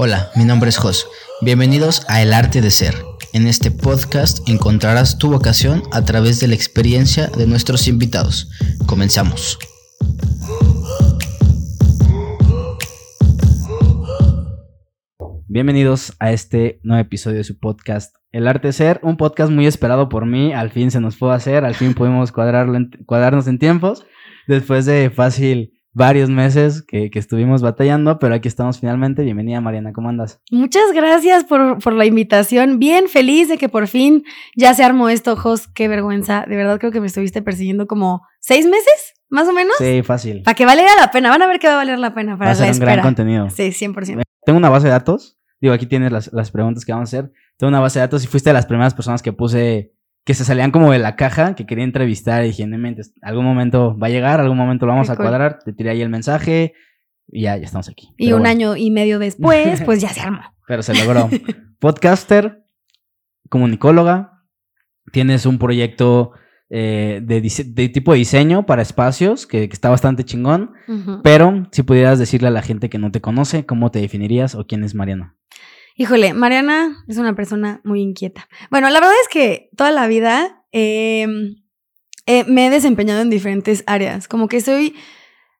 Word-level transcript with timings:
Hola, 0.00 0.30
mi 0.36 0.44
nombre 0.44 0.68
es 0.68 0.76
Jos. 0.76 1.08
Bienvenidos 1.40 2.06
a 2.08 2.22
El 2.22 2.32
Arte 2.32 2.60
de 2.60 2.70
Ser. 2.70 2.94
En 3.32 3.48
este 3.48 3.72
podcast 3.72 4.48
encontrarás 4.48 5.18
tu 5.18 5.28
vocación 5.28 5.82
a 5.90 6.04
través 6.04 6.38
de 6.38 6.46
la 6.46 6.54
experiencia 6.54 7.26
de 7.26 7.48
nuestros 7.48 7.88
invitados. 7.88 8.48
Comenzamos. 8.86 9.58
Bienvenidos 15.48 16.14
a 16.20 16.30
este 16.30 16.78
nuevo 16.84 17.02
episodio 17.02 17.38
de 17.38 17.44
su 17.44 17.58
podcast 17.58 18.14
El 18.30 18.46
Arte 18.46 18.68
de 18.68 18.74
Ser, 18.74 19.00
un 19.02 19.16
podcast 19.16 19.50
muy 19.50 19.66
esperado 19.66 20.08
por 20.08 20.26
mí. 20.26 20.52
Al 20.52 20.70
fin 20.70 20.92
se 20.92 21.00
nos 21.00 21.16
pudo 21.16 21.32
hacer, 21.32 21.64
al 21.64 21.74
fin 21.74 21.94
pudimos 21.94 22.30
cuadrarlo 22.30 22.78
cuadrarnos 23.04 23.48
en 23.48 23.58
tiempos. 23.58 24.06
Después 24.46 24.86
de 24.86 25.10
fácil 25.10 25.72
varios 25.98 26.30
meses 26.30 26.82
que, 26.82 27.10
estuvimos 27.12 27.60
batallando, 27.60 28.20
pero 28.20 28.34
aquí 28.34 28.46
estamos 28.46 28.78
finalmente. 28.78 29.24
Bienvenida, 29.24 29.60
Mariana, 29.60 29.92
¿cómo 29.92 30.08
andas? 30.08 30.40
Muchas 30.50 30.92
gracias 30.94 31.44
por, 31.44 31.80
por, 31.80 31.92
la 31.92 32.06
invitación. 32.06 32.78
Bien 32.78 33.08
feliz 33.08 33.48
de 33.48 33.58
que 33.58 33.68
por 33.68 33.88
fin 33.88 34.22
ya 34.56 34.72
se 34.74 34.84
armó 34.84 35.08
esto, 35.08 35.36
Jos. 35.36 35.66
Qué 35.66 35.88
vergüenza. 35.88 36.46
De 36.48 36.56
verdad 36.56 36.78
creo 36.78 36.92
que 36.92 37.00
me 37.00 37.08
estuviste 37.08 37.42
persiguiendo 37.42 37.88
como 37.88 38.22
seis 38.38 38.64
meses, 38.64 39.14
más 39.28 39.48
o 39.48 39.52
menos. 39.52 39.74
Sí, 39.76 40.02
fácil. 40.04 40.42
Para 40.44 40.54
que 40.54 40.64
valiera 40.64 40.92
la 40.96 41.10
pena. 41.10 41.30
Van 41.30 41.42
a 41.42 41.48
ver 41.48 41.58
que 41.58 41.66
va 41.66 41.74
a 41.74 41.78
valer 41.78 41.98
la 41.98 42.14
pena 42.14 42.38
para 42.38 42.50
va 42.50 42.52
a 42.52 42.54
ser 42.54 42.72
un 42.72 42.78
gran 42.78 43.00
contenido. 43.02 43.50
Sí, 43.50 43.70
100%. 43.70 44.22
Tengo 44.46 44.56
una 44.56 44.70
base 44.70 44.86
de 44.86 44.92
datos. 44.92 45.36
Digo, 45.60 45.74
aquí 45.74 45.86
tienes 45.86 46.12
las, 46.12 46.32
las 46.32 46.52
preguntas 46.52 46.84
que 46.84 46.92
vamos 46.92 47.12
a 47.12 47.18
hacer. 47.18 47.32
Tengo 47.56 47.68
una 47.68 47.80
base 47.80 47.98
de 47.98 48.04
datos 48.04 48.22
y 48.22 48.28
fuiste 48.28 48.50
de 48.50 48.54
las 48.54 48.66
primeras 48.66 48.94
personas 48.94 49.20
que 49.20 49.32
puse 49.32 49.97
que 50.28 50.34
se 50.34 50.44
salían 50.44 50.72
como 50.72 50.92
de 50.92 50.98
la 50.98 51.16
caja, 51.16 51.54
que 51.54 51.64
quería 51.64 51.84
entrevistar 51.84 52.44
y 52.44 52.48
dije, 52.48 52.68
algún 53.22 53.46
momento 53.46 53.96
va 53.98 54.08
a 54.08 54.10
llegar, 54.10 54.40
algún 54.40 54.58
momento 54.58 54.84
lo 54.84 54.92
vamos 54.92 55.08
a 55.08 55.16
cuadrar, 55.16 55.60
te 55.64 55.72
tiré 55.72 55.88
ahí 55.88 56.02
el 56.02 56.10
mensaje 56.10 56.74
y 57.28 57.44
ya, 57.44 57.56
ya 57.56 57.64
estamos 57.64 57.88
aquí. 57.88 58.10
Y 58.18 58.32
un 58.34 58.46
año 58.46 58.76
y 58.76 58.90
medio 58.90 59.18
después, 59.18 59.80
pues 59.86 60.02
ya 60.02 60.10
se 60.10 60.20
armó. 60.20 60.42
Pero 60.68 60.82
se 60.82 60.92
logró. 60.92 61.30
Podcaster, 61.78 62.62
comunicóloga, 63.48 64.44
tienes 65.12 65.46
un 65.46 65.58
proyecto 65.58 66.32
eh, 66.68 67.22
de, 67.22 67.88
tipo 67.88 68.12
de 68.12 68.18
diseño 68.18 68.66
para 68.66 68.82
espacios 68.82 69.46
que, 69.46 69.64
está 69.64 69.88
bastante 69.88 70.24
chingón, 70.24 70.72
pero 71.24 71.66
si 71.72 71.84
pudieras 71.84 72.18
decirle 72.18 72.48
a 72.48 72.50
la 72.50 72.60
gente 72.60 72.90
que 72.90 72.98
no 72.98 73.10
te 73.10 73.22
conoce, 73.22 73.64
¿cómo 73.64 73.90
te 73.90 74.02
definirías 74.02 74.54
o 74.54 74.66
quién 74.66 74.84
es 74.84 74.94
Mariana? 74.94 75.38
Híjole, 76.00 76.32
Mariana 76.32 77.04
es 77.08 77.18
una 77.18 77.34
persona 77.34 77.80
muy 77.82 78.00
inquieta. 78.00 78.48
Bueno, 78.70 78.88
la 78.88 79.00
verdad 79.00 79.16
es 79.20 79.28
que 79.28 79.68
toda 79.76 79.90
la 79.90 80.06
vida 80.06 80.64
em, 80.70 81.56
eh, 82.26 82.44
me 82.44 82.68
he 82.68 82.70
desempeñado 82.70 83.20
en 83.20 83.30
diferentes 83.30 83.82
áreas. 83.88 84.28
Como 84.28 84.46
que 84.46 84.60
soy 84.60 84.94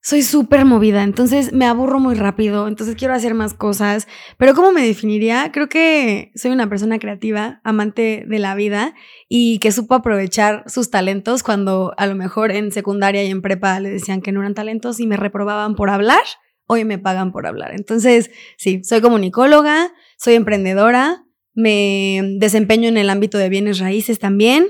soy 0.01 0.23
súper 0.23 0.65
movida, 0.65 1.03
entonces 1.03 1.53
me 1.53 1.67
aburro 1.67 1.99
muy 1.99 2.15
rápido, 2.15 2.69
entonces 2.69 2.95
quiero 2.95 3.15
hacer 3.15 3.35
más 3.35 3.53
cosas. 3.53 4.07
Pero 4.37 4.55
¿cómo 4.55 4.71
me 4.71 4.87
definiría? 4.87 5.51
Creo 5.51 5.69
que 5.69 6.31
soy 6.37 6.53
una 6.53 6.69
persona 6.69 7.01
creativa, 7.01 7.61
amante 7.65 8.25
de 8.29 8.39
la 8.39 8.55
vida 8.55 8.95
y 9.29 9.59
que 9.59 9.73
supo 9.73 9.97
aprovechar 9.97 10.63
sus 10.69 10.89
talentos 10.91 11.43
cuando 11.43 11.95
a 11.97 12.07
lo 12.07 12.15
mejor 12.15 12.53
en 12.53 12.71
secundaria 12.71 13.25
y 13.25 13.31
en 13.33 13.43
prepa 13.43 13.81
le 13.81 13.91
decían 13.91 14.23
que 14.23 14.31
no 14.31 14.39
eran 14.41 14.55
talentos 14.55 15.01
y 15.01 15.09
me 15.09 15.17
reprobaban 15.17 15.75
por 15.75 15.91
hablar 15.91 16.23
hoy 16.69 16.85
me 16.85 16.99
pagan 16.99 17.33
por 17.33 17.49
hablar. 17.49 17.73
Entonces, 17.75 18.31
sí, 18.57 18.83
soy 18.85 19.01
comunicóloga, 19.01 19.93
soy 20.17 20.35
emprendedora, 20.35 21.25
me 21.55 22.37
desempeño 22.39 22.89
en 22.89 22.99
el 22.99 23.11
ámbito 23.11 23.37
de 23.39 23.49
bienes 23.49 23.81
raíces 23.81 24.21
también. 24.21 24.69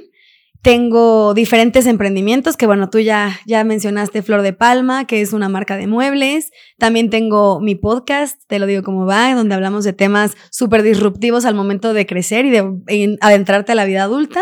Tengo 0.62 1.34
diferentes 1.34 1.86
emprendimientos 1.86 2.56
que, 2.56 2.66
bueno, 2.66 2.88
tú 2.88 2.98
ya, 2.98 3.38
ya 3.46 3.62
mencionaste 3.62 4.22
Flor 4.22 4.42
de 4.42 4.52
Palma, 4.52 5.06
que 5.06 5.20
es 5.20 5.32
una 5.32 5.48
marca 5.48 5.76
de 5.76 5.86
muebles. 5.86 6.50
También 6.78 7.10
tengo 7.10 7.60
mi 7.60 7.74
podcast, 7.74 8.40
te 8.48 8.58
lo 8.58 8.66
digo 8.66 8.82
como 8.82 9.04
va, 9.06 9.34
donde 9.34 9.54
hablamos 9.54 9.84
de 9.84 9.92
temas 9.92 10.36
súper 10.50 10.82
disruptivos 10.82 11.44
al 11.44 11.54
momento 11.54 11.92
de 11.92 12.06
crecer 12.06 12.44
y 12.46 12.50
de 12.50 13.18
adentrarte 13.20 13.72
a 13.72 13.74
la 13.76 13.84
vida 13.84 14.04
adulta. 14.04 14.40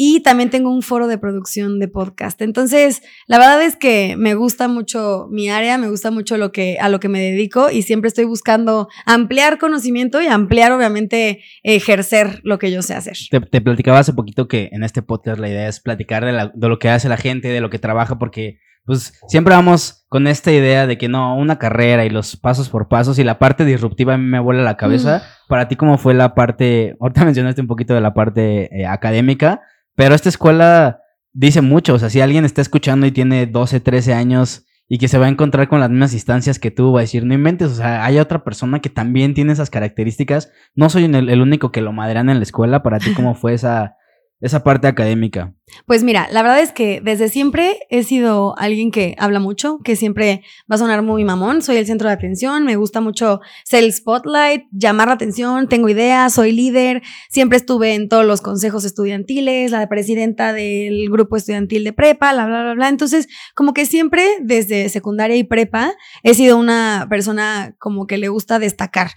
Y 0.00 0.20
también 0.20 0.48
tengo 0.48 0.72
un 0.72 0.82
foro 0.82 1.08
de 1.08 1.18
producción 1.18 1.80
de 1.80 1.88
podcast. 1.88 2.40
Entonces, 2.40 3.02
la 3.26 3.36
verdad 3.36 3.60
es 3.64 3.74
que 3.74 4.14
me 4.16 4.34
gusta 4.34 4.68
mucho 4.68 5.26
mi 5.28 5.50
área, 5.50 5.76
me 5.76 5.90
gusta 5.90 6.12
mucho 6.12 6.38
lo 6.38 6.52
que, 6.52 6.78
a 6.80 6.88
lo 6.88 7.00
que 7.00 7.08
me 7.08 7.18
dedico 7.18 7.68
y 7.68 7.82
siempre 7.82 8.06
estoy 8.06 8.24
buscando 8.24 8.88
ampliar 9.06 9.58
conocimiento 9.58 10.22
y 10.22 10.28
ampliar, 10.28 10.70
obviamente, 10.70 11.42
ejercer 11.64 12.40
lo 12.44 12.60
que 12.60 12.70
yo 12.70 12.80
sé 12.80 12.94
hacer. 12.94 13.16
Te, 13.28 13.60
platicaba 13.60 13.98
hace 13.98 14.12
poquito 14.12 14.46
que 14.46 14.68
en 14.70 14.84
este 14.84 15.02
podcast 15.02 15.40
la 15.40 15.48
idea 15.48 15.66
es 15.66 15.80
platicar 15.80 16.24
de, 16.24 16.48
de 16.54 16.68
lo 16.68 16.78
que 16.78 16.90
hace 16.90 17.08
la 17.08 17.16
gente, 17.16 17.48
de 17.48 17.60
lo 17.60 17.68
que 17.68 17.80
trabaja, 17.80 18.20
porque 18.20 18.60
pues 18.88 19.20
siempre 19.26 19.54
vamos 19.54 20.06
con 20.08 20.26
esta 20.26 20.52
idea 20.52 20.86
de 20.86 20.96
que 20.96 21.08
no, 21.08 21.36
una 21.36 21.58
carrera 21.58 22.06
y 22.06 22.08
los 22.08 22.36
pasos 22.36 22.70
por 22.70 22.88
pasos 22.88 23.18
y 23.18 23.24
la 23.24 23.38
parte 23.38 23.64
disruptiva 23.64 24.14
a 24.14 24.16
mí 24.16 24.24
me 24.24 24.38
vuela 24.38 24.62
la 24.62 24.78
cabeza. 24.78 25.18
Mm. 25.18 25.48
Para 25.48 25.68
ti, 25.68 25.76
¿cómo 25.76 25.98
fue 25.98 26.14
la 26.14 26.34
parte, 26.34 26.96
ahorita 26.98 27.24
mencionaste 27.26 27.60
un 27.60 27.66
poquito 27.66 27.94
de 27.94 28.00
la 28.00 28.14
parte 28.14 28.70
eh, 28.74 28.86
académica, 28.86 29.60
pero 29.98 30.14
esta 30.14 30.28
escuela 30.28 31.00
dice 31.32 31.60
mucho, 31.60 31.94
o 31.94 31.98
sea, 31.98 32.08
si 32.08 32.20
alguien 32.20 32.44
está 32.44 32.62
escuchando 32.62 33.04
y 33.04 33.10
tiene 33.10 33.48
12, 33.48 33.80
13 33.80 34.14
años 34.14 34.64
y 34.86 34.98
que 34.98 35.08
se 35.08 35.18
va 35.18 35.26
a 35.26 35.28
encontrar 35.28 35.66
con 35.66 35.80
las 35.80 35.90
mismas 35.90 36.12
instancias 36.12 36.60
que 36.60 36.70
tú, 36.70 36.92
va 36.92 37.00
a 37.00 37.02
decir, 37.02 37.24
no 37.24 37.34
inventes, 37.34 37.72
o 37.72 37.74
sea, 37.74 38.04
hay 38.04 38.20
otra 38.20 38.44
persona 38.44 38.78
que 38.78 38.90
también 38.90 39.34
tiene 39.34 39.52
esas 39.52 39.70
características. 39.70 40.52
No 40.76 40.88
soy 40.88 41.06
el, 41.06 41.28
el 41.28 41.42
único 41.42 41.72
que 41.72 41.80
lo 41.80 41.92
madrean 41.92 42.30
en 42.30 42.36
la 42.36 42.44
escuela. 42.44 42.84
Para 42.84 43.00
ti, 43.00 43.12
¿cómo 43.12 43.34
fue 43.34 43.54
esa, 43.54 43.96
esa 44.40 44.62
parte 44.62 44.86
académica? 44.86 45.54
Pues 45.84 46.02
mira, 46.04 46.28
la 46.30 46.42
verdad 46.42 46.60
es 46.60 46.72
que 46.72 47.00
desde 47.02 47.28
siempre 47.28 47.80
he 47.90 48.02
sido 48.02 48.56
alguien 48.56 48.90
que 48.90 49.14
habla 49.18 49.40
mucho, 49.40 49.78
que 49.84 49.96
siempre 49.96 50.42
va 50.70 50.76
a 50.76 50.78
sonar 50.78 51.02
muy 51.02 51.24
mamón, 51.24 51.60
soy 51.60 51.76
el 51.76 51.86
centro 51.86 52.08
de 52.08 52.14
atención, 52.14 52.64
me 52.64 52.76
gusta 52.76 53.00
mucho 53.00 53.40
ser 53.64 53.84
el 53.84 53.92
spotlight, 53.92 54.64
llamar 54.70 55.08
la 55.08 55.14
atención, 55.14 55.68
tengo 55.68 55.88
ideas, 55.88 56.32
soy 56.32 56.52
líder, 56.52 57.02
siempre 57.28 57.58
estuve 57.58 57.94
en 57.94 58.08
todos 58.08 58.24
los 58.24 58.40
consejos 58.40 58.84
estudiantiles, 58.84 59.72
la 59.72 59.88
presidenta 59.88 60.52
del 60.52 61.10
grupo 61.10 61.36
estudiantil 61.36 61.84
de 61.84 61.92
prepa, 61.92 62.32
bla, 62.32 62.46
bla, 62.46 62.74
bla. 62.74 62.88
Entonces, 62.88 63.28
como 63.54 63.74
que 63.74 63.86
siempre 63.86 64.24
desde 64.40 64.88
secundaria 64.88 65.36
y 65.36 65.44
prepa 65.44 65.94
he 66.22 66.34
sido 66.34 66.56
una 66.56 67.06
persona 67.10 67.74
como 67.78 68.06
que 68.06 68.18
le 68.18 68.28
gusta 68.28 68.58
destacar. 68.58 69.10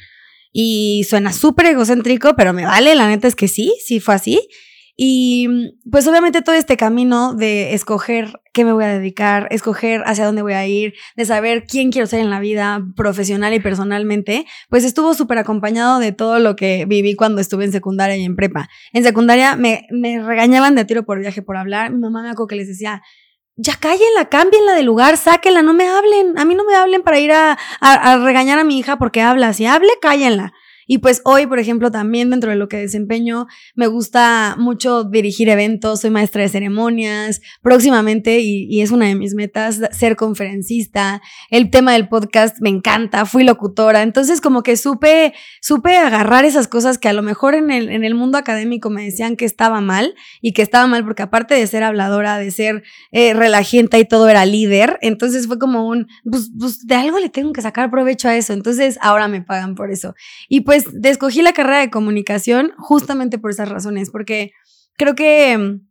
Y 0.53 1.05
suena 1.07 1.31
súper 1.31 1.67
egocéntrico, 1.67 2.35
pero 2.35 2.51
me 2.51 2.65
vale, 2.65 2.93
la 2.95 3.07
neta 3.07 3.27
es 3.27 3.35
que 3.35 3.47
sí, 3.47 3.73
sí 3.85 4.01
fue 4.01 4.15
así. 4.15 4.49
Y 5.03 5.47
pues 5.89 6.07
obviamente 6.07 6.43
todo 6.43 6.53
este 6.53 6.77
camino 6.77 7.33
de 7.33 7.73
escoger 7.73 8.39
qué 8.53 8.63
me 8.63 8.71
voy 8.71 8.83
a 8.83 8.89
dedicar, 8.89 9.47
escoger 9.49 10.03
hacia 10.05 10.27
dónde 10.27 10.43
voy 10.43 10.53
a 10.53 10.67
ir, 10.67 10.93
de 11.15 11.25
saber 11.25 11.65
quién 11.65 11.91
quiero 11.91 12.05
ser 12.05 12.19
en 12.19 12.29
la 12.29 12.39
vida 12.39 12.85
profesional 12.95 13.51
y 13.55 13.59
personalmente, 13.59 14.45
pues 14.69 14.83
estuvo 14.83 15.15
súper 15.15 15.39
acompañado 15.39 15.97
de 15.97 16.11
todo 16.11 16.37
lo 16.37 16.55
que 16.55 16.85
viví 16.85 17.15
cuando 17.15 17.41
estuve 17.41 17.65
en 17.65 17.71
secundaria 17.71 18.15
y 18.15 18.23
en 18.23 18.35
prepa. 18.35 18.69
En 18.93 19.03
secundaria 19.03 19.55
me, 19.55 19.87
regañaban 20.23 20.75
de 20.75 20.85
tiro 20.85 21.03
por 21.03 21.19
viaje 21.19 21.41
por 21.41 21.57
hablar. 21.57 21.91
Mi 21.91 21.97
mamá 21.97 22.21
me 22.21 22.29
acuerdo 22.29 22.49
que 22.49 22.57
les 22.57 22.67
decía, 22.67 23.01
ya 23.55 23.77
cállenla, 23.77 24.29
cámbienla 24.29 24.75
de 24.75 24.83
lugar, 24.83 25.17
sáquenla, 25.17 25.63
no 25.63 25.73
me 25.73 25.87
hablen. 25.87 26.37
A 26.37 26.45
mí 26.45 26.53
no 26.53 26.63
me 26.63 26.75
hablen 26.75 27.01
para 27.01 27.19
ir 27.19 27.31
a 27.31 27.57
regañar 28.23 28.59
a 28.59 28.63
mi 28.63 28.77
hija 28.77 28.99
porque 28.99 29.23
habla. 29.23 29.51
Si 29.53 29.65
hable, 29.65 29.93
cállenla. 29.99 30.53
Y 30.87 30.99
pues 30.99 31.21
hoy, 31.25 31.47
por 31.47 31.59
ejemplo, 31.59 31.91
también 31.91 32.29
dentro 32.29 32.49
de 32.49 32.55
lo 32.55 32.67
que 32.67 32.77
desempeño, 32.77 33.47
me 33.75 33.87
gusta 33.87 34.55
mucho 34.57 35.03
dirigir 35.03 35.49
eventos, 35.49 36.01
soy 36.01 36.09
maestra 36.09 36.41
de 36.41 36.49
ceremonias, 36.49 37.41
próximamente, 37.61 38.39
y, 38.39 38.81
es 38.81 38.91
una 38.91 39.05
de 39.05 39.15
mis 39.15 39.35
metas, 39.35 39.79
ser 39.91 40.15
conferencista. 40.15 41.21
El 41.49 41.69
tema 41.69 41.93
del 41.93 42.07
podcast 42.07 42.57
me 42.61 42.69
encanta, 42.69 43.25
fui 43.25 43.43
locutora, 43.43 44.01
entonces 44.01 44.41
como 44.41 44.63
que 44.63 44.75
supe, 44.75 45.33
supe 45.61 45.97
agarrar 45.97 46.45
esas 46.45 46.67
cosas 46.67 46.97
que 46.97 47.09
a 47.09 47.13
lo 47.13 47.21
mejor 47.21 47.53
en 47.53 47.69
el, 47.69 47.89
en 47.89 48.03
el 48.03 48.15
mundo 48.15 48.37
académico 48.37 48.89
me 48.89 49.03
decían 49.03 49.35
que 49.35 49.45
estaba 49.45 49.81
mal, 49.81 50.15
y 50.41 50.53
que 50.53 50.61
estaba 50.61 50.87
mal 50.87 51.03
porque 51.03 51.21
aparte 51.21 51.53
de 51.53 51.67
ser 51.67 51.83
habladora, 51.83 52.37
de 52.37 52.51
ser 52.51 52.83
eh, 53.11 53.33
y 53.71 54.05
todo 54.05 54.29
era 54.29 54.45
líder, 54.45 54.97
entonces 55.01 55.47
fue 55.47 55.59
como 55.59 55.87
un, 55.87 56.07
pues, 56.29 56.51
pues 56.57 56.85
de 56.85 56.95
algo 56.95 57.19
le 57.19 57.29
tengo 57.29 57.53
que 57.53 57.61
sacar 57.61 57.91
provecho 57.91 58.27
a 58.27 58.35
eso, 58.35 58.53
entonces 58.53 58.97
ahora 59.01 59.27
me 59.27 59.41
pagan 59.41 59.75
por 59.75 59.91
eso. 59.91 60.15
Y 60.49 60.61
pues 60.61 60.70
pues 60.71 60.85
escogí 61.03 61.41
la 61.41 61.51
carrera 61.51 61.79
de 61.79 61.89
comunicación 61.89 62.71
justamente 62.77 63.37
por 63.37 63.51
esas 63.51 63.67
razones, 63.67 64.09
porque 64.09 64.53
creo 64.95 65.15
que 65.15 65.81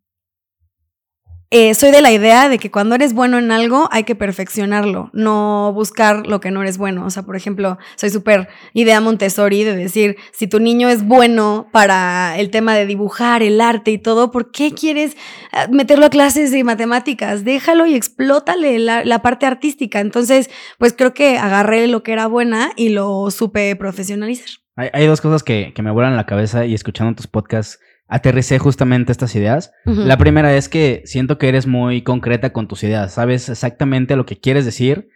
eh, 1.50 1.74
soy 1.74 1.90
de 1.90 2.00
la 2.00 2.12
idea 2.12 2.48
de 2.48 2.58
que 2.58 2.70
cuando 2.70 2.94
eres 2.94 3.12
bueno 3.12 3.36
en 3.36 3.52
algo 3.52 3.90
hay 3.92 4.04
que 4.04 4.14
perfeccionarlo, 4.14 5.10
no 5.12 5.70
buscar 5.74 6.26
lo 6.26 6.40
que 6.40 6.50
no 6.50 6.62
eres 6.62 6.78
bueno. 6.78 7.04
O 7.04 7.10
sea, 7.10 7.24
por 7.24 7.36
ejemplo, 7.36 7.76
soy 7.96 8.08
súper 8.08 8.48
idea 8.72 9.02
Montessori 9.02 9.64
de 9.64 9.76
decir, 9.76 10.16
si 10.32 10.46
tu 10.46 10.60
niño 10.60 10.88
es 10.88 11.04
bueno 11.06 11.68
para 11.72 12.38
el 12.38 12.48
tema 12.50 12.74
de 12.74 12.86
dibujar, 12.86 13.42
el 13.42 13.60
arte 13.60 13.90
y 13.90 13.98
todo, 13.98 14.30
¿por 14.30 14.50
qué 14.50 14.72
quieres 14.72 15.14
eh, 15.52 15.68
meterlo 15.70 16.06
a 16.06 16.10
clases 16.10 16.52
de 16.52 16.64
matemáticas? 16.64 17.44
Déjalo 17.44 17.84
y 17.84 17.96
explótale 17.96 18.78
la, 18.78 19.04
la 19.04 19.20
parte 19.20 19.44
artística. 19.44 20.00
Entonces, 20.00 20.48
pues 20.78 20.94
creo 20.94 21.12
que 21.12 21.36
agarré 21.36 21.86
lo 21.86 22.02
que 22.02 22.12
era 22.12 22.28
buena 22.28 22.72
y 22.76 22.88
lo 22.88 23.30
supe 23.30 23.76
profesionalizar. 23.76 24.60
Hay, 24.92 25.06
dos 25.06 25.20
cosas 25.20 25.42
que, 25.42 25.74
me 25.82 25.90
vuelan 25.90 26.16
la 26.16 26.26
cabeza 26.26 26.64
y 26.64 26.74
escuchando 26.74 27.14
tus 27.14 27.26
podcasts 27.26 27.78
aterricé 28.08 28.58
justamente 28.58 29.12
estas 29.12 29.34
ideas. 29.36 29.72
La 29.84 30.16
primera 30.16 30.56
es 30.56 30.68
que 30.68 31.02
siento 31.04 31.38
que 31.38 31.48
eres 31.48 31.66
muy 31.66 32.02
concreta 32.02 32.52
con 32.52 32.66
tus 32.66 32.82
ideas, 32.82 33.14
sabes 33.14 33.48
exactamente 33.48 34.16
lo 34.16 34.26
que 34.26 34.40
quieres 34.40 34.64
decir 34.64 35.08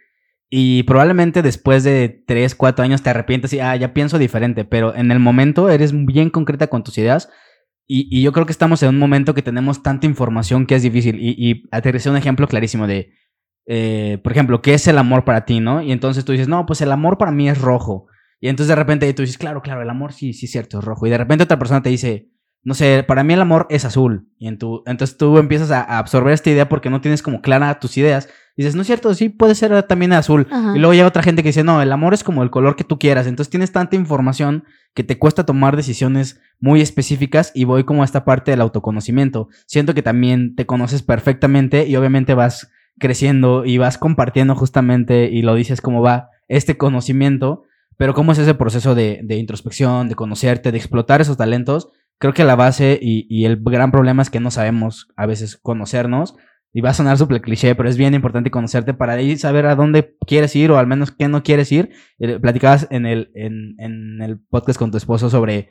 Y 0.49 0.83
probablemente 0.83 1.41
después 1.41 1.83
de 1.83 2.23
3, 2.27 2.55
4 2.55 2.85
años 2.85 3.01
te 3.01 3.09
arrepientes 3.09 3.51
y, 3.53 3.59
ah, 3.59 3.75
ya 3.75 3.93
pienso 3.93 4.17
diferente, 4.17 4.63
pero 4.63 4.95
en 4.95 5.11
el 5.11 5.19
momento 5.19 5.69
eres 5.69 5.91
bien 6.05 6.29
concreta 6.29 6.67
con 6.67 6.83
tus 6.83 6.97
ideas. 6.97 7.29
Y, 7.87 8.21
yo 8.21 8.31
creo 8.31 8.45
que 8.45 8.51
estamos 8.51 8.81
en 8.83 8.89
un 8.89 8.99
momento 8.99 9.33
que 9.33 9.41
tenemos 9.41 9.83
tanta 9.83 10.05
información 10.05 10.65
que 10.65 10.75
es 10.75 10.83
difícil. 10.83 11.19
Y, 11.19 11.35
y 11.37 11.63
aterricé 11.71 12.09
un 12.09 12.17
ejemplo 12.17 12.47
clarísimo 12.47 12.87
de, 12.87 13.11
eh, 13.67 14.19
por 14.23 14.31
ejemplo, 14.31 14.61
¿qué 14.61 14.73
es 14.73 14.87
el 14.87 14.97
amor 14.97 15.25
para 15.25 15.45
ti, 15.45 15.59
no? 15.59 15.81
Y 15.81 15.91
entonces 15.91 16.23
tú 16.25 16.31
dices, 16.31 16.47
no, 16.47 16.65
pues 16.65 16.81
el 16.81 16.91
amor 16.91 17.17
para 17.17 17.31
mí 17.31 17.49
es 17.49 17.59
rojo. 17.59 18.07
Y 18.45 18.47
entonces 18.47 18.67
de 18.67 18.75
repente 18.75 19.11
tú 19.15 19.23
dices, 19.23 19.39
claro, 19.39 19.63
claro, 19.63 19.81
el 19.81 19.89
amor 19.89 20.13
sí, 20.13 20.31
sí 20.31 20.45
es 20.45 20.51
cierto, 20.51 20.77
es 20.77 20.85
rojo. 20.85 21.07
Y 21.07 21.09
de 21.09 21.17
repente 21.17 21.45
otra 21.45 21.57
persona 21.57 21.81
te 21.81 21.89
dice, 21.89 22.29
no 22.61 22.75
sé, 22.75 23.03
para 23.03 23.23
mí 23.23 23.33
el 23.33 23.41
amor 23.41 23.65
es 23.71 23.85
azul. 23.85 24.29
Y 24.37 24.47
en 24.47 24.59
tu, 24.59 24.83
entonces 24.85 25.17
tú 25.17 25.39
empiezas 25.39 25.71
a, 25.71 25.81
absorber 25.97 26.31
esta 26.31 26.51
idea 26.51 26.69
porque 26.69 26.91
no 26.91 27.01
tienes 27.01 27.23
como 27.23 27.41
clara 27.41 27.79
tus 27.79 27.97
ideas. 27.97 28.29
Y 28.55 28.61
dices, 28.61 28.75
no 28.75 28.81
es 28.81 28.85
cierto, 28.85 29.15
sí 29.15 29.29
puede 29.29 29.55
ser 29.55 29.81
también 29.87 30.13
azul. 30.13 30.45
Y 30.75 30.77
luego 30.77 30.93
llega 30.93 31.07
otra 31.07 31.23
gente 31.23 31.41
que 31.41 31.49
dice, 31.49 31.63
no, 31.63 31.81
el 31.81 31.91
amor 31.91 32.13
es 32.13 32.23
como 32.23 32.43
el 32.43 32.51
color 32.51 32.75
que 32.75 32.83
tú 32.83 32.99
quieras. 32.99 33.25
Entonces 33.25 33.49
tienes 33.49 33.71
tanta 33.71 33.95
información 33.95 34.65
que 34.93 35.03
te 35.03 35.17
cuesta 35.17 35.47
tomar 35.47 35.75
decisiones 35.75 36.39
muy 36.59 36.81
específicas 36.81 37.51
y 37.55 37.63
voy 37.63 37.83
como 37.83 38.03
a 38.03 38.05
esta 38.05 38.25
parte 38.25 38.51
del 38.51 38.61
autoconocimiento. 38.61 39.47
Siento 39.65 39.95
que 39.95 40.03
también 40.03 40.53
te 40.53 40.67
conoces 40.67 41.01
perfectamente 41.01 41.87
y 41.87 41.95
obviamente 41.95 42.35
vas 42.35 42.71
creciendo 42.99 43.65
y 43.65 43.79
vas 43.79 43.97
compartiendo 43.97 44.53
justamente 44.53 45.31
y 45.31 45.41
lo 45.41 45.55
dices 45.55 45.81
cómo 45.81 46.03
va 46.03 46.29
este 46.47 46.77
conocimiento. 46.77 47.63
Pero 47.97 48.13
cómo 48.13 48.31
es 48.31 48.37
ese 48.37 48.55
proceso 48.55 48.95
de, 48.95 49.21
de 49.23 49.35
introspección, 49.35 50.09
de 50.09 50.15
conocerte, 50.15 50.71
de 50.71 50.77
explotar 50.77 51.21
esos 51.21 51.37
talentos 51.37 51.89
creo 52.17 52.33
que 52.33 52.43
la 52.43 52.55
base 52.55 52.97
y, 53.01 53.45
el 53.45 53.57
gran 53.57 53.91
problema 53.91 54.21
es 54.21 54.29
que 54.29 54.39
no 54.39 54.51
sabemos 54.51 55.09
a 55.15 55.25
veces 55.25 55.57
conocernos. 55.57 56.35
Y 56.77 56.81
va 56.81 56.89
a 56.89 56.93
sonar 56.93 57.17
súper 57.17 57.39
cliché, 57.39 57.73
pero 57.73 57.87
es 57.87 57.95
bien 57.95 58.13
importante 58.13 58.51
conocerte 58.51 58.93
para 58.93 59.13
ahí 59.13 59.37
saber 59.37 59.65
a 59.65 59.75
dónde 59.75 60.17
quieres 60.27 60.57
ir 60.57 60.71
o 60.71 60.77
al 60.77 60.87
menos 60.87 61.09
qué 61.09 61.29
no 61.29 61.41
quieres 61.41 61.71
ir. 61.71 61.91
Eh, 62.19 62.37
platicabas 62.37 62.87
en 62.91 63.05
el, 63.05 63.31
en, 63.33 64.21
el 64.21 64.39
podcast 64.39 64.77
con 64.77 64.91
tu 64.91 64.97
esposo 64.97 65.29
sobre 65.29 65.69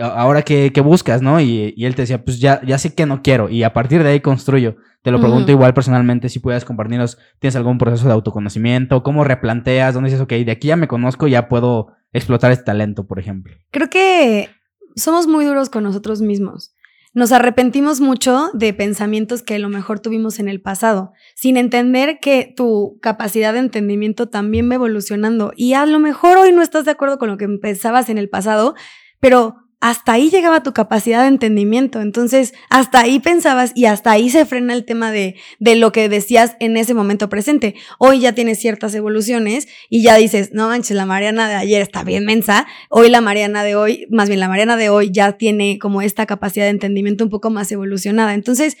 ahora 0.00 0.42
qué, 0.42 0.72
buscas, 0.82 1.22
¿no? 1.22 1.40
Y, 1.40 1.74
él 1.84 1.94
te 1.94 2.02
decía, 2.02 2.24
pues 2.24 2.40
ya, 2.40 2.60
ya 2.64 2.78
sé 2.78 2.94
que 2.94 3.06
no 3.06 3.22
quiero 3.22 3.48
y 3.48 3.62
a 3.62 3.72
partir 3.72 4.02
de 4.02 4.10
ahí 4.10 4.20
construyo. 4.20 4.76
Te 5.02 5.10
lo 5.10 5.20
pregunto 5.20 5.50
igual 5.50 5.74
personalmente 5.74 6.28
si 6.28 6.38
puedes 6.38 6.64
compartirnos, 6.64 7.18
¿tienes 7.40 7.56
algún 7.56 7.76
proceso 7.76 8.06
de 8.06 8.12
autoconocimiento? 8.12 9.02
¿Cómo 9.02 9.24
replanteas? 9.24 9.94
¿Dónde 9.94 10.10
dices, 10.10 10.22
ok, 10.22 10.32
de 10.32 10.52
aquí 10.52 10.68
ya 10.68 10.76
me 10.76 10.86
conozco, 10.86 11.26
ya 11.26 11.48
puedo 11.48 11.88
explotar 12.12 12.52
este 12.52 12.66
talento, 12.66 13.04
por 13.08 13.18
ejemplo? 13.18 13.52
Creo 13.72 13.90
que 13.90 14.50
somos 14.94 15.26
muy 15.26 15.44
duros 15.44 15.70
con 15.70 15.82
nosotros 15.82 16.20
mismos. 16.20 16.74
Nos 17.14 17.32
arrepentimos 17.32 18.00
mucho 18.00 18.50
de 18.54 18.72
pensamientos 18.72 19.42
que 19.42 19.56
a 19.56 19.58
lo 19.58 19.68
mejor 19.68 20.00
tuvimos 20.00 20.38
en 20.38 20.48
el 20.48 20.62
pasado, 20.62 21.12
sin 21.34 21.58
entender 21.58 22.20
que 22.20 22.54
tu 22.56 22.98
capacidad 23.02 23.52
de 23.52 23.58
entendimiento 23.58 24.28
también 24.28 24.70
va 24.70 24.76
evolucionando. 24.76 25.52
Y 25.54 25.74
a 25.74 25.84
lo 25.84 25.98
mejor 25.98 26.38
hoy 26.38 26.52
no 26.52 26.62
estás 26.62 26.86
de 26.86 26.92
acuerdo 26.92 27.18
con 27.18 27.28
lo 27.28 27.36
que 27.36 27.48
pensabas 27.60 28.08
en 28.08 28.16
el 28.16 28.30
pasado, 28.30 28.74
pero 29.20 29.56
hasta 29.82 30.12
ahí 30.12 30.30
llegaba 30.30 30.62
tu 30.62 30.72
capacidad 30.72 31.22
de 31.22 31.26
entendimiento. 31.26 32.00
Entonces, 32.00 32.54
hasta 32.70 33.00
ahí 33.00 33.18
pensabas 33.18 33.72
y 33.74 33.86
hasta 33.86 34.12
ahí 34.12 34.30
se 34.30 34.46
frena 34.46 34.74
el 34.74 34.84
tema 34.84 35.10
de, 35.10 35.34
de 35.58 35.74
lo 35.74 35.90
que 35.90 36.08
decías 36.08 36.54
en 36.60 36.76
ese 36.76 36.94
momento 36.94 37.28
presente. 37.28 37.74
Hoy 37.98 38.20
ya 38.20 38.32
tienes 38.32 38.60
ciertas 38.60 38.94
evoluciones 38.94 39.66
y 39.90 40.04
ya 40.04 40.14
dices, 40.14 40.50
no 40.52 40.68
manches, 40.68 40.96
la 40.96 41.04
Mariana 41.04 41.48
de 41.48 41.56
ayer 41.56 41.82
está 41.82 42.04
bien 42.04 42.24
mensa. 42.24 42.64
Hoy 42.90 43.10
la 43.10 43.20
Mariana 43.20 43.64
de 43.64 43.74
hoy, 43.74 44.06
más 44.08 44.28
bien 44.28 44.38
la 44.38 44.46
Mariana 44.46 44.76
de 44.76 44.88
hoy 44.88 45.10
ya 45.10 45.32
tiene 45.32 45.80
como 45.80 46.00
esta 46.00 46.26
capacidad 46.26 46.66
de 46.66 46.70
entendimiento 46.70 47.24
un 47.24 47.30
poco 47.30 47.50
más 47.50 47.72
evolucionada. 47.72 48.34
Entonces, 48.34 48.76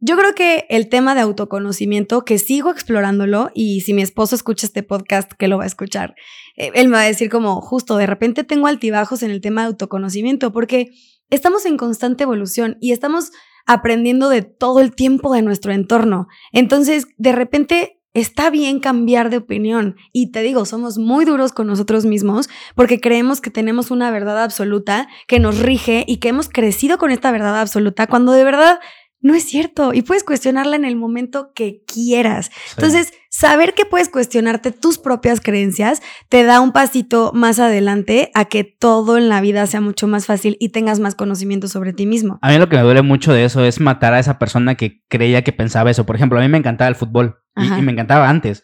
yo 0.00 0.16
creo 0.16 0.34
que 0.34 0.66
el 0.70 0.88
tema 0.88 1.14
de 1.14 1.20
autoconocimiento, 1.20 2.24
que 2.24 2.38
sigo 2.38 2.70
explorándolo, 2.70 3.50
y 3.54 3.82
si 3.82 3.92
mi 3.92 4.02
esposo 4.02 4.34
escucha 4.34 4.66
este 4.66 4.82
podcast, 4.82 5.32
que 5.32 5.46
lo 5.46 5.58
va 5.58 5.64
a 5.64 5.66
escuchar, 5.66 6.14
eh, 6.56 6.70
él 6.74 6.88
me 6.88 6.96
va 6.96 7.02
a 7.02 7.06
decir 7.06 7.30
como, 7.30 7.60
justo, 7.60 7.96
de 7.96 8.06
repente 8.06 8.42
tengo 8.42 8.66
altibajos 8.66 9.22
en 9.22 9.30
el 9.30 9.40
tema 9.40 9.62
de 9.62 9.68
autoconocimiento, 9.68 10.52
porque 10.52 10.90
estamos 11.28 11.66
en 11.66 11.76
constante 11.76 12.24
evolución 12.24 12.78
y 12.80 12.92
estamos 12.92 13.30
aprendiendo 13.66 14.30
de 14.30 14.42
todo 14.42 14.80
el 14.80 14.94
tiempo 14.94 15.32
de 15.34 15.42
nuestro 15.42 15.72
entorno. 15.72 16.28
Entonces, 16.52 17.06
de 17.18 17.32
repente 17.32 18.00
está 18.14 18.50
bien 18.50 18.80
cambiar 18.80 19.30
de 19.30 19.36
opinión. 19.36 19.96
Y 20.12 20.32
te 20.32 20.42
digo, 20.42 20.64
somos 20.64 20.98
muy 20.98 21.24
duros 21.24 21.52
con 21.52 21.66
nosotros 21.66 22.04
mismos 22.04 22.48
porque 22.74 23.00
creemos 23.00 23.40
que 23.40 23.50
tenemos 23.50 23.90
una 23.90 24.10
verdad 24.10 24.42
absoluta 24.42 25.08
que 25.28 25.38
nos 25.38 25.58
rige 25.60 26.04
y 26.06 26.16
que 26.16 26.28
hemos 26.28 26.48
crecido 26.48 26.98
con 26.98 27.10
esta 27.10 27.30
verdad 27.30 27.60
absoluta 27.60 28.06
cuando 28.06 28.32
de 28.32 28.44
verdad 28.44 28.80
no 29.20 29.34
es 29.34 29.44
cierto 29.44 29.92
y 29.92 30.02
puedes 30.02 30.24
cuestionarla 30.24 30.76
en 30.76 30.84
el 30.84 30.96
momento 30.96 31.52
que 31.54 31.82
quieras. 31.86 32.50
Entonces, 32.76 33.12
saber 33.28 33.74
que 33.74 33.84
puedes 33.84 34.08
cuestionarte 34.08 34.72
tus 34.72 34.98
propias 34.98 35.40
creencias 35.40 36.02
te 36.28 36.42
da 36.44 36.60
un 36.60 36.72
pasito 36.72 37.32
más 37.34 37.58
adelante 37.58 38.30
a 38.34 38.46
que 38.46 38.64
todo 38.64 39.18
en 39.18 39.28
la 39.28 39.40
vida 39.40 39.66
sea 39.66 39.80
mucho 39.80 40.06
más 40.06 40.26
fácil 40.26 40.56
y 40.58 40.70
tengas 40.70 41.00
más 41.00 41.14
conocimiento 41.14 41.68
sobre 41.68 41.92
ti 41.92 42.06
mismo. 42.06 42.38
A 42.42 42.50
mí 42.50 42.58
lo 42.58 42.68
que 42.68 42.76
me 42.76 42.82
duele 42.82 43.02
mucho 43.02 43.32
de 43.32 43.44
eso 43.44 43.64
es 43.64 43.80
matar 43.80 44.14
a 44.14 44.18
esa 44.18 44.38
persona 44.38 44.74
que 44.74 45.02
creía 45.08 45.42
que 45.42 45.52
pensaba 45.52 45.90
eso. 45.90 46.06
Por 46.06 46.16
ejemplo, 46.16 46.38
a 46.38 46.42
mí 46.42 46.48
me 46.48 46.58
encantaba 46.58 46.88
el 46.88 46.96
fútbol 46.96 47.38
y, 47.56 47.82
me 47.82 47.92
encantaba 47.92 48.28
antes. 48.28 48.62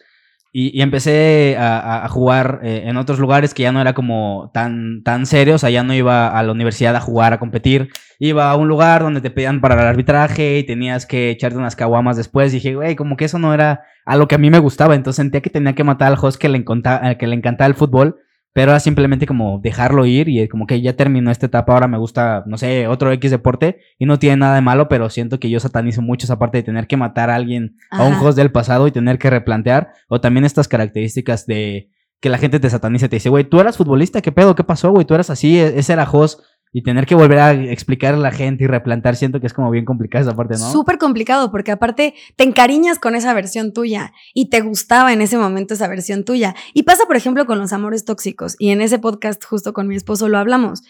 Y, 0.58 0.80
empecé 0.80 1.54
a, 1.58 2.08
jugar 2.08 2.60
eh, 2.62 2.84
en 2.86 2.96
otros 2.96 3.18
lugares 3.18 3.52
que 3.52 3.64
ya 3.64 3.72
no 3.72 3.80
era 3.82 3.92
como 3.92 4.50
tan, 4.54 5.02
tan 5.02 5.26
serio, 5.26 5.56
o 5.56 5.58
sea, 5.58 5.68
ya 5.68 5.82
no 5.82 5.92
iba 5.92 6.28
a 6.28 6.42
la 6.42 6.50
universidad 6.50 6.96
a 6.96 7.00
jugar, 7.00 7.34
a 7.34 7.38
competir. 7.38 7.90
Iba 8.18 8.50
a 8.50 8.56
un 8.56 8.66
lugar 8.66 9.02
donde 9.02 9.20
te 9.20 9.30
pedían 9.30 9.60
para 9.60 9.74
el 9.74 9.86
arbitraje 9.86 10.56
y 10.56 10.64
tenías 10.64 11.04
que 11.04 11.28
echarte 11.28 11.58
unas 11.58 11.76
caguamas 11.76 12.16
después. 12.16 12.54
Y 12.54 12.56
dije, 12.56 12.74
güey, 12.74 12.96
como 12.96 13.18
que 13.18 13.26
eso 13.26 13.38
no 13.38 13.52
era 13.52 13.82
algo 14.06 14.28
que 14.28 14.36
a 14.36 14.38
mí 14.38 14.48
me 14.48 14.58
gustaba. 14.58 14.94
Entonces 14.94 15.16
sentía 15.16 15.42
que 15.42 15.50
tenía 15.50 15.74
que 15.74 15.84
matar 15.84 16.10
al 16.10 16.18
host 16.18 16.40
que 16.40 16.48
le, 16.48 16.64
que 16.64 17.26
le 17.26 17.34
encantaba 17.34 17.68
el 17.68 17.74
fútbol 17.74 18.16
pero 18.56 18.70
era 18.70 18.80
simplemente 18.80 19.26
como 19.26 19.60
dejarlo 19.62 20.06
ir 20.06 20.30
y 20.30 20.48
como 20.48 20.66
que 20.66 20.80
ya 20.80 20.94
terminó 20.94 21.30
esta 21.30 21.44
etapa, 21.44 21.74
ahora 21.74 21.88
me 21.88 21.98
gusta, 21.98 22.42
no 22.46 22.56
sé, 22.56 22.88
otro 22.88 23.12
X 23.12 23.30
deporte 23.30 23.80
y 23.98 24.06
no 24.06 24.18
tiene 24.18 24.38
nada 24.38 24.54
de 24.54 24.62
malo, 24.62 24.88
pero 24.88 25.10
siento 25.10 25.38
que 25.38 25.50
yo 25.50 25.60
satanizo 25.60 26.00
mucho 26.00 26.24
esa 26.24 26.38
parte 26.38 26.56
de 26.56 26.62
tener 26.62 26.86
que 26.86 26.96
matar 26.96 27.28
a 27.28 27.34
alguien, 27.34 27.76
a 27.90 28.04
un 28.04 28.14
host 28.14 28.38
del 28.38 28.50
pasado 28.50 28.86
y 28.86 28.92
tener 28.92 29.18
que 29.18 29.28
replantear, 29.28 29.92
o 30.08 30.22
también 30.22 30.46
estas 30.46 30.68
características 30.68 31.44
de 31.44 31.90
que 32.18 32.30
la 32.30 32.38
gente 32.38 32.58
te 32.58 32.70
sataniza, 32.70 33.08
te 33.08 33.16
dice, 33.16 33.28
güey, 33.28 33.44
tú 33.44 33.60
eras 33.60 33.76
futbolista, 33.76 34.22
¿qué 34.22 34.32
pedo? 34.32 34.54
¿Qué 34.54 34.64
pasó, 34.64 34.90
güey? 34.90 35.04
Tú 35.04 35.12
eras 35.12 35.28
así, 35.28 35.58
e-, 35.58 35.78
ese 35.78 35.92
era 35.92 36.10
host 36.10 36.40
y 36.72 36.82
tener 36.82 37.06
que 37.06 37.14
volver 37.14 37.38
a 37.38 37.52
explicar 37.52 38.14
a 38.14 38.18
la 38.18 38.30
gente 38.30 38.64
y 38.64 38.66
replantar, 38.66 39.16
siento 39.16 39.40
que 39.40 39.46
es 39.46 39.54
como 39.54 39.70
bien 39.70 39.84
complicada 39.84 40.22
esa 40.22 40.36
parte, 40.36 40.54
¿no? 40.58 40.70
Súper 40.70 40.98
complicado, 40.98 41.50
porque 41.50 41.70
aparte 41.70 42.14
te 42.36 42.44
encariñas 42.44 42.98
con 42.98 43.14
esa 43.14 43.32
versión 43.34 43.72
tuya 43.72 44.12
y 44.34 44.50
te 44.50 44.60
gustaba 44.60 45.12
en 45.12 45.22
ese 45.22 45.38
momento 45.38 45.74
esa 45.74 45.88
versión 45.88 46.24
tuya. 46.24 46.54
Y 46.74 46.82
pasa, 46.82 47.06
por 47.06 47.16
ejemplo, 47.16 47.46
con 47.46 47.58
los 47.58 47.72
amores 47.72 48.04
tóxicos. 48.04 48.56
Y 48.58 48.70
en 48.70 48.80
ese 48.80 48.98
podcast, 48.98 49.42
justo 49.44 49.72
con 49.72 49.88
mi 49.88 49.96
esposo, 49.96 50.28
lo 50.28 50.38
hablamos. 50.38 50.82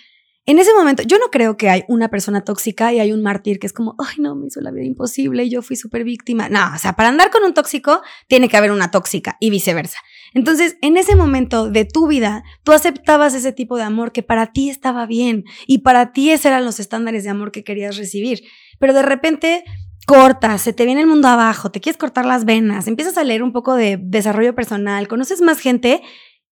En 0.49 0.61
ese 0.61 0.73
momento, 0.75 1.03
yo 1.03 1.19
no 1.19 1.27
creo 1.33 1.57
que 1.57 1.69
hay 1.69 1.85
una 1.89 2.09
persona 2.09 2.45
tóxica 2.45 2.93
y 2.93 3.01
hay 3.01 3.13
un 3.13 3.21
mártir 3.21 3.59
que 3.59 3.67
es 3.67 3.73
como, 3.73 3.97
ay, 3.99 4.17
no, 4.19 4.37
me 4.37 4.47
hizo 4.47 4.61
la 4.61 4.71
vida 4.71 4.85
imposible 4.85 5.43
y 5.45 5.51
yo 5.51 5.61
fui 5.61 5.75
súper 5.75 6.05
víctima. 6.05 6.49
No, 6.49 6.73
o 6.73 6.79
sea, 6.79 6.95
para 6.95 7.09
andar 7.09 7.31
con 7.31 7.43
un 7.43 7.53
tóxico, 7.53 8.01
tiene 8.29 8.49
que 8.49 8.57
haber 8.57 8.71
una 8.71 8.93
tóxica 8.93 9.37
y 9.41 9.51
viceversa. 9.51 9.99
Entonces, 10.37 10.77
en 10.83 10.99
ese 10.99 11.17
momento 11.17 11.71
de 11.71 11.87
tu 11.87 12.09
vida, 12.09 12.45
tú 12.63 12.73
aceptabas 12.73 13.33
ese 13.33 13.55
tipo 13.55 13.79
de 13.79 13.85
amor 13.85 14.13
que 14.13 14.23
para 14.23 14.53
ti 14.53 14.69
estaba 14.69 15.07
bien 15.07 15.45
y 15.67 15.79
para 15.79 16.13
ti 16.13 16.31
esos 16.31 16.45
eran 16.45 16.63
los 16.63 16.79
estándares 16.79 17.25
de 17.25 17.31
amor 17.31 17.53
que 17.53 17.65
querías 17.65 17.97
recibir. 17.97 18.43
Pero 18.79 18.93
de 18.93 19.01
repente 19.01 19.65
cortas, 20.07 20.61
se 20.61 20.75
te 20.75 20.85
viene 20.85 21.01
el 21.01 21.07
mundo 21.07 21.29
abajo, 21.29 21.71
te 21.71 21.81
quieres 21.81 21.97
cortar 21.97 22.27
las 22.27 22.45
venas, 22.45 22.87
empiezas 22.87 23.17
a 23.17 23.25
leer 23.25 23.43
un 23.43 23.55
poco 23.55 23.77
de 23.77 23.99
desarrollo 23.99 24.55
personal, 24.55 25.09
conoces 25.09 25.41
más 25.41 25.59
gente 25.59 26.03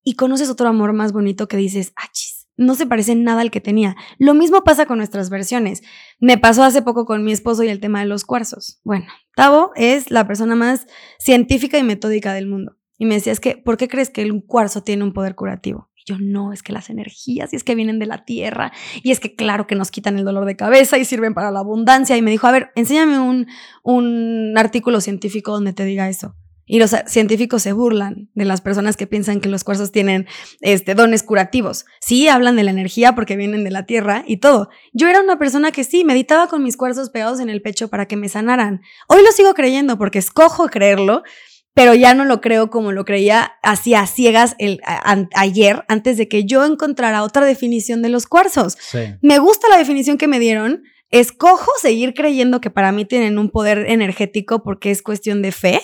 y 0.02 0.14
conoces 0.14 0.48
otro 0.48 0.66
amor 0.66 0.94
más 0.94 1.12
bonito 1.12 1.46
que 1.46 1.58
dices, 1.58 1.92
achis 1.94 2.48
no 2.56 2.76
se 2.76 2.86
parece 2.86 3.16
nada 3.16 3.40
al 3.40 3.50
que 3.50 3.60
tenía. 3.60 3.96
Lo 4.18 4.32
mismo 4.32 4.62
pasa 4.62 4.86
con 4.86 4.98
nuestras 4.98 5.28
versiones. 5.28 5.82
Me 6.20 6.38
pasó 6.38 6.62
hace 6.62 6.82
poco 6.82 7.04
con 7.04 7.24
mi 7.24 7.32
esposo 7.32 7.64
y 7.64 7.68
el 7.68 7.80
tema 7.80 7.98
de 7.98 8.06
los 8.06 8.24
cuarzos. 8.24 8.80
Bueno, 8.84 9.06
Tavo 9.34 9.72
es 9.74 10.12
la 10.12 10.24
persona 10.26 10.54
más 10.54 10.86
científica 11.18 11.78
y 11.78 11.82
metódica 11.82 12.32
del 12.32 12.46
mundo. 12.46 12.76
Y 12.98 13.06
me 13.06 13.14
decía, 13.14 13.32
es 13.32 13.40
que, 13.40 13.56
¿por 13.56 13.76
qué 13.76 13.88
crees 13.88 14.10
que 14.10 14.30
un 14.30 14.40
cuarzo 14.40 14.82
tiene 14.82 15.04
un 15.04 15.12
poder 15.12 15.34
curativo? 15.34 15.90
Y 15.96 16.02
yo, 16.06 16.18
no, 16.20 16.52
es 16.52 16.62
que 16.62 16.72
las 16.72 16.90
energías, 16.90 17.52
y 17.52 17.56
es 17.56 17.64
que 17.64 17.74
vienen 17.74 17.98
de 17.98 18.06
la 18.06 18.24
tierra, 18.24 18.72
y 19.02 19.10
es 19.10 19.20
que 19.20 19.34
claro 19.34 19.66
que 19.66 19.74
nos 19.74 19.90
quitan 19.90 20.18
el 20.18 20.24
dolor 20.24 20.44
de 20.44 20.56
cabeza 20.56 20.98
y 20.98 21.04
sirven 21.04 21.34
para 21.34 21.50
la 21.50 21.60
abundancia. 21.60 22.16
Y 22.16 22.22
me 22.22 22.30
dijo, 22.30 22.46
a 22.46 22.52
ver, 22.52 22.70
enséñame 22.76 23.18
un, 23.18 23.46
un 23.82 24.54
artículo 24.56 25.00
científico 25.00 25.52
donde 25.52 25.72
te 25.72 25.84
diga 25.84 26.08
eso. 26.08 26.36
Y 26.66 26.78
los 26.78 26.94
científicos 27.06 27.62
se 27.62 27.74
burlan 27.74 28.30
de 28.34 28.46
las 28.46 28.62
personas 28.62 28.96
que 28.96 29.06
piensan 29.06 29.40
que 29.40 29.50
los 29.50 29.64
cuarzos 29.64 29.92
tienen 29.92 30.26
este, 30.62 30.94
dones 30.94 31.22
curativos. 31.22 31.84
Sí, 32.00 32.26
hablan 32.28 32.56
de 32.56 32.62
la 32.62 32.70
energía 32.70 33.14
porque 33.14 33.36
vienen 33.36 33.64
de 33.64 33.70
la 33.70 33.84
tierra 33.84 34.24
y 34.26 34.38
todo. 34.38 34.70
Yo 34.94 35.08
era 35.08 35.20
una 35.20 35.38
persona 35.38 35.72
que 35.72 35.84
sí, 35.84 36.04
meditaba 36.04 36.48
con 36.48 36.62
mis 36.62 36.78
cuarzos 36.78 37.10
pegados 37.10 37.40
en 37.40 37.50
el 37.50 37.60
pecho 37.60 37.88
para 37.88 38.06
que 38.06 38.16
me 38.16 38.30
sanaran. 38.30 38.80
Hoy 39.08 39.22
lo 39.22 39.30
sigo 39.32 39.52
creyendo 39.52 39.98
porque 39.98 40.18
escojo 40.18 40.68
creerlo, 40.68 41.22
pero 41.74 41.94
ya 41.94 42.14
no 42.14 42.24
lo 42.24 42.40
creo 42.40 42.70
como 42.70 42.92
lo 42.92 43.04
creía 43.04 43.54
así 43.62 43.94
a 43.94 44.06
ciegas 44.06 44.54
el, 44.58 44.80
ayer, 45.34 45.84
antes 45.88 46.16
de 46.16 46.28
que 46.28 46.44
yo 46.44 46.64
encontrara 46.64 47.24
otra 47.24 47.44
definición 47.44 48.00
de 48.00 48.08
los 48.08 48.26
cuarzos. 48.26 48.78
Me 49.20 49.38
gusta 49.38 49.68
la 49.68 49.78
definición 49.78 50.16
que 50.16 50.28
me 50.28 50.38
dieron. 50.38 50.84
Escojo 51.10 51.70
seguir 51.80 52.14
creyendo 52.14 52.60
que 52.60 52.70
para 52.70 52.92
mí 52.92 53.04
tienen 53.04 53.38
un 53.38 53.50
poder 53.50 53.90
energético 53.90 54.62
porque 54.62 54.90
es 54.90 55.02
cuestión 55.02 55.42
de 55.42 55.52
fe 55.52 55.80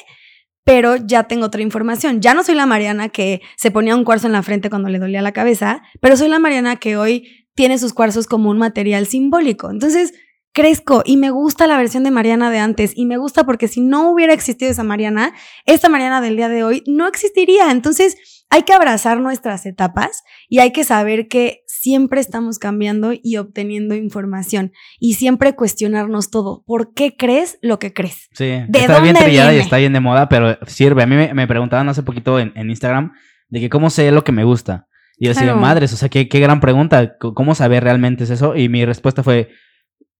pero 0.65 0.95
ya 0.97 1.25
tengo 1.25 1.47
otra 1.47 1.63
información. 1.63 2.21
Ya 2.21 2.35
no 2.35 2.45
soy 2.45 2.55
la 2.55 2.67
Mariana 2.67 3.09
que 3.09 3.41
se 3.57 3.71
ponía 3.71 3.97
un 3.97 4.05
cuarzo 4.05 4.27
en 4.27 4.33
la 4.33 4.43
frente 4.43 4.71
cuando 4.71 4.89
le 4.89 4.99
dolía 4.99 5.23
la 5.23 5.33
cabeza, 5.33 5.83
pero 6.01 6.17
soy 6.17 6.29
la 6.29 6.39
Mariana 6.39 6.77
que 6.77 6.97
hoy 6.97 7.47
tiene 7.55 7.79
sus 7.79 7.93
cuarzos 7.93 8.27
como 8.27 8.51
un 8.51 8.59
material 8.59 9.07
simbólico. 9.07 9.71
Entonces, 9.71 10.13
crezco 10.53 11.03
y 11.05 11.17
me 11.17 11.31
gusta 11.31 11.67
la 11.67 11.77
versión 11.77 12.05
de 12.05 12.11
Mariana 12.11 12.51
de 12.51 12.59
antes 12.59 12.93
y 12.97 13.07
me 13.07 13.17
gusta 13.17 13.45
porque 13.45 13.69
si 13.69 13.81
no 13.81 14.11
hubiera 14.11 14.33
existido 14.33 14.71
esa 14.71 14.83
Mariana, 14.83 15.33
esta 15.67 15.89
Mariana 15.89 16.21
del 16.21 16.37
día 16.37 16.49
de 16.49 16.65
hoy 16.65 16.83
no 16.87 17.07
existiría. 17.07 17.71
Entonces 17.71 18.45
hay 18.51 18.63
que 18.65 18.73
abrazar 18.73 19.21
nuestras 19.21 19.65
etapas 19.65 20.25
y 20.49 20.59
hay 20.59 20.73
que 20.73 20.83
saber 20.83 21.29
que 21.29 21.63
siempre 21.67 22.21
estamos 22.21 22.59
cambiando 22.59 23.13
y 23.15 23.37
obteniendo 23.37 23.95
información 23.95 24.73
y 24.99 25.15
siempre 25.15 25.55
cuestionarnos 25.55 26.31
todo. 26.31 26.65
¿Por 26.67 26.93
qué 26.93 27.17
crees 27.17 27.59
lo 27.63 27.79
que 27.79 27.93
crees? 27.93 28.29
Sí, 28.33 28.51
está 28.73 29.01
bien 29.01 29.15
trillada 29.15 29.55
y 29.55 29.59
está 29.59 29.77
bien 29.79 29.93
de 29.93 30.01
moda, 30.01 30.29
pero 30.29 30.59
sirve. 30.67 31.05
A 31.05 31.07
mí 31.07 31.15
me, 31.15 31.47
preguntaban 31.47 31.89
hace 31.89 32.03
poquito 32.03 32.41
en, 32.41 32.53
Instagram 32.57 33.13
de 33.49 33.61
que 33.61 33.71
cómo 33.71 33.89
sé 33.89 34.11
lo 34.11 34.25
que 34.25 34.33
me 34.33 34.45
gusta. 34.45 34.89
Y 35.17 35.27
yo 35.27 35.35
decía, 35.35 35.55
madres, 35.55 35.93
o 35.93 35.97
sea, 35.97 36.09
qué, 36.09 36.29
qué 36.29 36.41
gran 36.41 36.61
pregunta. 36.61 37.17
¿Cómo 37.19 37.55
saber 37.55 37.85
realmente 37.85 38.25
es 38.25 38.31
eso? 38.31 38.57
Y 38.57 38.69
mi 38.69 38.85
respuesta 38.85 39.23
fue, 39.23 39.51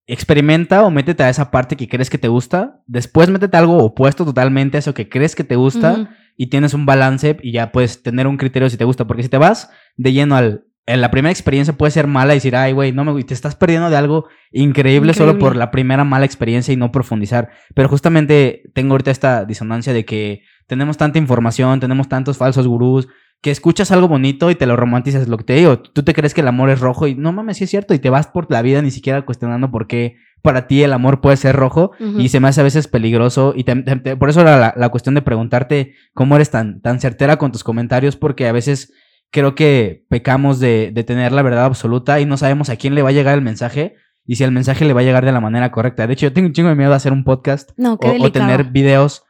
experimenta 0.07 0.85
o 0.85 0.91
métete 0.91 1.23
a 1.23 1.31
esa 1.31 1.51
parte 1.51 1.77
que 1.77 1.89
crees 1.89 2.11
que 2.11 2.19
te 2.19 2.29
gusta, 2.29 2.83
después 2.87 3.31
métete 3.31 3.57
a 3.57 3.61
algo 3.61 3.79
opuesto 3.79 4.25
totalmente 4.25 4.77
a 4.77 4.81
eso 4.81 4.95
que 4.95 5.09
crees 5.09 5.35
que 5.35 5.45
te 5.45 5.57
gusta 5.57 6.17
y 6.37 6.49
tienes 6.49 6.75
un 6.75 6.87
balance 6.87 7.37
y 7.43 7.53
ya 7.53 7.73
puedes 7.73 8.03
tener 8.03 8.27
un 8.27 8.37
criterio 8.37 8.69
si 8.69 8.77
te 8.77 8.85
gusta, 8.85 9.07
porque 9.07 9.23
si 9.23 9.29
te 9.29 9.39
vas 9.39 9.71
de 9.97 10.13
lleno 10.13 10.37
al 10.37 10.65
en 10.87 11.01
la 11.01 11.11
primera 11.11 11.31
experiencia 11.31 11.77
puede 11.77 11.93
ser 11.93 12.07
mala 12.07 12.33
y 12.33 12.39
decir, 12.39 12.57
ay, 12.57 12.73
güey, 12.73 12.93
no 12.93 13.05
me 13.05 13.23
te 13.23 13.35
estás 13.35 13.55
perdiendo 13.55 13.91
de 13.91 13.97
algo 13.97 14.27
increíble, 14.51 15.15
solo 15.15 15.39
por 15.39 15.55
la 15.55 15.71
primera 15.71 16.05
mala 16.05 16.25
experiencia 16.25 16.75
y 16.75 16.77
no 16.77 16.91
profundizar. 16.91 17.51
Pero 17.75 17.89
justamente 17.89 18.63
tengo 18.75 18.95
ahorita 18.95 19.11
esta 19.11 19.45
disonancia 19.45 19.93
de 19.93 20.05
que 20.05 20.43
tenemos 20.67 20.97
tanta 20.97 21.19
información, 21.19 21.79
tenemos 21.79 22.09
tantos 22.09 22.39
falsos 22.39 22.67
gurús, 22.67 23.07
que 23.43 23.51
escuchas 23.51 23.91
algo 23.91 24.09
bonito 24.09 24.51
y 24.51 24.55
te 24.55 24.67
lo 24.67 24.77
romantizas, 24.77 25.27
lo 25.29 25.39
que 25.39 25.45
te 25.45 25.55
digo, 25.55 25.79
tú 25.79 26.03
te 26.03 26.13
crees 26.13 26.35
que 26.35 26.43
el 26.43 26.49
amor 26.49 26.69
es 26.69 26.81
rojo 26.81 27.07
y 27.07 27.15
no 27.15 27.33
mames, 27.33 27.57
sí 27.57 27.65
es 27.65 27.71
cierto, 27.71 27.95
y 27.95 27.99
te 27.99 28.11
vas 28.11 28.27
por 28.27 28.51
la 28.51 28.61
vida 28.61 28.83
ni 28.83 28.91
siquiera 28.91 29.23
cuestionando 29.23 29.71
por 29.71 29.87
qué 29.87 30.17
para 30.43 30.67
ti 30.67 30.83
el 30.83 30.93
amor 30.93 31.21
puede 31.21 31.37
ser 31.37 31.55
rojo 31.57 31.93
y 32.19 32.31
se 32.31 32.41
me 32.41 32.49
hace 32.49 32.61
a 32.61 32.65
veces 32.65 32.89
peligroso 32.89 33.53
y 33.55 33.65
por 33.65 34.31
eso 34.31 34.41
era 34.41 34.75
la, 34.75 34.89
cuestión 34.89 35.15
de 35.15 35.23
preguntarte 35.23 35.95
cómo 36.15 36.37
eres 36.37 36.51
tan, 36.51 36.81
tan 36.81 36.99
certera 36.99 37.37
con 37.37 37.53
tus 37.53 37.63
comentarios 37.63 38.17
porque 38.17 38.49
a 38.49 38.53
veces 38.53 38.93
creo 39.31 39.55
que 39.55 40.07
pecamos 40.09 40.59
de, 40.59 40.93
tener 41.07 41.33
la 41.33 41.43
verdad 41.43 41.67
absoluta 41.67 42.21
y 42.21 42.27
no 42.27 42.37
sabemos 42.37 42.71
a 42.71 42.77
quién 42.77 42.95
le 42.95 43.03
va 43.03 43.11
a 43.11 43.13
llegar 43.13 43.35
el 43.35 43.45
mensaje 43.45 43.97
y 44.25 44.37
si 44.37 44.45
el 44.45 44.51
mensaje 44.51 44.85
le 44.85 44.95
va 44.95 45.01
a 45.01 45.05
llegar 45.05 45.25
de 45.25 45.33
la 45.33 45.41
manera 45.41 45.71
correcta. 45.71 46.07
De 46.07 46.13
hecho, 46.13 46.27
yo 46.27 46.33
tengo 46.33 46.47
un 46.47 46.53
chingo 46.53 46.69
de 46.69 46.75
miedo 46.75 46.91
de 46.91 46.97
hacer 46.97 47.13
un 47.13 47.25
podcast 47.25 47.71
o 47.79 48.33
tener 48.33 48.65
videos 48.65 49.25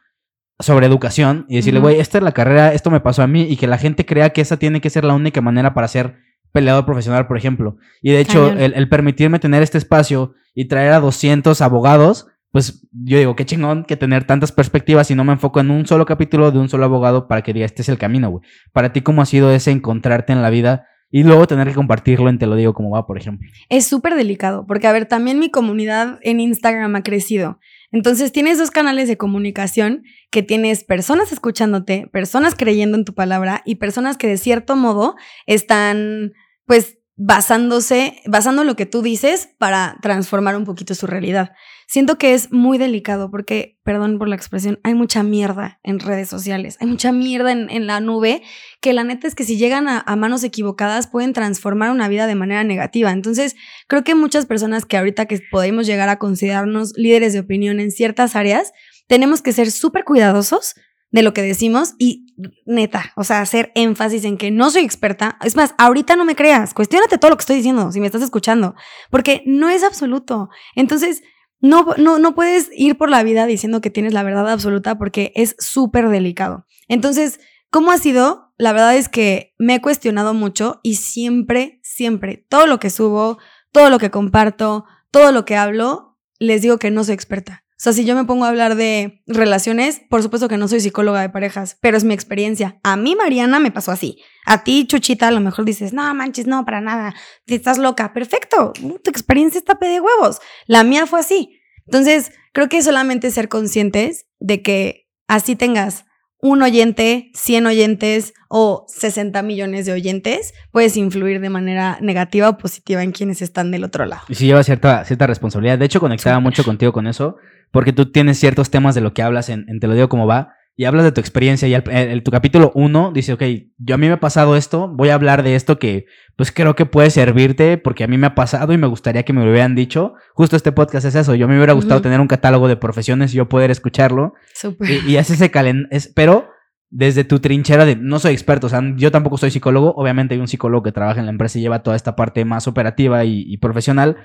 sobre 0.61 0.87
educación 0.87 1.45
y 1.49 1.57
decirle, 1.57 1.79
güey, 1.79 1.99
esta 1.99 2.17
es 2.17 2.23
la 2.23 2.31
carrera, 2.31 2.73
esto 2.73 2.89
me 2.91 2.99
pasó 2.99 3.23
a 3.23 3.27
mí 3.27 3.43
y 3.43 3.57
que 3.57 3.67
la 3.67 3.77
gente 3.77 4.05
crea 4.05 4.31
que 4.31 4.41
esa 4.41 4.57
tiene 4.57 4.81
que 4.81 4.89
ser 4.89 5.03
la 5.03 5.13
única 5.13 5.41
manera 5.41 5.73
para 5.73 5.87
ser 5.87 6.15
peleador 6.51 6.85
profesional, 6.85 7.27
por 7.27 7.37
ejemplo. 7.37 7.77
Y 8.01 8.11
de 8.11 8.19
hecho, 8.19 8.51
el, 8.51 8.89
permitirme 8.89 9.39
tener 9.39 9.63
este 9.63 9.77
espacio 9.77 10.33
y 10.53 10.65
traer 10.65 10.93
a 10.93 10.99
200 10.99 11.61
abogados, 11.61 12.27
pues 12.51 12.87
yo 12.91 13.17
digo, 13.17 13.35
qué 13.35 13.45
chingón 13.45 13.85
que 13.85 13.95
tener 13.95 14.25
tantas 14.25 14.51
perspectivas 14.51 15.09
y 15.11 15.15
no 15.15 15.23
me 15.23 15.33
enfoco 15.33 15.59
en 15.59 15.71
un 15.71 15.85
solo 15.85 16.05
capítulo 16.05 16.51
de 16.51 16.59
un 16.59 16.69
solo 16.69 16.85
abogado 16.85 17.27
para 17.27 17.41
que 17.41 17.53
diga, 17.53 17.65
este 17.65 17.81
es 17.81 17.89
el 17.89 17.97
camino, 17.97 18.29
güey. 18.29 18.43
Para 18.73 18.91
ti, 18.91 19.01
¿cómo 19.01 19.21
ha 19.21 19.25
sido 19.25 19.51
ese 19.51 19.71
encontrarte 19.71 20.33
en 20.33 20.41
la 20.41 20.49
vida? 20.49 20.87
Y 21.13 21.23
luego 21.23 21.45
tener 21.45 21.67
que 21.67 21.73
compartirlo 21.73 22.29
en 22.29 22.39
Te 22.39 22.47
lo 22.47 22.55
digo 22.55 22.73
como 22.73 22.91
va, 22.91 23.05
por 23.05 23.17
ejemplo. 23.17 23.47
Es 23.67 23.85
súper 23.85 24.15
delicado, 24.15 24.65
porque 24.65 24.87
a 24.87 24.93
ver, 24.93 25.07
también 25.07 25.39
mi 25.39 25.49
comunidad 25.49 26.19
en 26.21 26.39
Instagram 26.39 26.95
ha 26.95 27.03
crecido. 27.03 27.59
Entonces 27.91 28.31
tienes 28.31 28.57
dos 28.57 28.71
canales 28.71 29.07
de 29.07 29.17
comunicación 29.17 30.03
que 30.29 30.43
tienes 30.43 30.83
personas 30.83 31.31
escuchándote, 31.31 32.07
personas 32.11 32.55
creyendo 32.55 32.97
en 32.97 33.05
tu 33.05 33.13
palabra 33.13 33.61
y 33.65 33.75
personas 33.75 34.17
que 34.17 34.27
de 34.27 34.37
cierto 34.37 34.75
modo 34.75 35.15
están 35.45 36.31
pues 36.65 36.99
basándose, 37.17 38.21
basando 38.25 38.63
lo 38.63 38.75
que 38.75 38.85
tú 38.85 39.01
dices 39.01 39.49
para 39.57 39.97
transformar 40.01 40.55
un 40.55 40.63
poquito 40.63 40.95
su 40.95 41.05
realidad. 41.05 41.51
Siento 41.91 42.17
que 42.17 42.33
es 42.33 42.53
muy 42.53 42.77
delicado 42.77 43.29
porque, 43.29 43.77
perdón 43.83 44.17
por 44.17 44.29
la 44.29 44.37
expresión, 44.37 44.79
hay 44.81 44.93
mucha 44.93 45.23
mierda 45.23 45.81
en 45.83 45.99
redes 45.99 46.29
sociales, 46.29 46.77
hay 46.79 46.87
mucha 46.87 47.11
mierda 47.11 47.51
en, 47.51 47.85
la 47.85 47.99
nube, 47.99 48.43
que 48.79 48.93
la 48.93 49.03
neta 49.03 49.27
es 49.27 49.35
que 49.35 49.43
si 49.43 49.57
llegan 49.57 49.89
a, 49.89 49.99
a, 49.99 50.15
manos 50.15 50.45
equivocadas 50.45 51.07
pueden 51.07 51.33
transformar 51.33 51.91
una 51.91 52.07
vida 52.07 52.27
de 52.27 52.35
manera 52.35 52.63
negativa. 52.63 53.11
Entonces, 53.11 53.57
creo 53.89 54.05
que 54.05 54.15
muchas 54.15 54.45
personas 54.45 54.85
que 54.85 54.95
ahorita 54.95 55.25
que 55.25 55.41
podemos 55.51 55.85
llegar 55.85 56.07
a 56.07 56.17
considerarnos 56.17 56.93
líderes 56.95 57.33
de 57.33 57.41
opinión 57.41 57.81
en 57.81 57.91
ciertas 57.91 58.37
áreas, 58.37 58.71
tenemos 59.07 59.41
que 59.41 59.51
ser 59.51 59.69
súper 59.69 60.05
cuidadosos 60.05 60.75
de 61.09 61.23
lo 61.23 61.33
que 61.33 61.41
decimos 61.41 61.95
y 61.99 62.33
neta, 62.65 63.11
o 63.17 63.25
sea, 63.25 63.41
hacer 63.41 63.73
énfasis 63.75 64.23
en 64.23 64.37
que 64.37 64.49
no 64.49 64.69
soy 64.69 64.83
experta. 64.83 65.37
Es 65.43 65.57
más, 65.57 65.75
ahorita 65.77 66.15
no 66.15 66.23
me 66.23 66.37
creas, 66.37 66.73
cuestionate 66.73 67.17
todo 67.17 67.31
lo 67.31 67.35
que 67.35 67.41
estoy 67.41 67.57
diciendo 67.57 67.91
si 67.91 67.99
me 67.99 68.05
estás 68.05 68.21
escuchando, 68.21 68.75
porque 69.09 69.43
no 69.45 69.67
es 69.67 69.83
absoluto. 69.83 70.47
Entonces, 70.77 71.21
no, 71.61 71.85
no, 71.97 72.19
no 72.19 72.35
puedes 72.35 72.69
ir 72.75 72.97
por 72.97 73.09
la 73.09 73.23
vida 73.23 73.45
diciendo 73.45 73.81
que 73.81 73.89
tienes 73.89 74.13
la 74.13 74.23
verdad 74.23 74.49
absoluta 74.49 74.97
porque 74.97 75.31
es 75.35 75.55
súper 75.59 76.09
delicado. 76.09 76.65
Entonces, 76.87 77.39
¿cómo 77.69 77.91
ha 77.91 77.97
sido? 77.97 78.53
La 78.57 78.73
verdad 78.73 78.95
es 78.95 79.09
que 79.09 79.53
me 79.57 79.75
he 79.75 79.81
cuestionado 79.81 80.33
mucho 80.33 80.79
y 80.83 80.95
siempre, 80.95 81.79
siempre, 81.83 82.45
todo 82.49 82.67
lo 82.67 82.79
que 82.79 82.89
subo, 82.89 83.37
todo 83.71 83.89
lo 83.89 83.99
que 83.99 84.11
comparto, 84.11 84.85
todo 85.11 85.31
lo 85.31 85.45
que 85.45 85.55
hablo, 85.55 86.17
les 86.39 86.61
digo 86.61 86.77
que 86.77 86.91
no 86.91 87.03
soy 87.03 87.13
experta. 87.13 87.63
O 87.81 87.83
sea, 87.83 87.93
si 87.93 88.05
yo 88.05 88.13
me 88.13 88.25
pongo 88.25 88.45
a 88.45 88.49
hablar 88.49 88.75
de 88.75 89.23
relaciones, 89.25 90.01
por 90.07 90.21
supuesto 90.21 90.47
que 90.47 90.57
no 90.57 90.67
soy 90.67 90.81
psicóloga 90.81 91.21
de 91.21 91.29
parejas, 91.29 91.79
pero 91.81 91.97
es 91.97 92.03
mi 92.03 92.13
experiencia. 92.13 92.79
A 92.83 92.95
mí, 92.95 93.15
Mariana, 93.15 93.59
me 93.59 93.71
pasó 93.71 93.91
así. 93.91 94.19
A 94.51 94.65
ti, 94.65 94.85
Chuchita, 94.85 95.29
a 95.29 95.31
lo 95.31 95.39
mejor 95.39 95.63
dices, 95.63 95.93
no 95.93 96.13
manches, 96.13 96.45
no, 96.45 96.65
para 96.65 96.81
nada. 96.81 97.15
Estás 97.47 97.77
loca. 97.77 98.11
Perfecto. 98.11 98.73
Tu 99.01 99.09
experiencia 99.09 99.57
está 99.57 99.77
de 99.79 100.01
huevos. 100.01 100.39
La 100.67 100.83
mía 100.83 101.07
fue 101.07 101.21
así. 101.21 101.57
Entonces, 101.85 102.33
creo 102.51 102.67
que 102.67 102.81
solamente 102.81 103.31
ser 103.31 103.47
conscientes 103.47 104.25
de 104.41 104.61
que 104.61 105.07
así 105.29 105.55
tengas 105.55 106.03
un 106.41 106.63
oyente, 106.63 107.31
100 107.33 107.65
oyentes 107.65 108.33
o 108.49 108.85
60 108.89 109.41
millones 109.41 109.85
de 109.85 109.93
oyentes, 109.93 110.53
puedes 110.71 110.97
influir 110.97 111.39
de 111.39 111.49
manera 111.49 111.97
negativa 112.01 112.49
o 112.49 112.57
positiva 112.57 113.03
en 113.03 113.13
quienes 113.13 113.41
están 113.41 113.71
del 113.71 113.85
otro 113.85 114.05
lado. 114.05 114.23
Y 114.27 114.35
si 114.35 114.47
lleva 114.47 114.63
cierta, 114.63 115.05
cierta 115.05 115.27
responsabilidad. 115.27 115.79
De 115.79 115.85
hecho, 115.85 116.01
conectaba 116.01 116.41
mucho 116.41 116.65
contigo 116.65 116.91
con 116.91 117.07
eso 117.07 117.37
porque 117.71 117.93
tú 117.93 118.11
tienes 118.11 118.37
ciertos 118.37 118.69
temas 118.69 118.95
de 118.95 119.01
lo 119.01 119.13
que 119.13 119.21
hablas 119.21 119.47
en, 119.47 119.65
Te 119.79 119.87
lo 119.87 119.93
digo 119.93 120.09
como 120.09 120.27
va, 120.27 120.55
y 120.75 120.85
hablas 120.85 121.03
de 121.03 121.11
tu 121.11 121.19
experiencia, 121.19 121.67
y 121.67 121.73
el, 121.73 122.23
tu 122.23 122.31
capítulo 122.31 122.71
1 122.73 123.11
dice, 123.13 123.33
ok, 123.33 123.43
yo 123.77 123.95
a 123.95 123.97
mí 123.97 124.07
me 124.07 124.13
ha 124.13 124.19
pasado 124.19 124.55
esto, 124.55 124.87
voy 124.87 125.09
a 125.09 125.15
hablar 125.15 125.43
de 125.43 125.55
esto 125.55 125.77
que 125.77 126.05
pues 126.35 126.51
creo 126.51 126.75
que 126.75 126.85
puede 126.85 127.09
servirte, 127.09 127.77
porque 127.77 128.03
a 128.03 128.07
mí 128.07 128.17
me 128.17 128.27
ha 128.27 128.35
pasado 128.35 128.73
y 128.73 128.77
me 128.77 128.87
gustaría 128.87 129.23
que 129.23 129.33
me 129.33 129.43
lo 129.43 129.51
hubieran 129.51 129.75
dicho. 129.75 130.13
Justo 130.33 130.55
este 130.55 130.71
podcast 130.71 131.05
es 131.05 131.15
eso, 131.15 131.35
yo 131.35 131.47
me 131.47 131.55
hubiera 131.55 131.73
gustado 131.73 132.01
tener 132.01 132.19
un 132.19 132.27
catálogo 132.27 132.67
de 132.67 132.77
profesiones 132.77 133.33
y 133.33 133.37
yo 133.37 133.49
poder 133.49 133.69
escucharlo. 133.69 134.33
Y, 134.79 135.11
y 135.11 135.17
es 135.17 135.29
ese 135.29 135.51
calendario, 135.51 135.99
pero 136.15 136.49
desde 136.89 137.23
tu 137.25 137.39
trinchera 137.39 137.85
de 137.85 137.95
no 137.95 138.19
soy 138.19 138.33
experto, 138.33 138.67
o 138.67 138.69
sea, 138.69 138.81
yo 138.95 139.11
tampoco 139.11 139.37
soy 139.37 139.51
psicólogo, 139.51 139.93
obviamente 139.95 140.33
hay 140.35 140.41
un 140.41 140.47
psicólogo 140.47 140.83
que 140.83 140.91
trabaja 140.91 141.19
en 141.19 141.25
la 141.25 141.31
empresa 141.31 141.59
y 141.59 141.61
lleva 141.61 141.83
toda 141.83 141.95
esta 141.95 142.15
parte 142.15 142.43
más 142.43 142.67
operativa 142.67 143.23
y 143.23 143.55
profesional, 143.57 144.17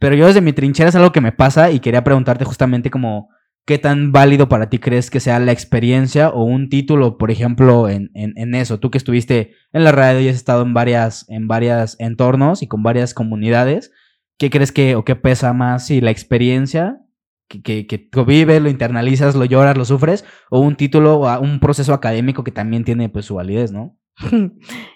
pero 0.00 0.16
yo 0.16 0.26
desde 0.26 0.40
mi 0.40 0.52
trinchera 0.52 0.88
es 0.88 0.96
algo 0.96 1.12
que 1.12 1.20
me 1.20 1.30
pasa 1.30 1.70
y 1.70 1.78
quería 1.78 2.02
preguntarte 2.02 2.44
justamente 2.44 2.90
como 2.90 3.28
qué 3.64 3.78
tan 3.78 4.12
válido 4.12 4.48
para 4.48 4.68
ti 4.68 4.78
crees 4.78 5.10
que 5.10 5.20
sea 5.20 5.38
la 5.38 5.52
experiencia 5.52 6.30
o 6.30 6.44
un 6.44 6.68
título, 6.68 7.18
por 7.18 7.30
ejemplo, 7.30 7.88
en, 7.88 8.10
en, 8.14 8.54
eso. 8.54 8.80
Tú 8.80 8.90
que 8.90 8.98
estuviste 8.98 9.54
en 9.72 9.84
la 9.84 9.92
radio 9.92 10.20
y 10.20 10.28
has 10.28 10.36
estado 10.36 10.62
en 10.62 10.74
varias, 10.74 11.26
en 11.28 11.48
varias 11.48 11.96
entornos 12.00 12.62
y 12.62 12.66
con 12.66 12.82
varias 12.82 13.14
comunidades, 13.14 13.92
¿qué 14.38 14.50
crees 14.50 14.72
que 14.72 14.96
o 14.96 15.04
qué 15.04 15.16
pesa 15.16 15.52
más 15.52 15.86
si 15.86 16.00
la 16.00 16.10
experiencia 16.10 17.00
que, 17.48 17.62
que, 17.62 17.86
que 17.86 17.98
tú 17.98 18.24
vives, 18.24 18.62
lo 18.62 18.70
internalizas, 18.70 19.34
lo 19.34 19.44
lloras, 19.44 19.76
lo 19.76 19.84
sufres, 19.84 20.24
o 20.50 20.60
un 20.60 20.76
título 20.76 21.16
o 21.20 21.40
un 21.40 21.60
proceso 21.60 21.94
académico 21.94 22.44
que 22.44 22.52
también 22.52 22.84
tiene 22.84 23.08
pues 23.08 23.26
su 23.26 23.34
validez, 23.34 23.72
¿no? 23.72 23.96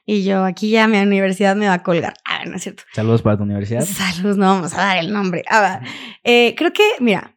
y 0.06 0.24
yo, 0.24 0.44
aquí 0.44 0.70
ya 0.70 0.86
mi 0.86 0.98
universidad 0.98 1.56
me 1.56 1.66
va 1.66 1.74
a 1.74 1.82
colgar. 1.82 2.14
Ah, 2.24 2.44
no 2.44 2.56
es 2.56 2.62
cierto. 2.62 2.84
Saludos 2.92 3.22
para 3.22 3.36
tu 3.36 3.42
universidad. 3.42 3.82
Saludos, 3.82 4.36
no 4.36 4.46
vamos 4.46 4.74
a 4.74 4.78
dar 4.78 4.98
el 4.98 5.12
nombre. 5.12 5.42
Ah, 5.50 5.80
eh, 6.22 6.54
creo 6.56 6.72
que, 6.72 6.82
mira, 7.00 7.33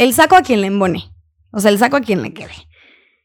el 0.00 0.14
saco 0.14 0.34
a 0.34 0.40
quien 0.40 0.62
le 0.62 0.66
embone. 0.66 1.12
O 1.52 1.60
sea, 1.60 1.70
el 1.70 1.78
saco 1.78 1.98
a 1.98 2.00
quien 2.00 2.22
le 2.22 2.32
quede. 2.32 2.54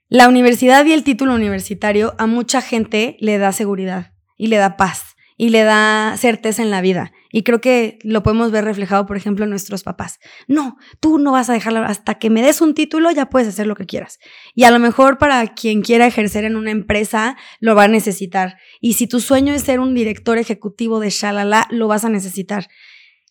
La 0.10 0.28
universidad 0.28 0.86
y 0.86 0.92
el 0.92 1.06
título 1.06 1.34
universitario 1.34 2.16
a 2.18 2.28
mucha 2.28 2.62
gente 2.62 3.16
le 3.22 3.38
da 3.38 3.54
seguridad 3.54 4.12
y 4.38 4.48
le 4.48 4.58
da 4.58 4.76
paz 4.76 5.16
y 5.38 5.50
le 5.50 5.64
da 5.64 6.18
certeza 6.18 6.62
en 6.62 6.72
la 6.72 6.82
vida. 6.82 7.14
Y 7.32 7.44
creo 7.44 7.62
que 7.62 7.98
lo 8.04 8.24
podemos 8.24 8.52
ver 8.52 8.66
reflejado, 8.66 9.06
por 9.06 9.16
ejemplo, 9.16 9.46
en 9.46 9.52
nuestros 9.52 9.84
papás. 9.84 10.20
No, 10.50 10.76
tú 11.00 11.18
no 11.18 11.32
vas 11.32 11.50
a 11.50 11.54
dejarlo 11.54 11.80
hasta 11.80 12.16
que 12.16 12.30
me 12.30 12.42
des 12.42 12.60
un 12.60 12.74
título, 12.74 13.10
ya 13.10 13.30
puedes 13.30 13.48
hacer 13.48 13.68
lo 13.68 13.76
que 13.78 13.86
quieras. 13.86 14.20
Y 14.54 14.66
a 14.66 14.72
lo 14.72 14.80
mejor 14.80 15.18
para 15.18 15.48
quien 15.54 15.82
quiera 15.82 16.06
ejercer 16.06 16.44
en 16.44 16.58
una 16.58 16.72
empresa, 16.72 17.38
lo 17.62 17.76
va 17.76 17.86
a 17.86 17.88
necesitar. 17.88 18.58
Y 18.82 18.94
si 18.94 19.08
tu 19.08 19.22
sueño 19.22 19.54
es 19.54 19.64
ser 19.64 19.80
un 19.80 19.96
director 19.96 20.38
ejecutivo 20.38 21.00
de 21.00 21.10
Shalala, 21.10 21.68
lo 21.70 21.88
vas 21.88 22.04
a 22.04 22.10
necesitar. 22.10 22.68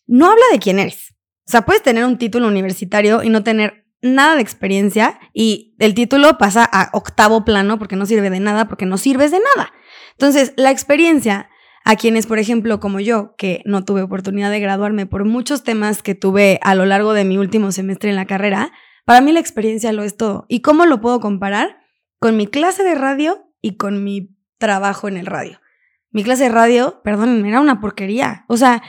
No 0.07 0.31
habla 0.31 0.45
de 0.51 0.57
quién 0.57 0.79
eres. 0.79 1.14
O 1.47 1.51
sea, 1.51 1.63
puedes 1.63 1.83
tener 1.83 2.05
un 2.05 2.17
título 2.17 2.47
universitario 2.47 3.23
y 3.23 3.29
no 3.29 3.43
tener 3.43 3.85
nada 4.01 4.35
de 4.35 4.41
experiencia 4.41 5.19
y 5.33 5.75
el 5.79 5.93
título 5.93 6.37
pasa 6.37 6.67
a 6.71 6.89
octavo 6.93 7.45
plano 7.45 7.77
porque 7.79 7.95
no 7.95 8.05
sirve 8.05 8.29
de 8.29 8.39
nada, 8.39 8.67
porque 8.67 8.85
no 8.85 8.97
sirves 8.97 9.31
de 9.31 9.39
nada. 9.39 9.71
Entonces, 10.13 10.53
la 10.57 10.71
experiencia 10.71 11.49
a 11.83 11.95
quienes, 11.95 12.25
por 12.25 12.39
ejemplo, 12.39 12.79
como 12.79 12.99
yo, 12.99 13.35
que 13.37 13.61
no 13.65 13.85
tuve 13.85 14.01
oportunidad 14.01 14.49
de 14.49 14.59
graduarme 14.59 15.05
por 15.05 15.23
muchos 15.25 15.63
temas 15.63 16.01
que 16.01 16.15
tuve 16.15 16.59
a 16.63 16.73
lo 16.73 16.85
largo 16.85 17.13
de 17.13 17.25
mi 17.25 17.37
último 17.37 17.71
semestre 17.71 18.09
en 18.09 18.15
la 18.15 18.25
carrera, 18.25 18.71
para 19.05 19.21
mí 19.21 19.31
la 19.31 19.39
experiencia 19.39 19.93
lo 19.93 20.03
es 20.03 20.17
todo. 20.17 20.45
¿Y 20.49 20.61
cómo 20.61 20.87
lo 20.87 20.99
puedo 20.99 21.19
comparar? 21.19 21.77
Con 22.17 22.37
mi 22.37 22.47
clase 22.47 22.83
de 22.83 22.95
radio 22.95 23.51
y 23.61 23.77
con 23.77 24.03
mi 24.03 24.35
trabajo 24.57 25.07
en 25.07 25.17
el 25.17 25.27
radio. 25.27 25.61
Mi 26.09 26.23
clase 26.23 26.45
de 26.45 26.49
radio, 26.49 27.01
perdón, 27.03 27.45
era 27.45 27.59
una 27.59 27.79
porquería. 27.79 28.45
O 28.47 28.57
sea, 28.57 28.81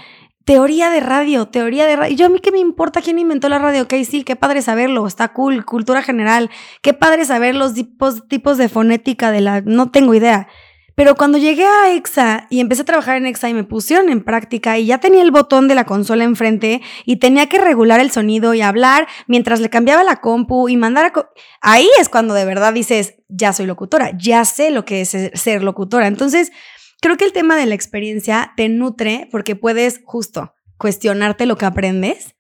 teoría 0.47 0.91
de 0.91 1.01
radio, 1.01 1.49
teoría 1.49 1.87
de 1.87 1.97
radio. 1.97 2.17
Yo 2.17 2.27
a 2.27 2.29
mí 2.29 2.39
qué 2.39 2.53
me 2.53 2.61
importa 2.61 3.03
quién 3.03 3.19
inventó 3.19 3.49
la 3.49 3.59
radio, 3.59 3.83
ok, 3.83 3.95
sí, 4.09 4.23
qué 4.23 4.37
padre 4.37 4.63
saberlo, 4.63 5.07
está 5.09 5.33
cool, 5.33 5.65
cultura 5.65 6.03
general, 6.03 6.51
qué 6.83 6.95
padre 6.95 7.25
saber 7.25 7.57
los 7.57 7.75
tipos, 7.75 8.57
de 8.57 8.69
fonética 8.69 9.33
de 9.33 9.41
la... 9.41 9.61
No 9.63 9.91
tengo 9.91 10.15
idea. 10.15 10.47
Pero 10.95 11.17
cuando 11.17 11.37
llegué 11.37 11.67
a 11.67 11.93
EXA 11.93 12.47
y 12.49 12.61
empecé 12.61 12.83
a 12.83 12.85
trabajar 12.85 13.17
en 13.17 13.27
EXA 13.27 13.49
y 13.49 13.55
me 13.55 13.65
pusieron 13.65 14.09
en 14.09 14.23
práctica 14.23 14.79
y 14.79 14.87
ya 14.87 14.99
tenía 14.99 15.23
el 15.23 15.33
botón 15.33 15.67
de 15.67 15.75
la 15.75 15.85
consola 15.85 16.23
enfrente 16.23 16.81
y 17.05 17.17
tenía 17.17 17.49
que 17.49 17.59
regular 17.59 17.99
el 17.99 18.13
sonido 18.13 18.55
y 18.55 18.63
hablar 18.63 19.09
mientras 19.27 19.61
le 19.61 19.69
cambiaba 19.69 20.05
la 20.05 20.21
compu 20.21 20.69
y 20.69 20.77
mandar 20.77 21.07
a... 21.07 21.31
Ahí 21.61 21.89
es 22.01 22.09
cuando 22.09 22.35
de 22.35 22.45
verdad 22.45 22.73
dices, 22.73 23.17
ya 23.29 23.53
soy 23.53 23.67
locutora, 23.67 24.13
ya 24.17 24.45
sé 24.45 24.71
lo 24.71 24.85
que 24.85 25.01
es 25.01 25.11
ser 25.35 25.65
locutora. 25.65 26.07
Entonces, 26.07 26.53
creo 27.01 27.17
que 27.17 27.25
el 27.25 27.33
tema 27.33 27.57
de 27.57 27.67
la 27.67 27.75
experiencia 27.75 28.53
te 28.57 28.69
nutre 28.69 29.29
porque 29.31 29.57
puedes 29.57 30.01
justo 30.05 30.55
cuestionarte 30.79 31.47
lo 31.47 31.57
que 31.57 31.67
aprendes 31.67 32.35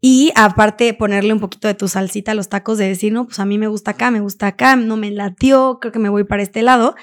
y 0.00 0.32
aparte 0.34 0.94
ponerle 0.94 1.32
un 1.32 1.40
poquito 1.40 1.68
de 1.68 1.74
tu 1.74 1.86
salsita 1.88 2.32
a 2.32 2.34
los 2.34 2.48
tacos 2.48 2.78
de 2.78 2.88
decir, 2.88 3.12
no, 3.12 3.26
pues 3.26 3.38
a 3.38 3.44
mí 3.44 3.58
me 3.58 3.68
gusta 3.68 3.92
acá, 3.92 4.10
me 4.10 4.20
gusta 4.20 4.46
acá, 4.46 4.76
no 4.76 4.96
me 4.96 5.10
latió, 5.10 5.78
creo 5.80 5.92
que 5.92 5.98
me 5.98 6.08
voy 6.08 6.24
para 6.24 6.42
este 6.42 6.62
lado. 6.62 6.94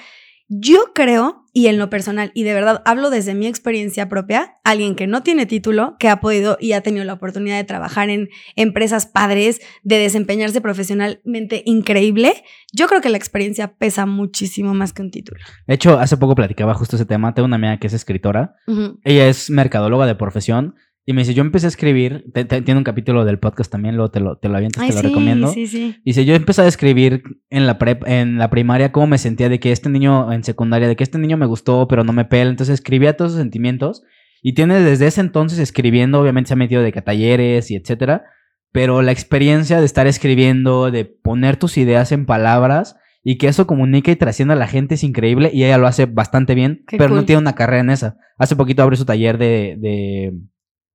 Yo 0.49 0.93
creo, 0.95 1.43
y 1.51 1.67
en 1.67 1.77
lo 1.77 1.89
personal, 1.89 2.31
y 2.33 2.43
de 2.43 2.53
verdad 2.53 2.81
hablo 2.85 3.09
desde 3.09 3.33
mi 3.33 3.47
experiencia 3.47 4.07
propia, 4.07 4.55
alguien 4.63 4.95
que 4.95 5.05
no 5.05 5.21
tiene 5.21 5.45
título, 5.45 5.97
que 5.99 6.07
ha 6.07 6.21
podido 6.21 6.57
y 6.61 6.71
ha 6.71 6.81
tenido 6.81 7.03
la 7.03 7.13
oportunidad 7.13 7.57
de 7.57 7.65
trabajar 7.65 8.09
en 8.09 8.29
empresas 8.55 9.07
padres, 9.07 9.59
de 9.83 9.97
desempeñarse 9.97 10.61
profesionalmente 10.61 11.63
increíble, 11.65 12.45
yo 12.73 12.87
creo 12.87 13.01
que 13.01 13.09
la 13.09 13.17
experiencia 13.17 13.73
pesa 13.73 14.05
muchísimo 14.05 14.73
más 14.73 14.93
que 14.93 15.01
un 15.01 15.11
título. 15.11 15.41
De 15.67 15.73
hecho, 15.73 15.99
hace 15.99 16.15
poco 16.15 16.35
platicaba 16.35 16.73
justo 16.75 16.95
ese 16.95 17.05
tema, 17.05 17.33
tengo 17.33 17.45
una 17.45 17.57
amiga 17.57 17.77
que 17.77 17.87
es 17.87 17.93
escritora, 17.93 18.55
ella 19.03 19.27
es 19.27 19.49
mercadóloga 19.49 20.05
de 20.05 20.15
profesión 20.15 20.75
y 21.09 21.13
me 21.13 21.21
dice, 21.21 21.33
yo 21.33 21.41
empecé 21.41 21.67
a 21.67 21.69
escribir, 21.69 22.25
tiene 22.33 22.77
un 22.77 22.83
capítulo 22.83 23.23
del 23.23 23.39
podcast 23.39 23.71
también, 23.71 23.95
luego 23.95 24.11
te 24.11 24.19
lo, 24.19 24.39
te 24.39 24.49
lo 24.49 24.57
avientas, 24.57 24.85
te 24.85 24.93
lo 24.93 25.01
recomiendo. 25.01 25.47
Sí, 25.53 25.65
sí. 25.65 25.95
Dice, 26.03 26.25
yo 26.25 26.35
empecé 26.35 26.63
a 26.63 26.67
escribir 26.67 27.23
en 27.49 27.65
la 27.65 27.77
prep, 27.77 28.03
en 28.05 28.37
la 28.37 28.49
primaria 28.49 28.91
cómo 28.91 29.07
me 29.07 29.17
sentía 29.17 29.47
de 29.47 29.57
que 29.61 29.71
este 29.71 29.87
niño, 29.89 30.33
en 30.33 30.43
secundaria, 30.43 30.85
de 30.85 30.97
que 30.97 31.05
este 31.05 31.17
niño 31.17 31.37
me 31.37 31.45
gustó, 31.45 31.87
pero 31.87 32.03
no 32.03 32.11
me 32.11 32.25
pela. 32.25 32.49
Entonces 32.49 32.73
escribía 32.73 33.15
todos 33.15 33.31
esos 33.31 33.41
sentimientos. 33.41 34.03
Y 34.43 34.51
tiene 34.51 34.81
desde 34.81 35.07
ese 35.07 35.21
entonces 35.21 35.59
escribiendo, 35.59 36.19
obviamente 36.19 36.49
se 36.49 36.55
ha 36.55 36.57
metido 36.57 36.81
de 36.81 36.91
que 36.91 37.01
talleres 37.01 37.71
y 37.71 37.77
etcétera. 37.77 38.25
Pero 38.73 39.01
la 39.01 39.13
experiencia 39.13 39.79
de 39.79 39.85
estar 39.85 40.07
escribiendo, 40.07 40.91
de 40.91 41.05
poner 41.05 41.55
tus 41.55 41.77
ideas 41.77 42.11
en 42.11 42.25
palabras 42.25 42.97
y 43.23 43.37
que 43.37 43.47
eso 43.47 43.65
comunique 43.65 44.11
y 44.11 44.17
trascienda 44.17 44.55
a 44.55 44.57
la 44.57 44.67
gente 44.67 44.95
es 44.95 45.05
increíble 45.05 45.51
y 45.53 45.63
ella 45.63 45.77
lo 45.77 45.87
hace 45.87 46.05
bastante 46.05 46.53
bien, 46.53 46.83
pero 46.97 47.15
no 47.15 47.23
tiene 47.23 47.39
una 47.39 47.55
carrera 47.55 47.79
en 47.79 47.91
esa. 47.91 48.17
Hace 48.37 48.57
poquito 48.57 48.83
abrió 48.83 48.97
su 48.97 49.05
taller 49.05 49.37
de 49.37 49.77
de 49.79 50.33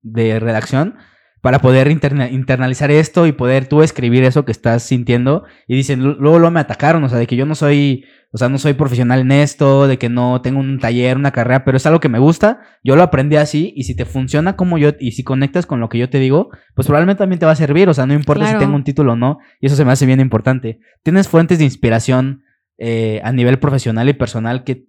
redacción 0.03 0.97
para 1.43 1.59
poder 1.59 1.91
internalizar 1.91 2.93
esto 2.93 3.27
y 3.27 3.33
poder 3.33 3.67
tú 3.67 3.83
escribir 3.83 4.23
eso 4.23 4.45
que 4.45 4.53
estás 4.53 4.85
sintiendo. 4.85 5.43
Y 5.67 5.75
dicen, 5.75 6.01
luego, 6.01 6.39
luego 6.39 6.51
me 6.53 6.61
atacaron, 6.61 7.03
o 7.03 7.09
sea, 7.09 7.19
de 7.19 7.27
que 7.27 7.35
yo 7.35 7.47
no 7.47 7.57
soy, 7.57 8.05
o 8.31 8.39
sea, 8.39 8.49
no 8.49 8.59
soy 8.59 8.75
profesional 8.75 9.19
en 9.19 9.33
esto, 9.33 9.89
de 9.89 9.99
que 9.99 10.09
no 10.09 10.41
tengo 10.41 10.61
un 10.61 10.79
taller, 10.79 11.17
una 11.17 11.33
carrera, 11.33 11.65
pero 11.65 11.77
es 11.77 11.85
algo 11.85 11.99
que 11.99 12.09
me 12.09 12.21
gusta. 12.21 12.61
Yo 12.85 12.95
lo 12.95 13.03
aprendí 13.03 13.35
así 13.35 13.75
y 13.77 13.83
si 13.83 13.97
te 13.97 14.05
funciona 14.05 14.55
como 14.55 14.79
yo 14.79 14.91
y 15.01 15.13
si 15.13 15.25
conectas 15.25 15.67
con 15.67 15.81
lo 15.81 15.89
que 15.89 15.99
yo 15.99 16.09
te 16.09 16.21
digo, 16.21 16.51
pues 16.77 16.87
probablemente 16.87 17.19
también 17.19 17.41
te 17.41 17.47
va 17.47 17.53
a 17.53 17.57
servir, 17.57 17.89
o 17.89 17.95
sea, 17.95 18.07
no 18.07 18.15
importa 18.15 18.47
si 18.47 18.57
tengo 18.57 18.77
un 18.77 18.85
título 18.85 19.15
o 19.15 19.17
no. 19.17 19.39
Y 19.61 19.67
eso 19.67 19.75
se 19.75 19.85
me 19.85 19.91
hace 19.91 20.07
bien 20.07 20.21
importante. 20.21 20.79
¿Tienes 21.03 21.27
fuentes 21.27 21.59
de 21.59 21.65
inspiración 21.65 22.45
eh, 22.79 23.21
a 23.25 23.33
nivel 23.33 23.59
profesional 23.59 24.09
y 24.09 24.13
personal 24.13 24.63
que 24.63 24.87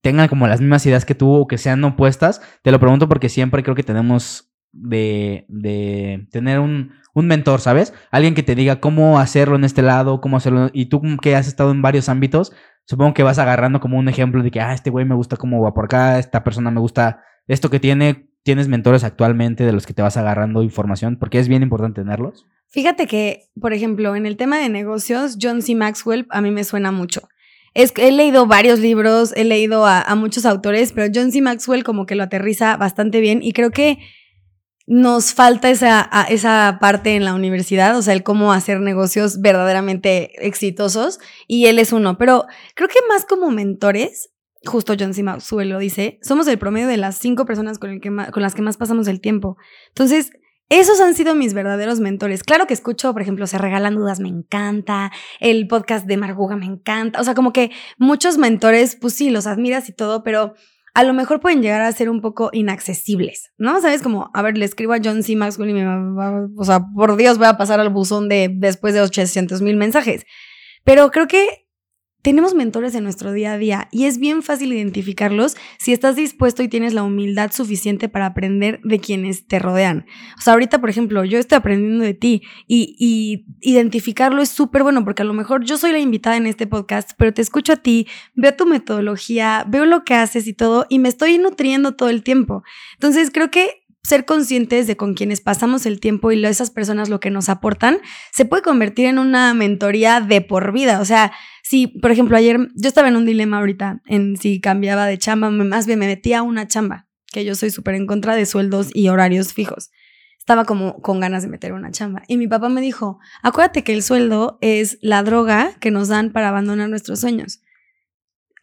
tengan 0.00 0.26
como 0.26 0.48
las 0.48 0.60
mismas 0.60 0.84
ideas 0.84 1.04
que 1.04 1.14
tú 1.14 1.32
o 1.32 1.46
que 1.46 1.58
sean 1.58 1.84
opuestas? 1.84 2.42
Te 2.62 2.72
lo 2.72 2.80
pregunto 2.80 3.08
porque 3.08 3.28
siempre 3.28 3.62
creo 3.62 3.76
que 3.76 3.84
tenemos 3.84 4.51
de, 4.72 5.44
de 5.48 6.26
tener 6.30 6.58
un, 6.58 6.92
un, 7.14 7.26
mentor, 7.26 7.60
¿sabes? 7.60 7.92
Alguien 8.10 8.34
que 8.34 8.42
te 8.42 8.54
diga 8.54 8.80
cómo 8.80 9.18
hacerlo 9.18 9.56
en 9.56 9.64
este 9.64 9.82
lado, 9.82 10.20
cómo 10.20 10.38
hacerlo. 10.38 10.70
Y 10.72 10.86
tú 10.86 11.02
que 11.20 11.36
has 11.36 11.46
estado 11.46 11.70
en 11.70 11.82
varios 11.82 12.08
ámbitos, 12.08 12.52
supongo 12.86 13.14
que 13.14 13.22
vas 13.22 13.38
agarrando 13.38 13.80
como 13.80 13.98
un 13.98 14.08
ejemplo 14.08 14.42
de 14.42 14.50
que, 14.50 14.60
ah, 14.60 14.72
este 14.72 14.90
güey 14.90 15.04
me 15.04 15.14
gusta 15.14 15.36
cómo 15.36 15.62
va 15.62 15.74
por 15.74 15.84
acá, 15.84 16.18
esta 16.18 16.42
persona 16.42 16.70
me 16.70 16.80
gusta 16.80 17.22
esto 17.46 17.70
que 17.70 17.80
tiene. 17.80 18.28
¿Tienes 18.44 18.66
mentores 18.66 19.04
actualmente 19.04 19.64
de 19.64 19.72
los 19.72 19.86
que 19.86 19.94
te 19.94 20.02
vas 20.02 20.16
agarrando 20.16 20.64
información? 20.64 21.16
Porque 21.16 21.38
es 21.38 21.46
bien 21.46 21.62
importante 21.62 22.00
tenerlos. 22.02 22.44
Fíjate 22.70 23.06
que, 23.06 23.44
por 23.60 23.72
ejemplo, 23.72 24.16
en 24.16 24.26
el 24.26 24.36
tema 24.36 24.58
de 24.58 24.68
negocios, 24.68 25.38
John 25.40 25.62
C. 25.62 25.76
Maxwell 25.76 26.26
a 26.30 26.40
mí 26.40 26.50
me 26.50 26.64
suena 26.64 26.90
mucho. 26.90 27.28
Es 27.74 27.92
he 27.96 28.10
leído 28.10 28.46
varios 28.46 28.80
libros, 28.80 29.32
he 29.36 29.44
leído 29.44 29.86
a 29.86 30.14
muchos 30.16 30.44
autores, 30.44 30.92
pero 30.92 31.10
John 31.14 31.30
C. 31.30 31.40
Maxwell 31.40 31.84
como 31.84 32.04
que 32.04 32.16
lo 32.16 32.24
aterriza 32.24 32.76
bastante 32.76 33.20
bien 33.20 33.42
y 33.42 33.52
creo 33.52 33.70
que 33.70 33.98
nos 34.86 35.32
falta 35.34 35.70
esa, 35.70 36.08
esa 36.28 36.78
parte 36.80 37.14
en 37.14 37.24
la 37.24 37.34
universidad, 37.34 37.96
o 37.96 38.02
sea, 38.02 38.14
el 38.14 38.22
cómo 38.22 38.52
hacer 38.52 38.80
negocios 38.80 39.40
verdaderamente 39.40 40.32
exitosos, 40.46 41.20
y 41.46 41.66
él 41.66 41.78
es 41.78 41.92
uno. 41.92 42.18
Pero 42.18 42.46
creo 42.74 42.88
que 42.88 42.98
más 43.08 43.24
como 43.24 43.50
mentores, 43.50 44.30
justo 44.64 44.94
John 44.98 45.14
C. 45.14 45.22
Maxwell 45.22 45.78
dice, 45.78 46.18
somos 46.22 46.46
el 46.48 46.58
promedio 46.58 46.88
de 46.88 46.96
las 46.96 47.16
cinco 47.16 47.46
personas 47.46 47.78
con, 47.78 47.90
el 47.90 48.00
que 48.00 48.10
con 48.10 48.42
las 48.42 48.54
que 48.54 48.62
más 48.62 48.76
pasamos 48.76 49.08
el 49.08 49.20
tiempo. 49.20 49.56
Entonces, 49.88 50.32
esos 50.68 51.00
han 51.00 51.14
sido 51.14 51.34
mis 51.34 51.52
verdaderos 51.52 52.00
mentores. 52.00 52.42
Claro 52.42 52.66
que 52.66 52.72
escucho, 52.72 53.12
por 53.12 53.20
ejemplo, 53.20 53.46
Se 53.46 53.58
Regalan 53.58 53.94
Dudas, 53.94 54.20
me 54.20 54.30
encanta. 54.30 55.12
El 55.38 55.68
podcast 55.68 56.06
de 56.06 56.16
Marguga 56.16 56.56
me 56.56 56.64
encanta. 56.64 57.20
O 57.20 57.24
sea, 57.24 57.34
como 57.34 57.52
que 57.52 57.70
muchos 57.98 58.38
mentores, 58.38 58.96
pues 58.96 59.12
sí, 59.12 59.28
los 59.28 59.46
admiras 59.46 59.90
y 59.90 59.92
todo, 59.92 60.22
pero 60.22 60.54
a 60.94 61.04
lo 61.04 61.14
mejor 61.14 61.40
pueden 61.40 61.62
llegar 61.62 61.80
a 61.80 61.92
ser 61.92 62.10
un 62.10 62.20
poco 62.20 62.50
inaccesibles, 62.52 63.52
¿no? 63.56 63.80
¿Sabes? 63.80 64.02
Como, 64.02 64.30
a 64.34 64.42
ver, 64.42 64.58
le 64.58 64.64
escribo 64.64 64.92
a 64.92 65.00
John 65.02 65.22
C. 65.22 65.36
Maxwell 65.36 65.70
y 65.70 65.74
me 65.74 65.84
va, 65.84 66.46
o 66.56 66.64
sea, 66.64 66.80
por 66.94 67.16
Dios 67.16 67.38
voy 67.38 67.46
a 67.46 67.56
pasar 67.56 67.80
al 67.80 67.88
buzón 67.88 68.28
de 68.28 68.50
después 68.52 68.92
de 68.92 69.00
800 69.00 69.62
mil 69.62 69.76
mensajes. 69.76 70.26
Pero 70.84 71.10
creo 71.10 71.28
que 71.28 71.61
tenemos 72.22 72.54
mentores 72.54 72.94
en 72.94 73.02
nuestro 73.02 73.32
día 73.32 73.52
a 73.52 73.58
día 73.58 73.88
y 73.90 74.04
es 74.04 74.18
bien 74.18 74.42
fácil 74.42 74.72
identificarlos 74.72 75.56
si 75.78 75.92
estás 75.92 76.14
dispuesto 76.14 76.62
y 76.62 76.68
tienes 76.68 76.94
la 76.94 77.02
humildad 77.02 77.50
suficiente 77.52 78.08
para 78.08 78.26
aprender 78.26 78.80
de 78.84 79.00
quienes 79.00 79.48
te 79.48 79.58
rodean. 79.58 80.06
O 80.38 80.40
sea, 80.40 80.52
ahorita, 80.52 80.80
por 80.80 80.88
ejemplo, 80.88 81.24
yo 81.24 81.38
estoy 81.38 81.56
aprendiendo 81.56 82.04
de 82.04 82.14
ti 82.14 82.42
y, 82.66 83.44
identificarlo 83.60 84.42
es 84.42 84.48
súper 84.48 84.82
bueno 84.82 85.04
porque 85.04 85.22
a 85.22 85.24
lo 85.24 85.34
mejor 85.34 85.64
yo 85.64 85.76
soy 85.76 85.92
la 85.92 85.98
invitada 85.98 86.36
en 86.36 86.46
este 86.46 86.66
podcast, 86.66 87.12
pero 87.16 87.32
te 87.32 87.42
escucho 87.42 87.72
a 87.72 87.76
ti, 87.76 88.06
veo 88.34 88.54
tu 88.54 88.66
metodología, 88.66 89.64
veo 89.68 89.84
lo 89.84 90.04
que 90.04 90.14
haces 90.14 90.46
y 90.46 90.52
todo 90.52 90.86
y 90.88 90.98
me 90.98 91.08
estoy 91.08 91.38
nutriendo 91.38 91.94
todo 91.94 92.08
el 92.08 92.22
tiempo. 92.22 92.62
Entonces, 92.94 93.30
creo 93.32 93.50
que 93.50 93.82
ser 94.02 94.24
conscientes 94.24 94.86
de 94.86 94.96
con 94.96 95.14
quienes 95.14 95.40
pasamos 95.40 95.86
el 95.86 96.00
tiempo 96.00 96.32
y 96.32 96.44
esas 96.44 96.70
personas 96.70 97.08
lo 97.08 97.20
que 97.20 97.30
nos 97.30 97.48
aportan, 97.48 98.00
se 98.32 98.44
puede 98.44 98.62
convertir 98.62 99.06
en 99.06 99.18
una 99.18 99.54
mentoría 99.54 100.20
de 100.20 100.40
por 100.40 100.72
vida. 100.72 101.00
O 101.00 101.04
sea, 101.04 101.32
si, 101.72 101.86
por 101.86 102.10
ejemplo, 102.10 102.36
ayer 102.36 102.68
yo 102.74 102.86
estaba 102.86 103.08
en 103.08 103.16
un 103.16 103.24
dilema 103.24 103.56
ahorita 103.56 104.02
en 104.04 104.36
si 104.36 104.60
cambiaba 104.60 105.06
de 105.06 105.16
chamba, 105.16 105.48
más 105.48 105.86
bien 105.86 106.00
me 106.00 106.06
metía 106.06 106.40
a 106.40 106.42
una 106.42 106.68
chamba, 106.68 107.08
que 107.32 107.46
yo 107.46 107.54
soy 107.54 107.70
súper 107.70 107.94
en 107.94 108.06
contra 108.06 108.36
de 108.36 108.44
sueldos 108.44 108.90
y 108.92 109.08
horarios 109.08 109.54
fijos. 109.54 109.90
Estaba 110.38 110.66
como 110.66 111.00
con 111.00 111.18
ganas 111.18 111.44
de 111.44 111.48
meter 111.48 111.72
una 111.72 111.90
chamba. 111.90 112.24
Y 112.28 112.36
mi 112.36 112.46
papá 112.46 112.68
me 112.68 112.82
dijo, 112.82 113.20
acuérdate 113.42 113.84
que 113.84 113.94
el 113.94 114.02
sueldo 114.02 114.58
es 114.60 114.98
la 115.00 115.22
droga 115.22 115.72
que 115.80 115.90
nos 115.90 116.08
dan 116.08 116.30
para 116.30 116.50
abandonar 116.50 116.90
nuestros 116.90 117.20
sueños. 117.20 117.62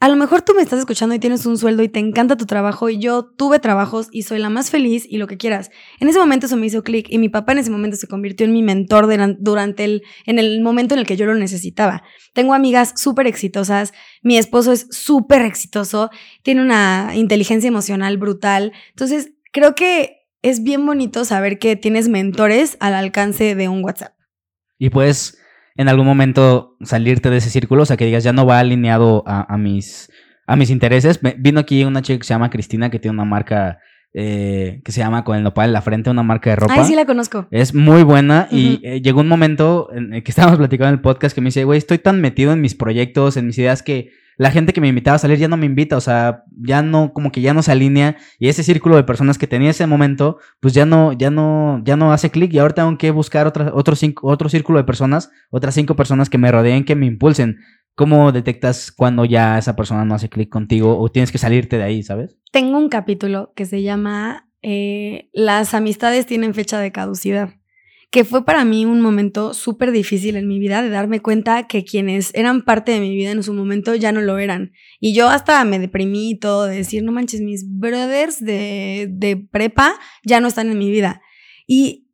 A 0.02 0.08
lo 0.08 0.16
mejor 0.16 0.42
tú 0.42 0.54
me 0.54 0.62
estás 0.62 0.80
escuchando 0.80 1.14
y 1.14 1.20
tienes 1.20 1.46
un 1.46 1.58
sueldo 1.58 1.84
y 1.84 1.90
te 1.90 2.00
encanta 2.00 2.38
tu 2.38 2.46
trabajo 2.46 2.90
y 2.90 3.00
yo 3.00 3.26
tuve 3.26 3.60
trabajos 3.60 4.08
y 4.12 4.24
soy 4.24 4.40
la 4.40 4.50
más 4.50 4.70
feliz 4.70 5.06
y 5.06 5.18
lo 5.18 5.28
que 5.28 5.36
quieras. 5.36 5.72
En 6.00 6.08
ese 6.08 6.20
momento 6.20 6.46
eso 6.46 6.56
me 6.56 6.68
hizo 6.68 6.84
clic 6.84 7.08
y 7.10 7.18
mi 7.18 7.28
papá 7.28 7.52
en 7.52 7.58
ese 7.58 7.70
momento 7.70 7.98
se 7.98 8.08
convirtió 8.08 8.46
en 8.46 8.54
mi 8.54 8.64
mentor 8.64 9.10
durante 9.40 9.84
el, 9.84 10.04
en 10.26 10.40
el 10.40 10.62
momento 10.62 10.94
en 10.94 11.02
el 11.02 11.06
que 11.06 11.18
yo 11.18 11.26
lo 11.26 11.36
necesitaba. 11.36 12.04
Tengo 12.34 12.54
amigas 12.54 12.94
súper 12.96 13.28
exitosas, 13.28 13.92
mi 14.22 14.38
esposo 14.38 14.72
es 14.72 14.88
súper 14.90 15.42
exitoso, 15.42 16.12
tiene 16.44 16.62
una 16.62 17.12
inteligencia 17.16 17.68
emocional 17.68 18.18
brutal. 18.18 18.72
Entonces, 18.92 19.34
creo 19.52 19.76
que 19.76 20.30
es 20.42 20.64
bien 20.64 20.86
bonito 20.86 21.26
saber 21.26 21.60
que 21.60 21.76
tienes 21.76 22.08
mentores 22.08 22.78
al 22.80 22.94
alcance 22.94 23.54
de 23.54 23.68
un 23.68 23.84
WhatsApp. 23.84 24.14
Y 24.78 24.92
pues 24.92 25.39
en 25.76 25.90
algún 25.90 26.06
momento 26.06 26.76
salirte 26.82 27.30
de 27.30 27.38
ese 27.38 27.50
círculo, 27.50 27.84
o 27.84 27.86
sea, 27.86 27.98
que 27.98 28.06
digas, 28.06 28.24
ya 28.24 28.34
no 28.34 28.46
va 28.46 28.60
alineado 28.60 29.24
a, 29.26 29.58
mis, 29.58 30.12
a 30.48 30.56
mis 30.56 30.70
intereses. 30.70 31.20
vino 31.38 31.60
aquí 31.60 31.84
una 31.84 32.02
chica 32.02 32.20
que 32.20 32.26
se 32.26 32.34
llama 32.34 32.50
Cristina, 32.50 32.90
que 32.90 33.00
tiene 33.00 33.16
una 33.16 33.26
marca 33.26 33.80
eh, 34.14 34.82
que 34.84 34.92
se 34.92 35.02
llama 35.02 35.24
Con 35.24 35.38
el 35.38 35.44
nopal 35.44 35.68
en 35.68 35.74
la 35.74 35.82
frente, 35.82 36.10
una 36.10 36.24
marca 36.24 36.50
de 36.50 36.56
ropa. 36.56 36.74
Ay, 36.78 36.86
sí 36.86 36.96
la 36.96 37.06
conozco. 37.06 37.48
Es 37.52 37.76
muy 37.76 38.04
buena 38.04 38.48
y 38.50 38.82
eh, 38.84 39.02
llegó 39.02 39.22
un 39.22 39.28
momento 39.28 39.90
en 39.94 40.14
el 40.16 40.24
que 40.24 40.32
estábamos 40.32 40.58
platicando 40.58 40.90
en 40.90 40.96
el 40.96 41.02
podcast 41.02 41.36
que 41.36 41.42
me 41.42 41.48
dice, 41.48 41.64
güey, 41.64 41.78
estoy 41.78 42.00
tan 42.00 42.20
metido 42.20 42.52
en 42.52 42.62
mis 42.62 42.76
proyectos, 42.76 43.38
en 43.38 43.48
mis 43.48 43.58
ideas 43.60 43.84
que 43.84 44.12
la 44.40 44.52
gente 44.52 44.72
que 44.72 44.80
me 44.80 44.88
invitaba 44.88 45.16
a 45.16 45.20
salir 45.20 45.38
ya 45.38 45.50
no 45.50 45.58
me 45.58 45.66
invita, 45.66 45.98
o 45.98 46.02
sea, 46.02 46.46
ya 46.56 46.82
no, 46.82 47.12
como 47.12 47.30
que 47.30 47.42
ya 47.42 47.54
no 47.54 47.62
se 47.62 47.74
alinea 47.74 48.16
y 48.40 48.48
ese 48.48 48.64
círculo 48.64 48.96
de 48.96 49.04
personas 49.04 49.38
que 49.38 49.48
tenía 49.48 49.68
en 49.68 49.72
ese 49.72 49.86
momento, 49.86 50.38
pues 50.62 50.74
ya 50.74 50.86
no, 50.86 51.12
ya 51.12 51.30
no, 51.30 51.82
ya 51.84 51.98
no 51.98 52.14
hace 52.14 52.32
clic 52.32 52.54
y 52.54 52.60
ahora 52.60 52.74
tengo 52.74 52.98
que 52.98 53.12
buscar 53.12 53.48
otra, 53.48 53.72
otro, 53.74 53.98
cinco, 53.98 54.28
otro 54.30 54.48
círculo 54.48 54.80
de 54.80 54.86
personas, 54.86 55.30
otras 55.52 55.76
cinco 55.76 55.98
personas 55.98 56.30
que 56.30 56.38
me 56.38 56.50
rodeen, 56.54 56.86
que 56.86 56.96
me 56.96 57.06
impulsen. 57.06 57.58
¿Cómo 57.96 58.32
detectas 58.32 58.94
cuando 58.94 59.26
ya 59.26 59.58
esa 59.58 59.76
persona 59.76 60.06
no 60.06 60.16
hace 60.16 60.30
clic 60.30 60.48
contigo 60.48 60.98
o 60.98 61.10
tienes 61.10 61.34
que 61.34 61.38
salirte 61.38 61.78
de 61.78 61.84
ahí, 61.84 62.02
sabes? 62.02 62.38
Tengo 62.54 62.78
un 62.78 62.88
capítulo 62.88 63.52
que 63.58 63.66
se 63.66 63.82
llama 63.82 64.48
eh, 64.62 65.30
Las 65.34 65.74
amistades 65.74 66.26
tienen 66.26 66.54
fecha 66.54 66.80
de 66.80 66.94
caducidad, 66.94 67.56
que 68.12 68.26
fue 68.26 68.44
para 68.44 68.66
mí 68.66 68.86
un 68.86 69.02
momento 69.02 69.54
súper 69.54 69.92
difícil 69.92 70.36
en 70.36 70.48
mi 70.48 70.58
vida 70.58 70.82
de 70.82 70.90
darme 70.90 71.22
cuenta 71.22 71.68
que 71.68 71.84
quienes 71.84 72.34
eran 72.34 72.64
parte 72.64 72.92
de 72.92 73.00
mi 73.00 73.16
vida 73.16 73.32
en 73.32 73.44
su 73.44 73.54
momento 73.54 73.94
ya 73.94 74.12
no 74.12 74.22
lo 74.22 74.40
eran. 74.40 74.72
Y 75.00 75.14
yo 75.14 75.30
hasta 75.30 75.64
me 75.64 75.78
deprimí 75.78 76.32
y 76.32 76.40
todo 76.40 76.66
de 76.66 76.78
decir, 76.78 77.04
no 77.04 77.12
manches, 77.12 77.42
mis 77.42 77.66
brothers 77.68 78.44
de, 78.44 79.08
de 79.12 79.38
prepa 79.38 79.94
ya 80.24 80.40
no 80.40 80.48
están 80.48 80.72
en 80.72 80.80
mi 80.80 80.90
vida. 80.90 81.22
Y 81.68 82.10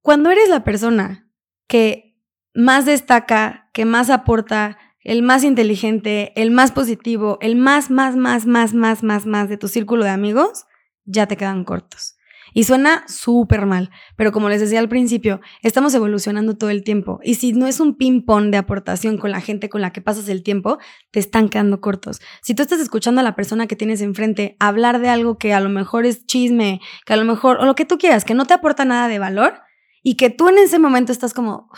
cuando 0.00 0.30
eres 0.30 0.48
la 0.48 0.62
persona 0.62 1.28
que 1.66 2.16
más 2.54 2.86
destaca, 2.86 3.68
que 3.72 3.84
más 3.84 4.10
aporta, 4.10 4.78
el 5.00 5.22
más 5.22 5.42
inteligente, 5.42 6.32
el 6.40 6.52
más 6.52 6.70
positivo, 6.70 7.38
el 7.40 7.56
más, 7.56 7.90
más, 7.90 8.16
más, 8.16 8.46
más, 8.46 8.74
más, 8.74 9.02
más, 9.02 9.26
más 9.26 9.48
de 9.48 9.56
tu 9.56 9.66
círculo 9.66 10.04
de 10.04 10.10
amigos, 10.10 10.66
ya 11.04 11.26
te 11.26 11.36
quedan 11.36 11.64
cortos. 11.64 12.15
Y 12.54 12.64
suena 12.64 13.04
súper 13.08 13.66
mal, 13.66 13.90
pero 14.16 14.32
como 14.32 14.48
les 14.48 14.60
decía 14.60 14.78
al 14.78 14.88
principio, 14.88 15.40
estamos 15.62 15.94
evolucionando 15.94 16.56
todo 16.56 16.70
el 16.70 16.84
tiempo. 16.84 17.20
Y 17.22 17.34
si 17.34 17.52
no 17.52 17.66
es 17.66 17.80
un 17.80 17.96
ping-pong 17.96 18.50
de 18.50 18.56
aportación 18.56 19.18
con 19.18 19.30
la 19.30 19.40
gente 19.40 19.68
con 19.68 19.80
la 19.80 19.92
que 19.92 20.00
pasas 20.00 20.28
el 20.28 20.42
tiempo, 20.42 20.78
te 21.10 21.20
están 21.20 21.48
quedando 21.48 21.80
cortos. 21.80 22.20
Si 22.42 22.54
tú 22.54 22.62
estás 22.62 22.80
escuchando 22.80 23.20
a 23.20 23.24
la 23.24 23.34
persona 23.34 23.66
que 23.66 23.76
tienes 23.76 24.00
enfrente 24.00 24.56
hablar 24.58 25.00
de 25.00 25.08
algo 25.08 25.38
que 25.38 25.52
a 25.52 25.60
lo 25.60 25.68
mejor 25.68 26.06
es 26.06 26.26
chisme, 26.26 26.80
que 27.04 27.12
a 27.12 27.16
lo 27.16 27.24
mejor, 27.24 27.58
o 27.58 27.66
lo 27.66 27.74
que 27.74 27.84
tú 27.84 27.98
quieras, 27.98 28.24
que 28.24 28.34
no 28.34 28.46
te 28.46 28.54
aporta 28.54 28.84
nada 28.84 29.08
de 29.08 29.18
valor, 29.18 29.60
y 30.02 30.14
que 30.14 30.30
tú 30.30 30.48
en 30.48 30.58
ese 30.58 30.78
momento 30.78 31.10
estás 31.10 31.34
como, 31.34 31.68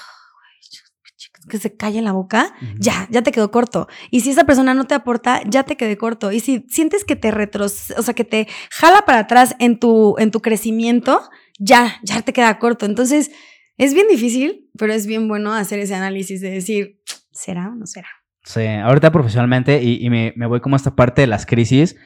que 1.48 1.58
se 1.58 1.74
calle 1.74 2.02
la 2.02 2.12
boca, 2.12 2.54
ya, 2.78 3.08
ya 3.10 3.22
te 3.22 3.32
quedó 3.32 3.50
corto. 3.50 3.88
Y 4.10 4.20
si 4.20 4.30
esa 4.30 4.44
persona 4.44 4.74
no 4.74 4.86
te 4.86 4.94
aporta, 4.94 5.42
ya 5.46 5.64
te 5.64 5.76
quedé 5.76 5.96
corto. 5.96 6.32
Y 6.32 6.40
si 6.40 6.66
sientes 6.68 7.04
que 7.04 7.16
te 7.16 7.30
retros, 7.30 7.92
o 7.96 8.02
sea, 8.02 8.14
que 8.14 8.24
te 8.24 8.48
jala 8.70 9.02
para 9.06 9.20
atrás 9.20 9.56
en 9.58 9.78
tu, 9.78 10.16
en 10.18 10.30
tu 10.30 10.40
crecimiento, 10.40 11.22
ya, 11.58 11.96
ya 12.02 12.22
te 12.22 12.32
queda 12.32 12.58
corto. 12.58 12.86
Entonces, 12.86 13.30
es 13.76 13.94
bien 13.94 14.08
difícil, 14.08 14.68
pero 14.76 14.92
es 14.92 15.06
bien 15.06 15.28
bueno 15.28 15.54
hacer 15.54 15.78
ese 15.78 15.94
análisis 15.94 16.40
de 16.40 16.50
decir, 16.50 17.00
¿será 17.32 17.68
o 17.68 17.74
no 17.74 17.86
será? 17.86 18.08
Sí, 18.48 18.64
ahorita 18.66 19.12
profesionalmente 19.12 19.82
y, 19.82 20.02
y 20.02 20.08
me, 20.08 20.32
me 20.34 20.46
voy 20.46 20.60
como 20.60 20.74
a 20.74 20.78
esta 20.78 20.96
parte 20.96 21.20
de 21.20 21.26
las 21.26 21.44
crisis, 21.44 21.96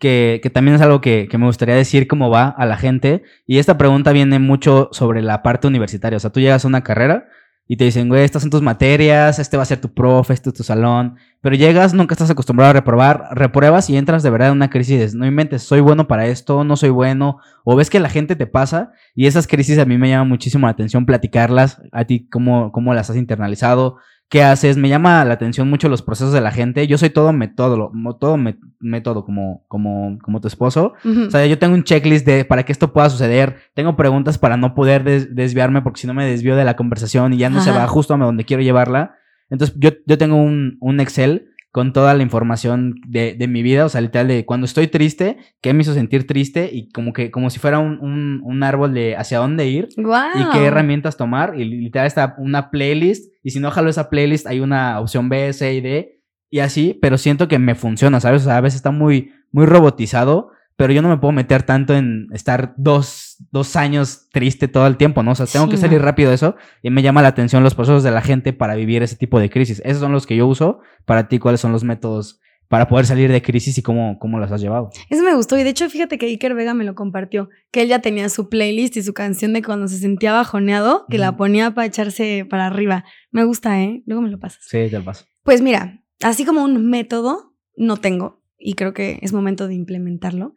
que, 0.00 0.40
que 0.42 0.50
también 0.50 0.74
es 0.74 0.80
algo 0.80 1.00
que, 1.00 1.28
que 1.30 1.38
me 1.38 1.46
gustaría 1.46 1.76
decir 1.76 2.08
cómo 2.08 2.28
va 2.28 2.48
a 2.48 2.66
la 2.66 2.76
gente. 2.76 3.22
Y 3.46 3.58
esta 3.58 3.78
pregunta 3.78 4.10
viene 4.10 4.40
mucho 4.40 4.88
sobre 4.90 5.22
la 5.22 5.44
parte 5.44 5.68
universitaria. 5.68 6.16
O 6.16 6.20
sea, 6.20 6.30
tú 6.30 6.40
llegas 6.40 6.64
a 6.64 6.68
una 6.68 6.82
carrera 6.82 7.28
y 7.72 7.76
te 7.78 7.84
dicen, 7.84 8.10
güey, 8.10 8.22
estas 8.22 8.42
son 8.42 8.50
tus 8.50 8.60
materias, 8.60 9.38
este 9.38 9.56
va 9.56 9.62
a 9.62 9.64
ser 9.64 9.80
tu 9.80 9.94
profe, 9.94 10.34
este 10.34 10.50
es 10.50 10.54
tu 10.54 10.62
salón. 10.62 11.16
Pero 11.40 11.56
llegas, 11.56 11.94
nunca 11.94 12.12
estás 12.12 12.28
acostumbrado 12.28 12.68
a 12.68 12.74
reprobar, 12.74 13.28
repruebas 13.30 13.88
y 13.88 13.96
entras 13.96 14.22
de 14.22 14.28
verdad 14.28 14.48
en 14.48 14.56
una 14.56 14.68
crisis. 14.68 15.12
de, 15.12 15.18
No 15.18 15.24
inventes, 15.24 15.62
soy 15.62 15.80
bueno 15.80 16.06
para 16.06 16.26
esto, 16.26 16.64
no 16.64 16.76
soy 16.76 16.90
bueno. 16.90 17.38
O 17.64 17.74
ves 17.74 17.88
que 17.88 17.98
la 17.98 18.10
gente 18.10 18.36
te 18.36 18.46
pasa 18.46 18.92
y 19.14 19.26
esas 19.26 19.46
crisis 19.46 19.78
a 19.78 19.86
mí 19.86 19.96
me 19.96 20.10
llama 20.10 20.26
muchísimo 20.26 20.66
la 20.66 20.72
atención 20.72 21.06
platicarlas. 21.06 21.80
A 21.92 22.04
ti, 22.04 22.28
cómo, 22.28 22.72
cómo 22.72 22.92
las 22.92 23.08
has 23.08 23.16
internalizado, 23.16 23.96
qué 24.32 24.42
haces. 24.42 24.78
Me 24.78 24.88
llama 24.88 25.22
la 25.26 25.34
atención 25.34 25.68
mucho 25.68 25.90
los 25.90 26.00
procesos 26.00 26.32
de 26.32 26.40
la 26.40 26.50
gente. 26.50 26.86
Yo 26.86 26.96
soy 26.96 27.10
todo 27.10 27.32
método, 27.34 27.92
todo 28.18 28.38
método 28.80 29.24
como, 29.26 29.64
como, 29.68 30.18
como 30.22 30.40
tu 30.40 30.48
esposo. 30.48 30.94
Ujú. 31.04 31.24
O 31.26 31.30
sea, 31.30 31.44
yo 31.46 31.58
tengo 31.58 31.74
un 31.74 31.84
checklist 31.84 32.24
de 32.26 32.44
para 32.46 32.64
que 32.64 32.72
esto 32.72 32.94
pueda 32.94 33.10
suceder. 33.10 33.56
Tengo 33.74 33.94
preguntas 33.94 34.38
para 34.38 34.56
no 34.56 34.74
poder 34.74 35.04
des- 35.04 35.34
desviarme 35.36 35.82
porque 35.82 36.00
si 36.00 36.06
no 36.06 36.14
me 36.14 36.24
desvío 36.24 36.56
de 36.56 36.64
la 36.64 36.76
conversación 36.76 37.34
y 37.34 37.36
ya 37.36 37.50
no 37.50 37.60
se 37.60 37.70
Ajá. 37.70 37.80
va 37.80 37.86
justo 37.88 38.14
a 38.14 38.16
donde 38.16 38.44
quiero 38.44 38.62
llevarla. 38.62 39.16
Entonces, 39.50 39.76
yo, 39.78 39.90
yo 40.06 40.16
tengo 40.16 40.36
un, 40.36 40.78
un 40.80 40.98
Excel 41.00 41.48
con 41.70 41.92
toda 41.92 42.14
la 42.14 42.22
información 42.22 42.94
de, 43.06 43.34
de 43.34 43.48
mi 43.48 43.62
vida, 43.62 43.84
o 43.86 43.88
sea, 43.88 44.00
literal 44.02 44.28
de 44.28 44.44
cuando 44.44 44.66
estoy 44.66 44.88
triste, 44.88 45.38
qué 45.62 45.72
me 45.74 45.80
hizo 45.82 45.94
sentir 45.94 46.26
triste 46.26 46.68
y 46.72 46.90
como 46.90 47.12
que 47.14 47.30
como 47.30 47.48
si 47.50 47.58
fuera 47.58 47.78
un, 47.78 47.98
un, 48.00 48.40
un 48.44 48.62
árbol 48.62 48.92
de 48.92 49.16
hacia 49.16 49.38
dónde 49.38 49.66
ir 49.68 49.88
Guau. 49.96 50.30
y 50.38 50.50
qué 50.52 50.64
herramientas 50.66 51.16
tomar. 51.16 51.54
Y 51.58 51.64
literal 51.64 52.06
está 52.06 52.34
una 52.38 52.70
playlist. 52.70 53.31
Y 53.42 53.50
si 53.50 53.60
no 53.60 53.70
jalo 53.70 53.90
esa 53.90 54.08
playlist, 54.10 54.46
hay 54.46 54.60
una 54.60 55.00
opción 55.00 55.28
B, 55.28 55.52
C 55.52 55.74
y 55.74 55.80
D. 55.80 56.20
Y 56.50 56.60
así, 56.60 56.98
pero 57.00 57.16
siento 57.18 57.48
que 57.48 57.58
me 57.58 57.74
funciona, 57.74 58.20
¿sabes? 58.20 58.42
O 58.42 58.44
sea, 58.46 58.58
a 58.58 58.60
veces 58.60 58.76
está 58.76 58.90
muy, 58.90 59.32
muy 59.52 59.66
robotizado. 59.66 60.50
Pero 60.76 60.92
yo 60.94 61.02
no 61.02 61.08
me 61.10 61.18
puedo 61.18 61.32
meter 61.32 61.62
tanto 61.64 61.94
en 61.94 62.28
estar 62.32 62.72
dos, 62.78 63.36
dos 63.50 63.76
años 63.76 64.28
triste 64.32 64.68
todo 64.68 64.86
el 64.86 64.96
tiempo, 64.96 65.22
¿no? 65.22 65.32
O 65.32 65.34
sea, 65.34 65.46
tengo 65.46 65.66
Sí, 65.66 65.70
que 65.72 65.76
no. 65.76 65.80
salir 65.82 66.00
rápido 66.02 66.30
de 66.30 66.34
eso. 66.34 66.56
Y 66.82 66.90
me 66.90 67.02
llama 67.02 67.20
la 67.22 67.28
atención 67.28 67.62
los 67.62 67.74
procesos 67.74 68.02
de 68.02 68.10
la 68.10 68.22
gente 68.22 68.52
para 68.54 68.74
vivir 68.74 69.02
ese 69.02 69.16
tipo 69.16 69.38
de 69.38 69.50
crisis. 69.50 69.82
Esos 69.84 70.00
son 70.00 70.12
los 70.12 70.26
que 70.26 70.34
yo 70.34 70.46
uso. 70.46 70.80
Para 71.04 71.28
ti, 71.28 71.38
¿cuáles 71.38 71.60
son 71.60 71.72
los 71.72 71.84
métodos 71.84 72.40
para 72.68 72.88
poder 72.88 73.06
salir 73.06 73.30
de 73.30 73.42
crisis 73.42 73.76
y 73.78 73.82
cómo, 73.82 74.18
cómo 74.18 74.38
las 74.38 74.50
has 74.52 74.60
llevado? 74.60 74.90
Eso 75.10 75.22
me 75.22 75.34
gustó 75.34 75.58
y 75.58 75.62
de 75.62 75.70
hecho 75.70 75.88
fíjate 75.90 76.18
que 76.18 76.26
Iker 76.26 76.54
Vega 76.54 76.74
me 76.74 76.84
lo 76.84 76.94
compartió, 76.94 77.50
que 77.70 77.82
él 77.82 77.88
ya 77.88 78.00
tenía 78.00 78.28
su 78.28 78.48
playlist 78.48 78.96
y 78.96 79.02
su 79.02 79.12
canción 79.12 79.52
de 79.52 79.62
cuando 79.62 79.88
se 79.88 79.98
sentía 79.98 80.32
bajoneado, 80.32 81.06
que 81.10 81.18
la 81.18 81.36
ponía 81.36 81.74
para 81.74 81.86
echarse 81.86 82.46
para 82.48 82.66
arriba. 82.66 83.04
Me 83.30 83.44
gusta, 83.44 83.82
¿eh? 83.82 84.02
Luego 84.06 84.22
me 84.22 84.30
lo 84.30 84.38
pasas. 84.38 84.64
Sí, 84.64 84.88
te 84.90 84.98
lo 84.98 85.04
paso. 85.04 85.26
Pues 85.42 85.60
mira, 85.60 86.02
así 86.22 86.44
como 86.44 86.64
un 86.64 86.88
método, 86.88 87.54
no 87.76 87.96
tengo 87.98 88.42
y 88.58 88.74
creo 88.74 88.94
que 88.94 89.18
es 89.22 89.32
momento 89.32 89.66
de 89.66 89.74
implementarlo, 89.74 90.54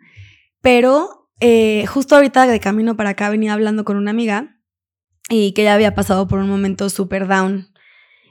pero 0.62 1.30
eh, 1.39 1.86
justo 1.88 2.15
ahorita 2.15 2.48
de 2.48 2.60
camino 2.60 2.96
para 2.96 3.12
acá 3.12 3.30
venía 3.30 3.54
hablando 3.54 3.84
con 3.84 3.98
una 3.98 4.12
amiga 4.12 4.60
y 5.30 5.54
que 5.54 5.63
ya 5.63 5.74
había 5.74 5.96
pasado 5.96 6.28
por 6.28 6.39
un 6.39 6.50
momento 6.50 6.89
súper 6.89 7.28
down. 7.28 7.68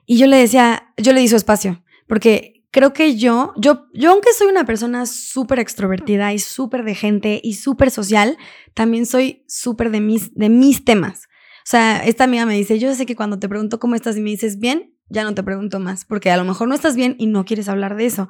Y 0.07 0.19
yo 0.19 0.27
le 0.27 0.37
decía, 0.37 0.93
yo 0.97 1.13
le 1.13 1.21
di 1.21 1.29
su 1.29 1.37
espacio, 1.37 1.83
porque 2.07 2.54
creo 2.75 2.93
que 2.93 3.15
yo, 3.15 3.53
yo, 3.57 3.87
yo 3.95 4.11
aunque 4.11 4.33
soy 4.37 4.49
una 4.49 4.67
persona 4.67 5.07
súper 5.07 5.61
extrovertida 5.61 6.33
y 6.33 6.41
súper 6.41 6.83
de 6.83 6.97
gente 6.97 7.41
y 7.41 7.55
súper 7.55 7.93
social, 7.93 8.37
también 8.75 9.07
soy 9.07 9.45
súper 9.47 9.93
de 9.93 10.01
mis, 10.01 10.35
de 10.35 10.49
mis 10.49 10.85
temas. 10.85 11.29
O 11.59 11.67
sea, 11.67 12.05
esta 12.05 12.25
amiga 12.25 12.47
me 12.47 12.57
dice, 12.57 12.81
yo 12.81 12.93
sé 12.97 13.07
que 13.07 13.15
cuando 13.15 13.39
te 13.39 13.49
pregunto 13.49 13.79
cómo 13.79 13.95
estás 13.95 14.17
y 14.17 14.21
me 14.21 14.31
dices 14.31 14.59
bien, 14.59 14.93
ya 15.09 15.23
no 15.23 15.37
te 15.37 15.45
pregunto 15.45 15.79
más, 15.79 16.05
porque 16.05 16.33
a 16.33 16.37
lo 16.37 16.45
mejor 16.45 16.67
no 16.67 16.75
estás 16.75 16.97
bien 16.97 17.15
y 17.17 17.29
no 17.29 17.45
quieres 17.45 17.69
hablar 17.69 17.95
de 17.95 18.07
eso. 18.07 18.29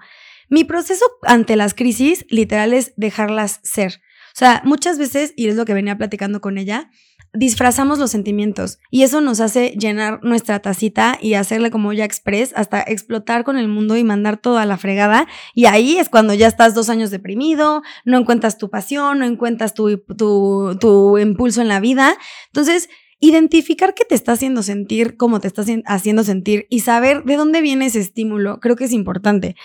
Mi 0.50 0.64
proceso 0.64 1.06
ante 1.22 1.56
las 1.56 1.72
crisis, 1.72 2.26
literal, 2.28 2.74
es 2.74 2.92
dejarlas 2.98 3.60
ser. 3.62 4.02
O 4.34 4.36
sea, 4.36 4.60
muchas 4.66 4.98
veces, 4.98 5.32
y 5.36 5.48
es 5.48 5.56
lo 5.56 5.64
que 5.64 5.72
venía 5.72 5.96
platicando 5.96 6.42
con 6.42 6.58
ella, 6.58 6.90
disfrazamos 7.34 7.98
los 7.98 8.10
sentimientos 8.10 8.78
y 8.90 9.02
eso 9.02 9.20
nos 9.20 9.40
hace 9.40 9.70
llenar 9.78 10.20
nuestra 10.22 10.60
tacita 10.60 11.18
y 11.20 11.34
hacerle 11.34 11.70
como 11.70 11.92
ya 11.92 12.04
express 12.04 12.52
hasta 12.56 12.80
explotar 12.82 13.44
con 13.44 13.58
el 13.58 13.68
mundo 13.68 13.96
y 13.96 14.04
mandar 14.04 14.36
todo 14.36 14.58
a 14.58 14.66
la 14.66 14.76
fregada 14.76 15.26
y 15.54 15.66
ahí 15.66 15.98
es 15.98 16.08
cuando 16.08 16.32
ya 16.34 16.46
estás 16.46 16.74
dos 16.74 16.88
años 16.88 17.10
deprimido, 17.10 17.82
no 18.04 18.18
encuentras 18.18 18.56
tu 18.56 18.70
pasión, 18.70 19.18
no 19.18 19.26
encuentras 19.26 19.74
tu, 19.74 19.98
tu, 19.98 20.76
tu 20.80 21.18
impulso 21.18 21.60
en 21.60 21.68
la 21.68 21.80
vida. 21.80 22.16
Entonces, 22.46 22.88
identificar 23.20 23.94
qué 23.94 24.04
te 24.04 24.14
está 24.14 24.32
haciendo 24.32 24.62
sentir, 24.62 25.16
cómo 25.16 25.40
te 25.40 25.48
está 25.48 25.62
hacien- 25.62 25.82
haciendo 25.86 26.24
sentir 26.24 26.66
y 26.68 26.80
saber 26.80 27.24
de 27.24 27.36
dónde 27.36 27.60
viene 27.62 27.86
ese 27.86 28.00
estímulo, 28.00 28.60
creo 28.60 28.76
que 28.76 28.84
es 28.84 28.92
importante. 28.92 29.56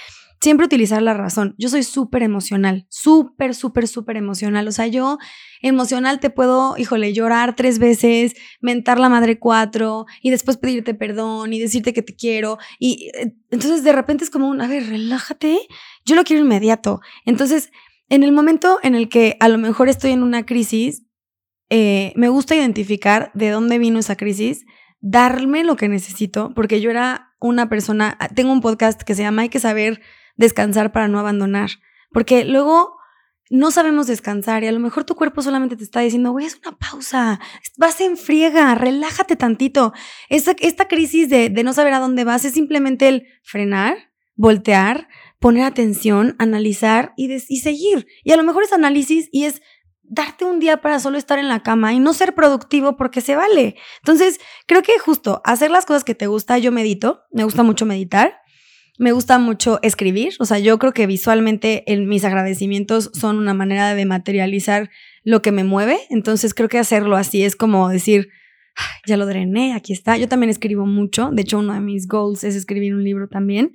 Siempre 0.42 0.66
utilizar 0.66 1.02
la 1.02 1.14
razón. 1.14 1.54
Yo 1.58 1.68
soy 1.68 1.84
súper 1.84 2.24
emocional, 2.24 2.86
súper, 2.90 3.54
súper, 3.54 3.88
súper 3.88 4.16
emocional. 4.16 4.68
O 4.70 4.72
sea, 4.72 4.88
yo 4.88 5.18
emocional 5.62 6.22
te 6.22 6.30
puedo, 6.30 6.78
híjole, 6.78 7.12
llorar 7.14 7.58
tres 7.58 7.78
veces, 7.78 8.36
mentar 8.62 9.00
la 9.00 9.10
madre 9.10 9.38
cuatro 9.38 10.06
y 10.22 10.30
después 10.30 10.56
pedirte 10.58 10.94
perdón 10.94 11.52
y 11.52 11.60
decirte 11.60 11.92
que 11.92 12.02
te 12.02 12.16
quiero. 12.16 12.58
Y 12.80 13.12
eh, 13.16 13.36
entonces 13.52 13.84
de 13.84 13.92
repente 13.92 14.24
es 14.24 14.30
como 14.30 14.48
un, 14.48 14.62
a 14.62 14.68
ver, 14.68 14.88
relájate, 14.88 15.60
yo 16.06 16.16
lo 16.16 16.24
quiero 16.24 16.44
inmediato. 16.44 17.02
Entonces, 17.26 17.72
en 18.08 18.24
el 18.24 18.32
momento 18.32 18.80
en 18.82 18.96
el 18.96 19.10
que 19.10 19.36
a 19.42 19.50
lo 19.50 19.58
mejor 19.58 19.90
estoy 19.90 20.12
en 20.12 20.24
una 20.24 20.46
crisis, 20.46 21.04
eh, 21.70 22.14
me 22.16 22.30
gusta 22.30 22.56
identificar 22.56 23.32
de 23.34 23.50
dónde 23.50 23.78
vino 23.78 24.00
esa 24.00 24.16
crisis, 24.16 24.66
darme 25.02 25.64
lo 25.64 25.76
que 25.76 25.88
necesito, 25.88 26.54
porque 26.56 26.82
yo 26.82 26.90
era 26.90 27.34
una 27.40 27.70
persona, 27.70 28.18
tengo 28.36 28.52
un 28.52 28.62
podcast 28.62 29.02
que 29.04 29.16
se 29.16 29.22
llama 29.22 29.44
Hay 29.44 29.50
que 29.50 29.60
saber 29.60 30.02
descansar 30.40 30.92
para 30.94 31.10
no 31.10 31.20
abandonar, 31.20 31.70
porque 32.12 32.46
luego 32.46 32.96
no 33.50 33.72
sabemos 33.72 34.08
descansar 34.08 34.64
y 34.64 34.68
a 34.68 34.72
lo 34.72 34.80
mejor 34.80 35.04
tu 35.04 35.16
cuerpo 35.16 35.42
solamente 35.42 35.76
te 35.76 35.84
está 35.84 36.00
diciendo, 36.00 36.32
güey, 36.32 36.46
es 36.46 36.60
una 36.64 36.78
pausa, 36.78 37.40
vas 37.78 38.00
en 38.00 38.16
friega, 38.16 38.74
relájate 38.76 39.36
tantito. 39.36 39.92
Esta, 40.30 40.56
crisis 40.88 41.30
de, 41.30 41.50
no 41.64 41.74
saber 41.74 41.94
a 41.94 42.00
dónde 42.00 42.24
vas 42.24 42.46
es 42.46 42.54
simplemente 42.54 43.10
el 43.10 43.28
frenar, 43.44 44.12
voltear, 44.36 45.10
poner 45.40 45.66
atención, 45.66 46.36
analizar 46.40 47.14
y, 47.18 47.34
y 47.34 47.60
seguir. 47.60 48.08
Y 48.24 48.32
a 48.32 48.38
lo 48.38 48.44
mejor 48.44 48.64
es 48.64 48.72
análisis 48.72 49.28
y 49.32 49.44
es 49.44 49.62
darte 50.04 50.46
un 50.46 50.60
día 50.60 50.82
para 50.82 51.00
solo 51.00 51.18
estar 51.18 51.38
en 51.38 51.50
la 51.50 51.64
cama 51.64 51.94
y 51.94 52.00
no 52.00 52.14
ser 52.14 52.34
productivo 52.34 52.96
porque 52.96 53.20
se 53.20 53.36
vale. 53.36 53.76
Entonces, 53.98 54.40
creo 54.68 54.84
que 54.84 54.98
justo 55.00 55.42
hacer 55.44 55.70
las 55.70 55.86
cosas 55.86 56.06
que 56.06 56.16
te 56.16 56.28
gusta, 56.28 56.58
yo 56.60 56.72
medito, 56.72 57.24
me 57.32 57.44
gusta 57.44 57.64
mucho 57.64 57.86
meditar. 57.86 58.40
Me 59.00 59.14
gusta 59.14 59.40
mucho 59.40 59.80
escribir, 59.82 60.34
o 60.40 60.46
sea, 60.46 60.60
yo 60.60 60.78
creo 60.78 60.92
que 60.92 61.08
visualmente 61.08 61.86
mis 62.06 62.26
agradecimientos 62.26 63.10
son 63.14 63.38
una 63.38 63.54
manera 63.54 63.96
de 63.96 64.06
materializar 64.06 64.90
lo 65.24 65.42
que 65.42 65.54
me 65.54 65.64
mueve, 65.64 65.98
entonces 66.10 66.54
creo 66.54 66.68
que 66.68 66.80
hacerlo 66.80 67.16
así 67.16 67.46
es 67.46 67.56
como 67.56 67.88
decir, 67.88 68.28
ya 69.06 69.18
lo 69.18 69.26
drené, 69.26 69.74
aquí 69.74 69.94
está. 69.94 70.18
Yo 70.18 70.28
también 70.28 70.50
escribo 70.50 70.86
mucho, 70.86 71.30
de 71.32 71.42
hecho 71.42 71.60
uno 71.60 71.74
de 71.74 71.80
mis 71.80 72.08
goals 72.08 72.44
es 72.44 72.56
escribir 72.56 72.94
un 72.94 73.04
libro 73.04 73.28
también. 73.28 73.72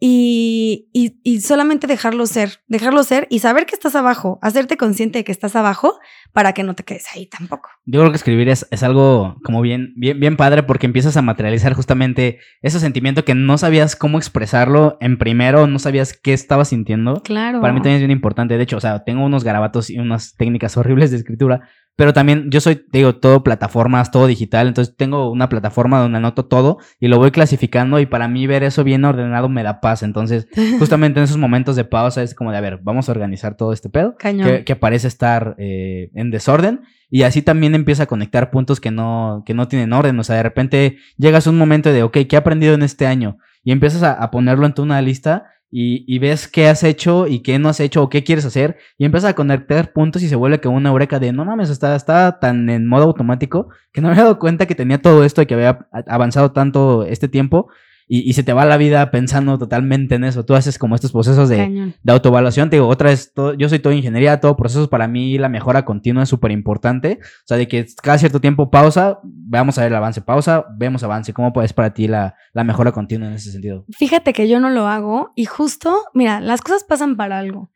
Y, 0.00 0.88
y, 0.92 1.40
solamente 1.40 1.86
dejarlo 1.86 2.26
ser, 2.26 2.60
dejarlo 2.66 3.02
ser 3.04 3.26
y 3.30 3.38
saber 3.38 3.64
que 3.64 3.74
estás 3.74 3.94
abajo, 3.94 4.38
hacerte 4.42 4.76
consciente 4.76 5.20
de 5.20 5.24
que 5.24 5.32
estás 5.32 5.56
abajo 5.56 5.98
para 6.34 6.52
que 6.52 6.62
no 6.62 6.74
te 6.74 6.82
quedes 6.82 7.06
ahí 7.14 7.26
tampoco. 7.26 7.70
Yo 7.86 8.00
creo 8.00 8.10
que 8.10 8.16
escribir 8.16 8.50
es, 8.50 8.66
es 8.70 8.82
algo 8.82 9.36
como 9.44 9.62
bien, 9.62 9.94
bien, 9.96 10.20
bien 10.20 10.36
padre 10.36 10.62
porque 10.62 10.84
empiezas 10.84 11.16
a 11.16 11.22
materializar 11.22 11.72
justamente 11.72 12.38
ese 12.60 12.80
sentimiento 12.80 13.24
que 13.24 13.34
no 13.34 13.56
sabías 13.56 13.96
cómo 13.96 14.18
expresarlo 14.18 14.98
en 15.00 15.16
primero, 15.16 15.66
no 15.66 15.78
sabías 15.78 16.12
qué 16.12 16.34
estabas 16.34 16.68
sintiendo. 16.68 17.22
Claro. 17.22 17.62
Para 17.62 17.72
mí 17.72 17.78
también 17.78 17.96
es 17.96 18.00
bien 18.02 18.10
importante. 18.10 18.58
De 18.58 18.62
hecho, 18.62 18.76
o 18.76 18.80
sea, 18.80 19.04
tengo 19.04 19.24
unos 19.24 19.42
garabatos 19.42 19.88
y 19.88 19.98
unas 19.98 20.34
técnicas 20.36 20.76
horribles 20.76 21.10
de 21.12 21.16
escritura, 21.16 21.68
pero 21.96 22.12
también 22.12 22.50
yo 22.50 22.60
soy, 22.60 22.84
digo, 22.92 23.16
todo 23.16 23.44
plataformas, 23.44 24.10
todo 24.10 24.26
digital, 24.26 24.66
entonces 24.66 24.96
tengo 24.96 25.30
una 25.30 25.48
plataforma 25.48 26.00
donde 26.00 26.18
anoto 26.18 26.46
todo 26.46 26.78
y 26.98 27.08
lo 27.08 27.18
voy 27.18 27.30
clasificando 27.30 28.00
y 28.00 28.06
para 28.06 28.26
mí 28.26 28.46
ver 28.46 28.64
eso 28.64 28.82
bien 28.82 29.04
ordenado 29.04 29.48
me 29.48 29.62
da 29.62 29.80
paz. 29.80 30.02
Entonces, 30.02 30.48
justamente 30.78 31.20
en 31.20 31.24
esos 31.24 31.36
momentos 31.36 31.76
de 31.76 31.84
pausa 31.84 32.22
es 32.22 32.34
como 32.34 32.50
de, 32.50 32.58
a 32.58 32.60
ver, 32.60 32.80
vamos 32.82 33.08
a 33.08 33.12
organizar 33.12 33.56
todo 33.56 33.72
este 33.72 33.90
pedo 33.90 34.16
que, 34.16 34.64
que, 34.64 34.76
parece 34.76 35.06
estar 35.06 35.54
eh, 35.58 36.10
en 36.14 36.30
desorden 36.30 36.80
y 37.10 37.22
así 37.22 37.42
también 37.42 37.76
empieza 37.76 38.04
a 38.04 38.06
conectar 38.06 38.50
puntos 38.50 38.80
que 38.80 38.90
no, 38.90 39.44
que 39.46 39.54
no 39.54 39.68
tienen 39.68 39.92
orden. 39.92 40.18
O 40.18 40.24
sea, 40.24 40.36
de 40.36 40.42
repente 40.42 40.98
llegas 41.16 41.46
a 41.46 41.50
un 41.50 41.58
momento 41.58 41.92
de, 41.92 42.02
ok, 42.02 42.18
¿qué 42.28 42.36
he 42.36 42.36
aprendido 42.36 42.74
en 42.74 42.82
este 42.82 43.06
año? 43.06 43.38
Y 43.62 43.70
empiezas 43.70 44.02
a, 44.02 44.14
a 44.14 44.30
ponerlo 44.32 44.66
en 44.66 44.74
tu 44.74 44.82
una 44.82 45.00
lista 45.00 45.44
y, 45.76 46.18
ves 46.20 46.46
qué 46.46 46.68
has 46.68 46.84
hecho 46.84 47.26
y 47.26 47.40
qué 47.40 47.58
no 47.58 47.68
has 47.68 47.80
hecho 47.80 48.00
o 48.04 48.08
qué 48.08 48.22
quieres 48.22 48.44
hacer 48.44 48.78
y 48.96 49.06
empiezas 49.06 49.30
a 49.30 49.34
conectar 49.34 49.92
puntos 49.92 50.22
y 50.22 50.28
se 50.28 50.36
vuelve 50.36 50.60
que 50.60 50.68
una 50.68 50.90
eureka 50.90 51.18
de 51.18 51.32
no 51.32 51.44
mames, 51.44 51.68
está, 51.68 51.96
está 51.96 52.38
tan 52.38 52.70
en 52.70 52.86
modo 52.86 53.02
automático 53.02 53.70
que 53.92 54.00
no 54.00 54.06
me 54.06 54.12
había 54.12 54.22
dado 54.22 54.38
cuenta 54.38 54.66
que 54.66 54.76
tenía 54.76 55.02
todo 55.02 55.24
esto 55.24 55.42
y 55.42 55.46
que 55.46 55.54
había 55.54 55.88
avanzado 56.06 56.52
tanto 56.52 57.02
este 57.02 57.26
tiempo 57.26 57.70
y, 58.06 58.32
se 58.34 58.42
te 58.42 58.52
va 58.52 58.64
la 58.66 58.76
vida 58.76 59.10
pensando 59.10 59.58
totalmente 59.58 60.16
en 60.16 60.24
eso. 60.24 60.44
Tú 60.44 60.54
haces 60.54 60.78
como 60.78 60.94
estos 60.94 61.12
procesos 61.12 61.48
de, 61.48 61.94
de 62.02 62.12
autoevaluación. 62.12 62.68
Te 62.68 62.76
digo, 62.76 62.88
otra 62.88 63.10
vez, 63.10 63.32
yo 63.56 63.68
soy 63.68 63.78
todo 63.78 63.92
ingeniería, 63.92 64.40
todo 64.40 64.56
procesos 64.56 64.88
para 64.88 65.08
mí, 65.08 65.38
la 65.38 65.48
mejora 65.48 65.84
continua 65.84 66.24
es 66.24 66.28
súper 66.28 66.50
importante. 66.50 67.18
O 67.20 67.46
sea, 67.46 67.56
de 67.56 67.66
que 67.66 67.86
cada 68.02 68.18
cierto 68.18 68.40
tiempo 68.40 68.70
pausa, 68.70 69.20
vamos 69.22 69.78
a 69.78 69.82
ver 69.82 69.92
el 69.92 69.96
avance, 69.96 70.20
pausa, 70.20 70.66
vemos 70.76 71.02
avance. 71.02 71.32
¿Cómo 71.32 71.52
es 71.62 71.72
para 71.72 71.94
ti 71.94 72.06
la, 72.06 72.34
la 72.52 72.64
mejora 72.64 72.92
continua 72.92 73.28
en 73.28 73.34
ese 73.34 73.50
sentido? 73.50 73.86
Fíjate 73.90 74.32
que 74.32 74.48
yo 74.48 74.60
no 74.60 74.68
lo 74.68 74.86
hago 74.86 75.32
y 75.34 75.46
justo, 75.46 76.04
mira, 76.12 76.40
las 76.40 76.60
cosas 76.60 76.84
pasan 76.84 77.16
para 77.16 77.38
algo. 77.38 77.70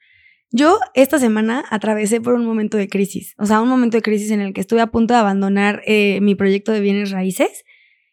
Yo 0.51 0.79
esta 0.95 1.19
semana 1.19 1.65
atravesé 1.71 2.21
por 2.21 2.35
un 2.35 2.47
momento 2.47 2.79
de 2.79 2.89
crisis, 2.89 3.35
o 3.39 3.45
sea, 3.45 3.61
un 3.61 3.69
momento 3.69 3.99
de 3.99 4.03
crisis 4.03 4.31
en 4.31 4.41
el 4.41 4.55
que 4.55 4.63
estuve 4.63 4.81
a 4.81 4.87
punto 4.87 5.13
de 5.13 5.21
abandonar 5.21 5.83
eh, 5.87 6.21
mi 6.23 6.35
proyecto 6.35 6.73
de 6.73 6.81
bienes 6.81 7.11
raíces 7.11 7.65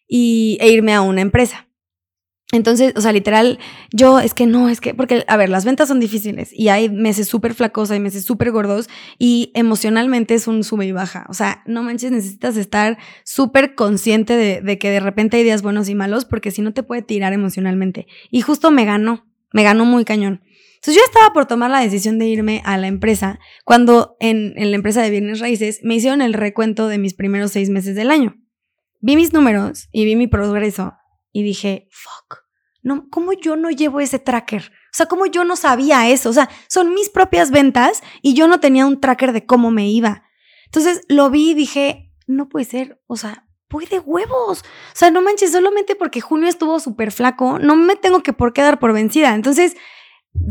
y, 0.08 0.58
e 0.60 0.70
irme 0.70 0.94
a 0.94 1.02
una 1.02 1.22
empresa. 1.22 1.65
Entonces, 2.52 2.94
o 2.96 3.02
sea, 3.02 3.12
literal, 3.12 3.58
yo 3.92 4.20
es 4.20 4.36
que 4.36 4.46
no, 4.46 4.70
es 4.70 4.80
que, 4.80 4.94
porque, 4.94 5.26
a 5.28 5.36
ver, 5.36 5.50
las 5.50 5.66
ventas 5.66 5.88
son 5.88 6.00
difíciles 6.00 6.52
y 6.54 6.70
hay 6.70 6.90
meses 6.90 7.28
súper 7.28 7.56
flacos, 7.56 7.90
hay 7.90 8.00
meses 8.00 8.24
súper 8.24 8.52
gordos 8.52 8.88
y 9.18 9.52
emocionalmente 9.56 10.36
es 10.36 10.48
un 10.48 10.64
sube 10.64 10.86
y 10.86 10.92
baja. 10.92 11.26
O 11.28 11.34
sea, 11.34 11.64
no 11.66 11.82
manches, 11.82 12.12
necesitas 12.12 12.56
estar 12.56 13.00
súper 13.24 13.74
consciente 13.74 14.36
de, 14.36 14.78
que 14.78 14.92
de 14.92 15.00
repente 15.00 15.38
hay 15.38 15.44
días 15.44 15.64
buenos 15.64 15.90
y 15.90 15.96
malos 15.96 16.26
porque 16.26 16.52
si 16.52 16.62
no 16.62 16.72
te 16.72 16.84
puede 16.84 17.02
tirar 17.02 17.34
emocionalmente. 17.34 18.06
Y 18.30 18.42
justo 18.42 18.70
me 18.70 18.86
ganó, 18.86 19.26
me 19.52 19.64
ganó 19.64 19.86
muy 19.86 20.06
cañón. 20.06 20.44
Entonces 20.76 21.02
yo 21.02 21.02
estaba 21.04 21.34
por 21.34 21.48
tomar 21.48 21.72
la 21.72 21.80
decisión 21.80 22.20
de 22.20 22.28
irme 22.28 22.62
a 22.64 22.78
la 22.78 22.86
empresa 22.86 23.40
cuando 23.64 24.18
en, 24.20 24.54
en 24.58 24.70
la 24.70 24.76
empresa 24.76 25.02
de 25.02 25.10
bienes 25.10 25.40
raíces 25.40 25.80
me 25.82 25.96
hicieron 25.96 26.22
el 26.22 26.34
recuento 26.34 26.88
de 26.90 27.00
mis 27.00 27.16
primeros 27.16 27.52
seis 27.52 27.72
meses 27.72 27.96
del 27.96 28.12
año. 28.12 28.36
Vi 29.02 29.16
mis 29.16 29.34
números 29.34 29.90
y 29.92 30.06
vi 30.06 30.16
mi 30.16 30.28
progreso 30.28 30.94
y 31.36 31.44
dije, 31.44 31.90
fuck, 31.92 32.46
no, 32.82 33.10
¿cómo 33.10 33.34
yo 33.34 33.58
no 33.58 33.70
llevo 33.70 34.00
ese 34.00 34.20
tracker? 34.20 34.72
O 34.72 34.94
sea, 34.94 35.08
¿cómo 35.08 35.26
yo 35.26 35.44
no 35.44 35.58
sabía 35.58 36.08
eso? 36.08 36.30
O 36.30 36.34
sea, 36.34 36.50
son 36.70 36.94
mis 36.94 37.10
propias 37.10 37.52
ventas 37.52 38.02
y 38.22 38.36
yo 38.36 38.48
no 38.48 38.62
tenía 38.62 38.86
un 38.86 39.02
tracker 39.02 39.34
de 39.34 39.46
cómo 39.46 39.70
me 39.70 39.90
iba. 39.90 40.24
Entonces 40.64 41.02
lo 41.10 41.30
vi 41.30 41.50
y 41.50 41.54
dije, 41.54 42.14
no 42.26 42.48
puede 42.48 42.64
ser, 42.64 43.02
o 43.08 43.18
sea, 43.18 43.50
voy 43.70 43.86
de 43.86 44.00
huevos. 44.00 44.62
O 44.62 44.64
sea, 44.94 45.12
no 45.12 45.22
manches, 45.22 45.52
solamente 45.52 45.98
porque 45.98 46.22
junio 46.22 46.48
estuvo 46.48 46.80
súper 46.80 47.12
flaco, 47.12 47.60
no 47.60 47.76
me 47.76 47.98
tengo 47.98 48.24
que 48.24 48.32
por 48.32 48.54
qué 48.54 48.62
dar 48.62 48.80
por 48.80 48.94
vencida. 48.94 49.36
Entonces, 49.36 49.76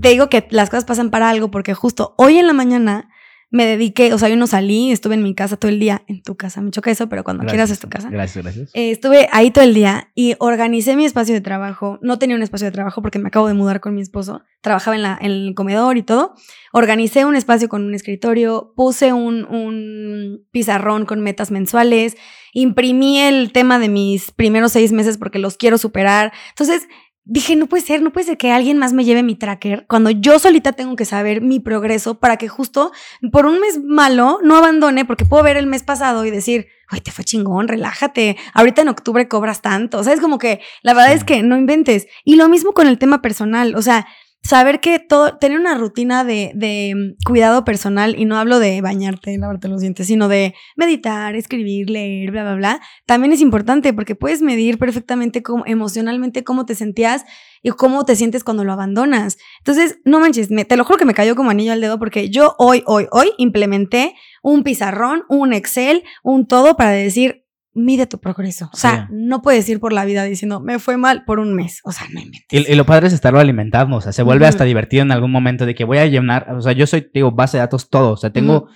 te 0.03 0.11
digo 0.11 0.29
que 0.29 0.47
las 0.51 0.69
cosas 0.69 0.85
pasan 0.85 1.11
para 1.11 1.31
algo 1.31 1.51
porque 1.51 1.73
justo 1.73 2.15
hoy 2.19 2.37
en 2.37 2.47
la 2.47 2.53
mañana 2.53 3.09
me 3.55 3.67
dediqué, 3.67 4.13
o 4.13 4.19
sea, 4.19 4.29
yo 4.29 4.37
no 4.37 4.49
salí, 4.49 4.91
estuve 4.91 5.15
en 5.15 5.23
mi 5.23 5.33
casa 5.33 5.57
todo 5.57 5.71
el 5.71 5.79
día, 5.79 6.03
en 6.09 6.23
tu 6.25 6.37
casa, 6.37 6.61
me 6.61 6.73
choca 6.73 6.91
eso, 6.91 7.09
pero 7.09 7.23
cuando 7.23 7.45
quieras 7.45 7.71
es 7.71 7.79
tu 7.79 7.89
casa. 7.89 8.11
Gracias, 8.11 8.43
gracias. 8.43 8.71
Eh, 8.75 8.91
estuve 8.91 9.29
ahí 9.31 9.53
todo 9.53 9.63
el 9.63 9.75
día 9.75 10.11
y 10.17 10.35
organicé 10.41 10.97
mi 10.97 11.05
espacio 11.05 11.37
de 11.37 11.41
trabajo. 11.41 12.01
No 12.03 12.19
tenía 12.19 12.35
un 12.35 12.43
espacio 12.43 12.65
de 12.65 12.73
trabajo 12.73 13.01
porque 13.01 13.21
me 13.21 13.29
acabo 13.29 13.47
de 13.47 13.55
mudar 13.55 13.79
con 13.79 13.95
mi 13.95 14.01
esposo. 14.01 14.43
Trabajaba 14.61 14.97
en, 14.97 15.03
la, 15.03 15.17
en 15.21 15.31
el 15.31 15.55
comedor 15.55 15.97
y 15.97 16.03
todo. 16.03 16.35
Organicé 16.73 17.25
un 17.27 17.37
espacio 17.37 17.69
con 17.69 17.85
un 17.85 17.95
escritorio, 17.95 18.73
puse 18.75 19.13
un, 19.13 19.45
un 19.45 20.45
pizarrón 20.51 21.07
con 21.07 21.21
metas 21.21 21.53
mensuales, 21.53 22.17
imprimí 22.55 23.21
el 23.21 23.53
tema 23.53 23.79
de 23.79 23.89
mis 23.89 24.33
primeros 24.33 24.73
seis 24.73 24.91
meses 24.91 25.17
porque 25.17 25.39
los 25.39 25.57
quiero 25.57 25.79
superar. 25.79 26.33
Entonces, 26.49 26.89
dije, 27.25 27.57
no 27.57 27.67
puede 27.67 27.83
ser, 27.83 28.03
no 28.03 28.13
puede 28.13 28.27
ser 28.27 28.37
que 28.37 28.53
alguien 28.53 28.79
más 28.79 28.93
me 28.93 29.05
lleve 29.05 29.23
mi 29.23 29.35
tracker 29.35 29.87
cuando 29.89 30.11
yo 30.11 30.39
solita 30.39 30.73
tengo 30.73 30.95
que 30.95 31.05
saber 31.05 31.41
mi 31.41 31.59
progreso 31.59 32.21
para 32.21 32.37
que 32.37 32.49
justo 32.49 32.93
por 33.33 33.47
un 33.47 33.61
mes 33.61 33.81
malo 33.83 34.41
no 34.43 34.57
abandone, 34.57 35.05
porque 35.05 35.25
puedo 35.25 35.43
ver 35.43 35.57
el 35.57 35.67
mes 35.67 35.83
pasado 35.83 36.25
y 36.27 36.31
decir, 36.31 36.69
oye, 36.93 37.01
te 37.01 37.11
fue 37.11 37.25
chingón, 37.25 37.69
relájate, 37.69 38.37
ahorita 38.53 38.83
en 38.83 38.89
octubre 38.89 39.27
cobras 39.27 39.63
tanto, 39.63 39.99
o 39.99 40.05
sea, 40.05 40.13
es 40.13 40.21
como 40.21 40.39
que 40.39 40.61
la 40.83 40.93
verdad 40.93 41.15
es 41.15 41.25
que 41.25 41.43
no 41.43 41.57
inventes. 41.57 42.07
Y 42.25 42.37
lo 42.37 42.49
mismo 42.49 42.73
con 42.73 42.87
el 42.87 42.99
tema 42.99 43.23
personal, 43.23 43.75
o 43.75 43.83
sea, 43.83 44.07
saber 44.45 44.81
que 44.81 44.99
todo, 44.99 45.39
tener 45.39 45.59
una 45.59 45.75
rutina 45.75 46.23
de, 46.23 46.53
de, 46.55 46.95
mm, 46.95 47.25
cuidado 47.25 47.65
personal, 47.65 48.15
y 48.19 48.27
no 48.27 48.37
hablo 48.37 48.59
de 48.59 48.81
bañarte, 48.81 49.37
lavarte 49.39 49.69
los 49.69 49.81
dientes, 49.81 50.07
sino 50.07 50.29
de 50.29 50.55
meditar, 50.77 51.35
escribir, 51.35 51.91
leer, 51.91 52.31
bla, 52.31 52.43
bla, 52.43 52.55
bla, 52.55 52.81
también 53.07 53.33
es 53.33 53.41
importante 53.41 53.93
porque 53.93 54.15
puedes 54.15 54.43
medir 54.43 54.79
perfectamente 54.79 55.43
cómo, 55.43 55.65
emocionalmente 55.67 56.45
cómo 56.45 56.67
te 56.67 56.75
sentías 56.75 57.25
y 57.63 57.71
cómo 57.71 58.05
te 58.05 58.15
sientes 58.15 58.45
cuando 58.45 58.63
lo 58.63 58.73
abandonas. 58.73 59.39
Entonces, 59.59 59.99
no 60.05 60.21
manches, 60.21 60.51
me, 60.51 60.67
te 60.67 60.77
lo 60.77 60.85
juro 60.85 60.99
que 60.99 61.07
me 61.07 61.15
cayó 61.15 61.35
como 61.35 61.51
anillo 61.51 61.73
al 61.73 61.81
dedo 61.81 61.99
porque 61.99 62.29
yo 62.29 62.55
hoy, 62.59 62.83
hoy, 62.87 63.07
hoy 63.11 63.31
implementé 63.39 64.15
un 64.43 64.63
pizarrón, 64.63 65.25
un 65.31 65.55
Excel, 65.55 66.05
un 66.23 66.47
todo 66.47 66.77
para 66.77 66.91
decir, 66.91 67.44
mide 67.75 68.07
tu 68.07 68.19
progreso. 68.19 68.71
O 68.73 68.77
sea, 68.77 69.09
no 69.11 69.43
puedes 69.43 69.69
ir 69.69 69.81
por 69.81 69.93
la 69.93 70.05
vida 70.05 70.23
diciendo, 70.25 70.61
me 70.61 70.79
fue 70.79 70.97
mal 70.97 71.25
por 71.25 71.41
un 71.41 71.55
mes. 71.55 71.81
O 71.85 71.93
sea, 71.93 72.07
no 72.13 72.21
inventes. 72.21 72.69
Y, 72.69 72.75
lo 72.75 72.87
padre 72.87 73.09
es 73.09 73.13
estarlo 73.13 73.41
alimentando. 73.41 73.97
O 73.97 74.01
sea, 74.01 74.13
se 74.13 74.23
vuelve 74.23 74.47
hasta 74.47 74.65
divertido 74.65 75.03
en 75.03 75.11
algún 75.11 75.33
momento 75.33 75.67
de 75.67 75.75
que 75.75 75.85
voy 75.85 75.99
a 75.99 76.07
llenar. 76.07 76.53
O 76.53 76.63
sea, 76.63 76.73
yo 76.73 76.87
soy, 76.87 77.11
digo, 77.13 77.33
base 77.33 77.57
de 77.57 77.63
datos 77.63 77.91
todo. 77.91 78.13
O 78.13 78.17
sea, 78.17 78.31
tengo 78.31 78.69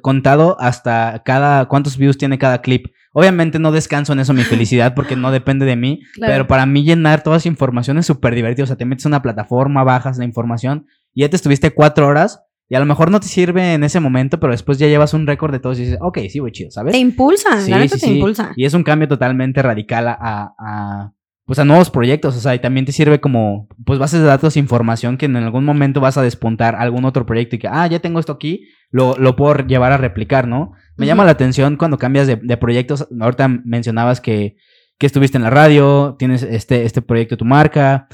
contado 0.00 0.56
hasta 0.58 1.22
cada, 1.24 1.66
cuántos 1.66 1.96
views 1.96 2.18
tiene 2.18 2.38
cada 2.38 2.60
clip. 2.60 2.86
Obviamente 3.12 3.60
no 3.60 3.70
descanso 3.70 4.12
en 4.12 4.18
eso 4.18 4.32
mi 4.32 4.42
felicidad 4.42 4.94
porque 4.94 5.14
no 5.14 5.30
depende 5.30 5.66
de 5.66 5.76
mí. 5.76 6.00
Pero 6.20 6.46
para 6.46 6.66
mí 6.66 6.82
llenar 6.82 7.22
toda 7.22 7.36
esa 7.36 7.48
información 7.48 7.98
es 7.98 8.06
súper 8.06 8.34
divertido. 8.34 8.64
O 8.64 8.66
sea, 8.66 8.76
te 8.76 8.86
metes 8.86 9.04
en 9.04 9.10
una 9.10 9.22
plataforma, 9.22 9.84
bajas 9.84 10.18
la 10.18 10.24
información 10.24 10.86
y 11.12 11.20
ya 11.20 11.28
te 11.28 11.36
estuviste 11.36 11.70
cuatro 11.70 12.08
horas 12.08 12.43
y 12.68 12.74
a 12.74 12.80
lo 12.80 12.86
mejor 12.86 13.10
no 13.10 13.20
te 13.20 13.26
sirve 13.26 13.74
en 13.74 13.84
ese 13.84 14.00
momento, 14.00 14.40
pero 14.40 14.52
después 14.52 14.78
ya 14.78 14.86
llevas 14.86 15.14
un 15.14 15.26
récord 15.26 15.52
de 15.52 15.60
todos 15.60 15.78
y 15.78 15.82
dices, 15.82 15.98
ok, 16.00 16.18
sí, 16.30 16.40
voy 16.40 16.52
chido, 16.52 16.70
¿sabes? 16.70 16.92
Te 16.92 16.98
impulsa, 16.98 17.60
sí, 17.60 17.72
sí, 17.88 18.00
te 18.00 18.12
impulsa. 18.12 18.52
Y 18.56 18.64
es 18.64 18.74
un 18.74 18.82
cambio 18.82 19.06
totalmente 19.06 19.60
radical 19.62 20.08
a, 20.08 20.54
a, 20.58 21.12
pues 21.44 21.58
a 21.58 21.64
nuevos 21.64 21.90
proyectos, 21.90 22.36
o 22.36 22.40
sea, 22.40 22.54
y 22.54 22.58
también 22.58 22.86
te 22.86 22.92
sirve 22.92 23.20
como, 23.20 23.68
pues 23.84 23.98
bases 23.98 24.20
de 24.20 24.26
datos, 24.26 24.56
información 24.56 25.18
que 25.18 25.26
en 25.26 25.36
algún 25.36 25.64
momento 25.64 26.00
vas 26.00 26.16
a 26.16 26.22
despuntar 26.22 26.74
algún 26.76 27.04
otro 27.04 27.26
proyecto 27.26 27.56
y 27.56 27.58
que, 27.58 27.68
ah, 27.68 27.86
ya 27.86 27.98
tengo 27.98 28.18
esto 28.18 28.32
aquí, 28.32 28.68
lo, 28.90 29.16
lo 29.18 29.36
puedo 29.36 29.66
llevar 29.66 29.92
a 29.92 29.98
replicar, 29.98 30.48
¿no? 30.48 30.72
Me 30.96 31.06
llama 31.06 31.24
la 31.24 31.32
atención 31.32 31.76
cuando 31.76 31.98
cambias 31.98 32.26
de, 32.26 32.36
de, 32.36 32.56
proyectos, 32.56 33.08
ahorita 33.20 33.48
mencionabas 33.48 34.20
que, 34.20 34.56
que 34.96 35.06
estuviste 35.06 35.36
en 35.36 35.42
la 35.42 35.50
radio, 35.50 36.16
tienes 36.18 36.42
este, 36.42 36.84
este 36.84 37.02
proyecto 37.02 37.34
de 37.34 37.38
tu 37.38 37.44
marca, 37.44 38.08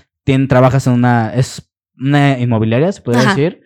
trabajas 0.49 0.87
en 0.87 0.93
una, 0.93 1.35
es 1.35 1.71
una 1.99 2.39
inmobiliaria, 2.39 2.93
se 2.93 3.03
puede 3.03 3.27
decir. 3.27 3.63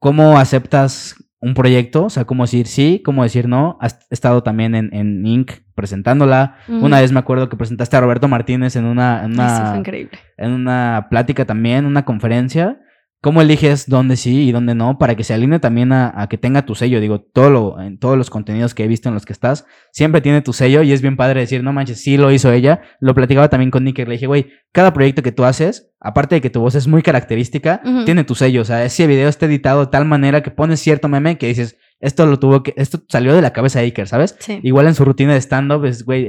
¿Cómo 0.00 0.38
aceptas 0.38 1.14
un 1.40 1.54
proyecto? 1.54 2.06
O 2.06 2.10
sea, 2.10 2.24
cómo 2.24 2.44
decir 2.44 2.66
sí, 2.66 3.02
cómo 3.04 3.22
decir 3.22 3.46
no. 3.48 3.78
Has 3.80 4.06
estado 4.10 4.42
también 4.42 4.74
en, 4.74 4.92
en 4.94 5.24
Inc. 5.26 5.52
presentándola. 5.74 6.56
Una 6.68 7.00
vez 7.00 7.12
me 7.12 7.20
acuerdo 7.20 7.48
que 7.48 7.56
presentaste 7.56 7.96
a 7.96 8.00
Roberto 8.00 8.26
Martínez 8.26 8.76
en 8.76 8.86
una, 8.86 9.24
en 9.24 9.32
una, 9.32 9.74
increíble. 9.76 10.18
en 10.38 10.52
una 10.52 11.06
plática 11.10 11.44
también, 11.44 11.84
una 11.84 12.04
conferencia. 12.04 12.80
¿Cómo 13.22 13.42
eliges 13.42 13.86
dónde 13.86 14.16
sí 14.16 14.48
y 14.48 14.52
dónde 14.52 14.74
no? 14.74 14.96
Para 14.96 15.14
que 15.14 15.24
se 15.24 15.34
alinee 15.34 15.58
también 15.58 15.92
a, 15.92 16.26
que 16.30 16.38
tenga 16.38 16.64
tu 16.64 16.74
sello. 16.74 17.00
Digo, 17.00 17.20
todo 17.20 17.50
lo, 17.50 17.80
en 17.80 17.98
todos 17.98 18.16
los 18.16 18.30
contenidos 18.30 18.72
que 18.72 18.84
he 18.84 18.88
visto 18.88 19.10
en 19.10 19.14
los 19.14 19.26
que 19.26 19.34
estás, 19.34 19.66
siempre 19.92 20.22
tiene 20.22 20.40
tu 20.40 20.54
sello 20.54 20.82
y 20.82 20.92
es 20.92 21.02
bien 21.02 21.18
padre 21.18 21.40
decir, 21.40 21.62
no 21.62 21.74
manches, 21.74 22.00
sí 22.00 22.16
lo 22.16 22.32
hizo 22.32 22.50
ella. 22.50 22.80
Lo 22.98 23.14
platicaba 23.14 23.50
también 23.50 23.70
con 23.70 23.84
Nicker. 23.84 24.08
Le 24.08 24.14
dije, 24.14 24.26
güey, 24.26 24.50
cada 24.72 24.94
proyecto 24.94 25.22
que 25.22 25.32
tú 25.32 25.44
haces, 25.44 25.92
aparte 26.00 26.36
de 26.36 26.40
que 26.40 26.48
tu 26.48 26.60
voz 26.60 26.74
es 26.74 26.86
muy 26.86 27.02
característica, 27.02 27.82
tiene 28.06 28.24
tu 28.24 28.34
sello. 28.34 28.62
O 28.62 28.64
sea, 28.64 28.84
ese 28.86 29.06
video 29.06 29.28
está 29.28 29.44
editado 29.44 29.84
de 29.84 29.90
tal 29.90 30.06
manera 30.06 30.42
que 30.42 30.50
pones 30.50 30.80
cierto 30.80 31.08
meme 31.08 31.36
que 31.36 31.48
dices, 31.48 31.76
esto 32.00 32.24
lo 32.24 32.38
tuvo 32.38 32.62
que, 32.62 32.72
esto 32.78 33.02
salió 33.08 33.34
de 33.34 33.42
la 33.42 33.52
cabeza 33.52 33.80
de 33.80 33.84
Iker, 33.84 34.08
¿sabes? 34.08 34.38
Igual 34.62 34.86
en 34.86 34.94
su 34.94 35.04
rutina 35.04 35.34
de 35.34 35.40
stand-up, 35.42 35.84
es, 35.84 36.06
güey, 36.06 36.28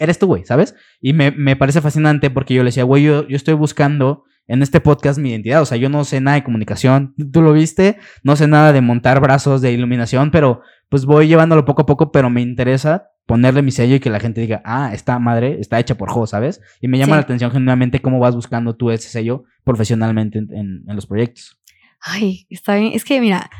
eres 0.00 0.18
tú, 0.18 0.26
güey, 0.26 0.44
¿sabes? 0.44 0.74
Y 1.00 1.12
me, 1.12 1.30
me, 1.30 1.54
parece 1.54 1.80
fascinante 1.80 2.30
porque 2.30 2.54
yo 2.54 2.64
le 2.64 2.68
decía, 2.68 2.82
güey, 2.82 3.04
yo, 3.04 3.26
yo 3.28 3.36
estoy 3.36 3.54
buscando 3.54 4.24
en 4.48 4.62
este 4.62 4.80
podcast 4.80 5.18
mi 5.18 5.30
identidad. 5.30 5.62
O 5.62 5.66
sea, 5.66 5.78
yo 5.78 5.88
no 5.88 6.04
sé 6.04 6.20
nada 6.20 6.36
de 6.36 6.44
comunicación, 6.44 7.14
tú 7.32 7.42
lo 7.42 7.52
viste, 7.52 7.98
no 8.24 8.34
sé 8.34 8.48
nada 8.48 8.72
de 8.72 8.80
montar 8.80 9.20
brazos 9.20 9.60
de 9.60 9.72
iluminación, 9.72 10.30
pero 10.30 10.62
pues 10.88 11.04
voy 11.04 11.28
llevándolo 11.28 11.64
poco 11.64 11.82
a 11.82 11.86
poco, 11.86 12.10
pero 12.10 12.30
me 12.30 12.40
interesa 12.40 13.10
ponerle 13.26 13.62
mi 13.62 13.70
sello 13.70 13.94
y 13.94 14.00
que 14.00 14.10
la 14.10 14.20
gente 14.20 14.40
diga, 14.40 14.62
ah, 14.64 14.90
esta 14.94 15.18
madre 15.18 15.58
está 15.60 15.78
hecha 15.78 15.96
por 15.96 16.10
Jo, 16.10 16.26
¿sabes? 16.26 16.62
Y 16.80 16.88
me 16.88 16.98
llama 16.98 17.16
la 17.16 17.22
atención 17.22 17.50
genuinamente 17.50 18.00
cómo 18.00 18.18
vas 18.18 18.34
buscando 18.34 18.74
tú 18.74 18.90
ese 18.90 19.10
sello 19.10 19.44
profesionalmente 19.64 20.38
en, 20.38 20.82
en 20.88 20.96
los 20.96 21.06
proyectos. 21.06 21.60
Ay, 22.00 22.46
está 22.48 22.76
bien. 22.76 22.92
Es 22.94 23.04
que 23.04 23.20
mira, 23.20 23.50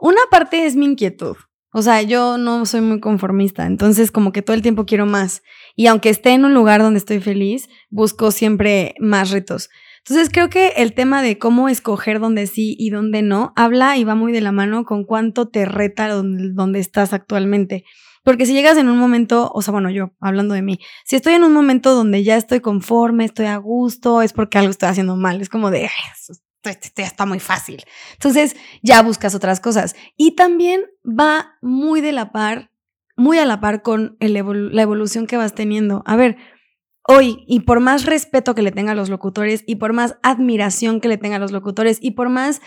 una 0.00 0.20
parte 0.30 0.66
es 0.66 0.74
mi 0.74 0.86
inquietud. 0.86 1.36
O 1.72 1.80
sea, 1.80 2.02
yo 2.02 2.36
no 2.36 2.66
soy 2.66 2.82
muy 2.82 3.00
conformista, 3.00 3.66
entonces 3.66 4.12
como 4.12 4.30
que 4.30 4.42
todo 4.42 4.54
el 4.54 4.62
tiempo 4.62 4.84
quiero 4.84 5.06
más. 5.06 5.42
Y 5.74 5.86
aunque 5.86 6.10
esté 6.10 6.30
en 6.30 6.44
un 6.44 6.52
lugar 6.52 6.82
donde 6.82 6.98
estoy 6.98 7.20
feliz, 7.20 7.68
busco 7.88 8.30
siempre 8.30 8.94
más 8.98 9.30
retos. 9.30 9.70
Entonces 10.04 10.30
creo 10.30 10.50
que 10.50 10.68
el 10.76 10.94
tema 10.94 11.22
de 11.22 11.38
cómo 11.38 11.68
escoger 11.68 12.18
dónde 12.20 12.46
sí 12.46 12.74
y 12.78 12.90
dónde 12.90 13.22
no 13.22 13.52
habla 13.56 13.96
y 13.96 14.04
va 14.04 14.14
muy 14.14 14.32
de 14.32 14.40
la 14.40 14.52
mano 14.52 14.84
con 14.84 15.04
cuánto 15.04 15.48
te 15.48 15.64
reta 15.64 16.08
donde, 16.08 16.78
estás 16.80 17.12
actualmente. 17.12 17.84
Porque 18.24 18.44
si 18.44 18.52
llegas 18.52 18.76
en 18.76 18.88
un 18.88 18.98
momento, 18.98 19.50
o 19.54 19.62
sea, 19.62 19.72
bueno, 19.72 19.90
yo 19.90 20.10
hablando 20.20 20.54
de 20.54 20.62
mí, 20.62 20.78
si 21.04 21.16
estoy 21.16 21.34
en 21.34 21.44
un 21.44 21.52
momento 21.52 21.94
donde 21.94 22.22
ya 22.22 22.36
estoy 22.36 22.60
conforme, 22.60 23.24
estoy 23.24 23.46
a 23.46 23.56
gusto, 23.56 24.22
es 24.22 24.32
porque 24.32 24.58
algo 24.58 24.70
estoy 24.70 24.88
haciendo 24.88 25.16
mal, 25.16 25.40
es 25.40 25.48
como 25.48 25.70
de, 25.70 25.84
esto, 25.84 26.34
esto 26.70 26.88
ya 26.96 27.06
está 27.06 27.26
muy 27.26 27.40
fácil. 27.40 27.84
Entonces 28.14 28.56
ya 28.82 29.02
buscas 29.02 29.34
otras 29.34 29.60
cosas. 29.60 29.94
Y 30.16 30.32
también 30.36 30.82
va 31.04 31.56
muy 31.60 32.00
de 32.00 32.12
la 32.12 32.32
par, 32.32 32.70
muy 33.16 33.38
a 33.38 33.44
la 33.44 33.60
par 33.60 33.82
con 33.82 34.16
la 34.20 34.82
evolución 34.82 35.26
que 35.26 35.36
vas 35.36 35.54
teniendo. 35.54 36.02
A 36.06 36.16
ver, 36.16 36.36
hoy, 37.06 37.44
y 37.46 37.60
por 37.60 37.80
más 37.80 38.06
respeto 38.06 38.54
que 38.54 38.62
le 38.62 38.72
tenga 38.72 38.92
a 38.92 38.96
los 38.96 39.08
locutores, 39.08 39.64
y 39.66 39.76
por 39.76 39.92
más 39.92 40.16
admiración 40.22 41.00
que 41.00 41.08
le 41.08 41.18
tenga 41.18 41.36
a 41.36 41.40
los 41.40 41.52
locutores, 41.52 41.98
y 42.00 42.12
por 42.12 42.28
más 42.28 42.60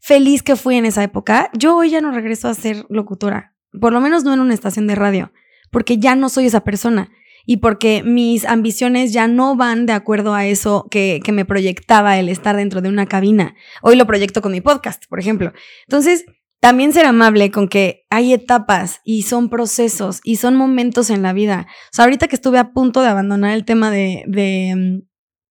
feliz 0.00 0.42
que 0.42 0.56
fui 0.56 0.76
en 0.76 0.86
esa 0.86 1.02
época, 1.02 1.50
yo 1.52 1.76
hoy 1.76 1.90
ya 1.90 2.00
no 2.00 2.10
regreso 2.10 2.48
a 2.48 2.54
ser 2.54 2.86
locutora, 2.88 3.54
por 3.80 3.92
lo 3.92 4.00
menos 4.00 4.24
no 4.24 4.32
en 4.32 4.40
una 4.40 4.54
estación 4.54 4.86
de 4.86 4.94
radio, 4.94 5.32
porque 5.70 5.98
ya 5.98 6.16
no 6.16 6.28
soy 6.28 6.46
esa 6.46 6.60
persona 6.60 7.10
y 7.50 7.56
porque 7.56 8.04
mis 8.04 8.44
ambiciones 8.44 9.12
ya 9.12 9.26
no 9.26 9.56
van 9.56 9.84
de 9.84 9.92
acuerdo 9.92 10.34
a 10.34 10.46
eso 10.46 10.86
que, 10.88 11.18
que 11.24 11.32
me 11.32 11.44
proyectaba 11.44 12.16
el 12.16 12.28
estar 12.28 12.54
dentro 12.54 12.80
de 12.80 12.88
una 12.88 13.06
cabina. 13.06 13.56
Hoy 13.82 13.96
lo 13.96 14.06
proyecto 14.06 14.40
con 14.40 14.52
mi 14.52 14.60
podcast, 14.60 15.02
por 15.08 15.18
ejemplo. 15.18 15.52
Entonces, 15.88 16.26
también 16.60 16.92
ser 16.92 17.06
amable 17.06 17.50
con 17.50 17.66
que 17.66 18.06
hay 18.08 18.32
etapas 18.32 19.00
y 19.02 19.22
son 19.22 19.50
procesos 19.50 20.20
y 20.22 20.36
son 20.36 20.54
momentos 20.54 21.10
en 21.10 21.22
la 21.22 21.32
vida. 21.32 21.66
O 21.86 21.96
sea, 21.96 22.04
ahorita 22.04 22.28
que 22.28 22.36
estuve 22.36 22.58
a 22.58 22.70
punto 22.70 23.00
de 23.00 23.08
abandonar 23.08 23.52
el 23.54 23.64
tema 23.64 23.90
de, 23.90 24.22
de, 24.28 25.02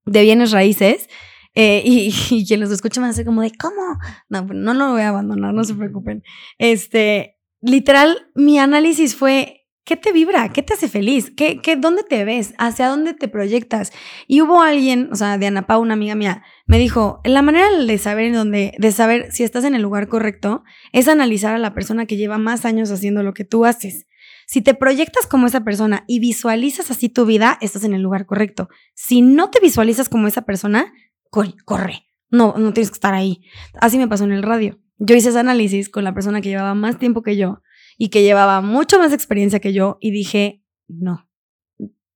mm, 0.06 0.10
bienes 0.10 0.52
raíces, 0.52 1.10
eh, 1.54 1.82
y, 1.84 2.14
y, 2.30 2.48
quien 2.48 2.62
los 2.62 2.72
escucha 2.72 3.02
me 3.02 3.08
hace 3.08 3.26
como 3.26 3.42
de, 3.42 3.52
¿cómo? 3.60 4.00
No, 4.30 4.44
no 4.44 4.74
lo 4.74 4.92
voy 4.94 5.02
a 5.02 5.10
abandonar, 5.10 5.54
no 5.54 5.66
se 5.66 5.76
preocupen. 5.76 6.24
Este, 6.60 7.36
literal, 7.60 8.30
mi 8.36 8.58
análisis 8.58 9.18
fue, 9.18 9.59
¿Qué 9.90 9.98
te 9.98 10.12
vibra? 10.12 10.50
¿Qué 10.50 10.62
te 10.62 10.76
hace 10.76 10.88
feliz? 10.88 11.34
¿Qué, 11.36 11.62
qué, 11.64 11.76
¿Dónde 11.76 12.04
te 12.04 12.24
ves? 12.24 12.54
¿Hacia 12.60 12.90
dónde 12.90 13.16
te 13.16 13.28
proyectas? 13.28 13.92
Y 14.28 14.42
hubo 14.42 14.62
alguien, 14.62 15.10
o 15.12 15.16
sea, 15.16 15.40
de 15.40 15.48
Ana 15.48 15.66
Pau, 15.66 15.82
una 15.82 15.96
amiga 15.96 16.14
mía, 16.14 16.44
me 16.68 16.78
dijo, 16.78 17.22
la 17.24 17.42
manera 17.42 17.72
de 17.72 17.98
saber 17.98 18.32
dónde, 18.32 18.76
de 18.78 18.92
saber 18.92 19.32
si 19.32 19.44
estás 19.44 19.64
en 19.64 19.74
el 19.74 19.82
lugar 19.82 20.08
correcto, 20.08 20.64
es 20.94 21.08
analizar 21.08 21.56
a 21.56 21.58
la 21.58 21.74
persona 21.74 22.06
que 22.06 22.18
lleva 22.18 22.38
más 22.38 22.66
años 22.66 22.92
haciendo 22.92 23.24
lo 23.24 23.34
que 23.34 23.46
tú 23.46 23.66
haces. 23.66 24.06
Si 24.46 24.62
te 24.62 24.76
proyectas 24.76 25.26
como 25.26 25.48
esa 25.48 25.64
persona 25.64 26.04
y 26.06 26.20
visualizas 26.20 26.92
así 26.92 27.10
tu 27.10 27.26
vida, 27.26 27.58
estás 27.60 27.84
en 27.84 27.96
el 27.96 28.04
lugar 28.04 28.28
correcto. 28.28 28.70
Si 28.94 29.24
no 29.24 29.50
te 29.50 29.60
visualizas 29.60 30.08
como 30.08 30.28
esa 30.28 30.44
persona, 30.44 30.94
corre. 31.32 32.06
No, 32.30 32.54
no 32.60 32.74
tienes 32.74 32.92
que 32.92 32.98
estar 32.98 33.16
ahí. 33.16 33.42
Así 33.82 33.98
me 33.98 34.08
pasó 34.08 34.26
en 34.26 34.34
el 34.34 34.44
radio. 34.44 34.80
Yo 35.00 35.16
hice 35.16 35.30
ese 35.30 35.40
análisis 35.40 35.90
con 35.90 36.04
la 36.04 36.14
persona 36.14 36.42
que 36.42 36.50
llevaba 36.50 36.76
más 36.76 37.00
tiempo 37.00 37.24
que 37.24 37.38
yo 37.38 37.64
y 38.00 38.10
que 38.10 38.24
llevaba 38.24 38.62
mucho 38.62 38.98
más 38.98 39.14
experiencia 39.14 39.60
que 39.60 39.74
yo 39.74 39.98
y 40.00 40.10
dije, 40.10 40.64
no, 40.88 41.30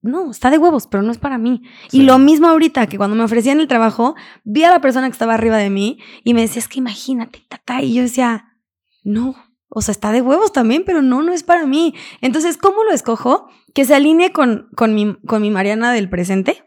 no, 0.01 0.31
está 0.31 0.49
de 0.49 0.57
huevos, 0.57 0.87
pero 0.87 1.03
no 1.03 1.11
es 1.11 1.17
para 1.17 1.37
mí. 1.37 1.61
Y 1.91 2.03
lo 2.03 2.17
mismo 2.17 2.47
ahorita, 2.47 2.87
que 2.87 2.97
cuando 2.97 3.15
me 3.15 3.23
ofrecían 3.23 3.59
el 3.59 3.67
trabajo, 3.67 4.15
vi 4.43 4.63
a 4.63 4.71
la 4.71 4.81
persona 4.81 5.07
que 5.07 5.11
estaba 5.11 5.33
arriba 5.35 5.57
de 5.57 5.69
mí 5.69 5.99
y 6.23 6.33
me 6.33 6.41
decía, 6.41 6.61
es 6.61 6.67
que 6.67 6.79
imagínate, 6.79 7.45
tata, 7.47 7.81
y 7.83 7.93
yo 7.93 8.01
decía, 8.01 8.57
no, 9.03 9.35
o 9.67 9.81
sea, 9.81 9.91
está 9.91 10.13
de 10.13 10.21
huevos 10.21 10.53
también, 10.53 10.83
pero 10.85 11.01
no, 11.01 11.21
no 11.21 11.33
es 11.33 11.43
para 11.43 11.65
mí. 11.65 11.93
Entonces, 12.21 12.57
¿cómo 12.57 12.83
lo 12.85 12.91
escojo? 12.91 13.49
Que 13.73 13.83
se 13.85 13.93
alinee 13.93 14.31
con, 14.31 14.69
con, 14.75 14.95
mi, 14.95 15.15
con 15.25 15.41
mi 15.41 15.51
Mariana 15.51 15.91
del 15.91 16.09
presente, 16.09 16.63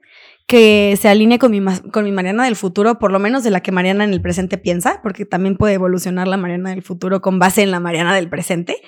que 0.47 0.97
se 1.01 1.09
alinee 1.09 1.39
con 1.39 1.51
mi, 1.51 1.61
con 1.93 2.05
mi 2.05 2.13
Mariana 2.13 2.45
del 2.45 2.57
futuro, 2.57 2.99
por 2.99 3.11
lo 3.11 3.19
menos 3.19 3.43
de 3.43 3.51
la 3.51 3.63
que 3.63 3.73
Mariana 3.73 4.05
en 4.05 4.13
el 4.13 4.23
presente 4.23 4.59
piensa, 4.59 5.01
porque 5.03 5.25
también 5.25 5.57
puede 5.57 5.75
evolucionar 5.75 6.29
la 6.29 6.37
Mariana 6.37 6.71
del 6.71 6.83
futuro 6.83 7.21
con 7.21 7.39
base 7.39 7.63
en 7.63 7.73
la 7.73 7.81
Mariana 7.81 8.15
del 8.15 8.29
presente 8.29 8.81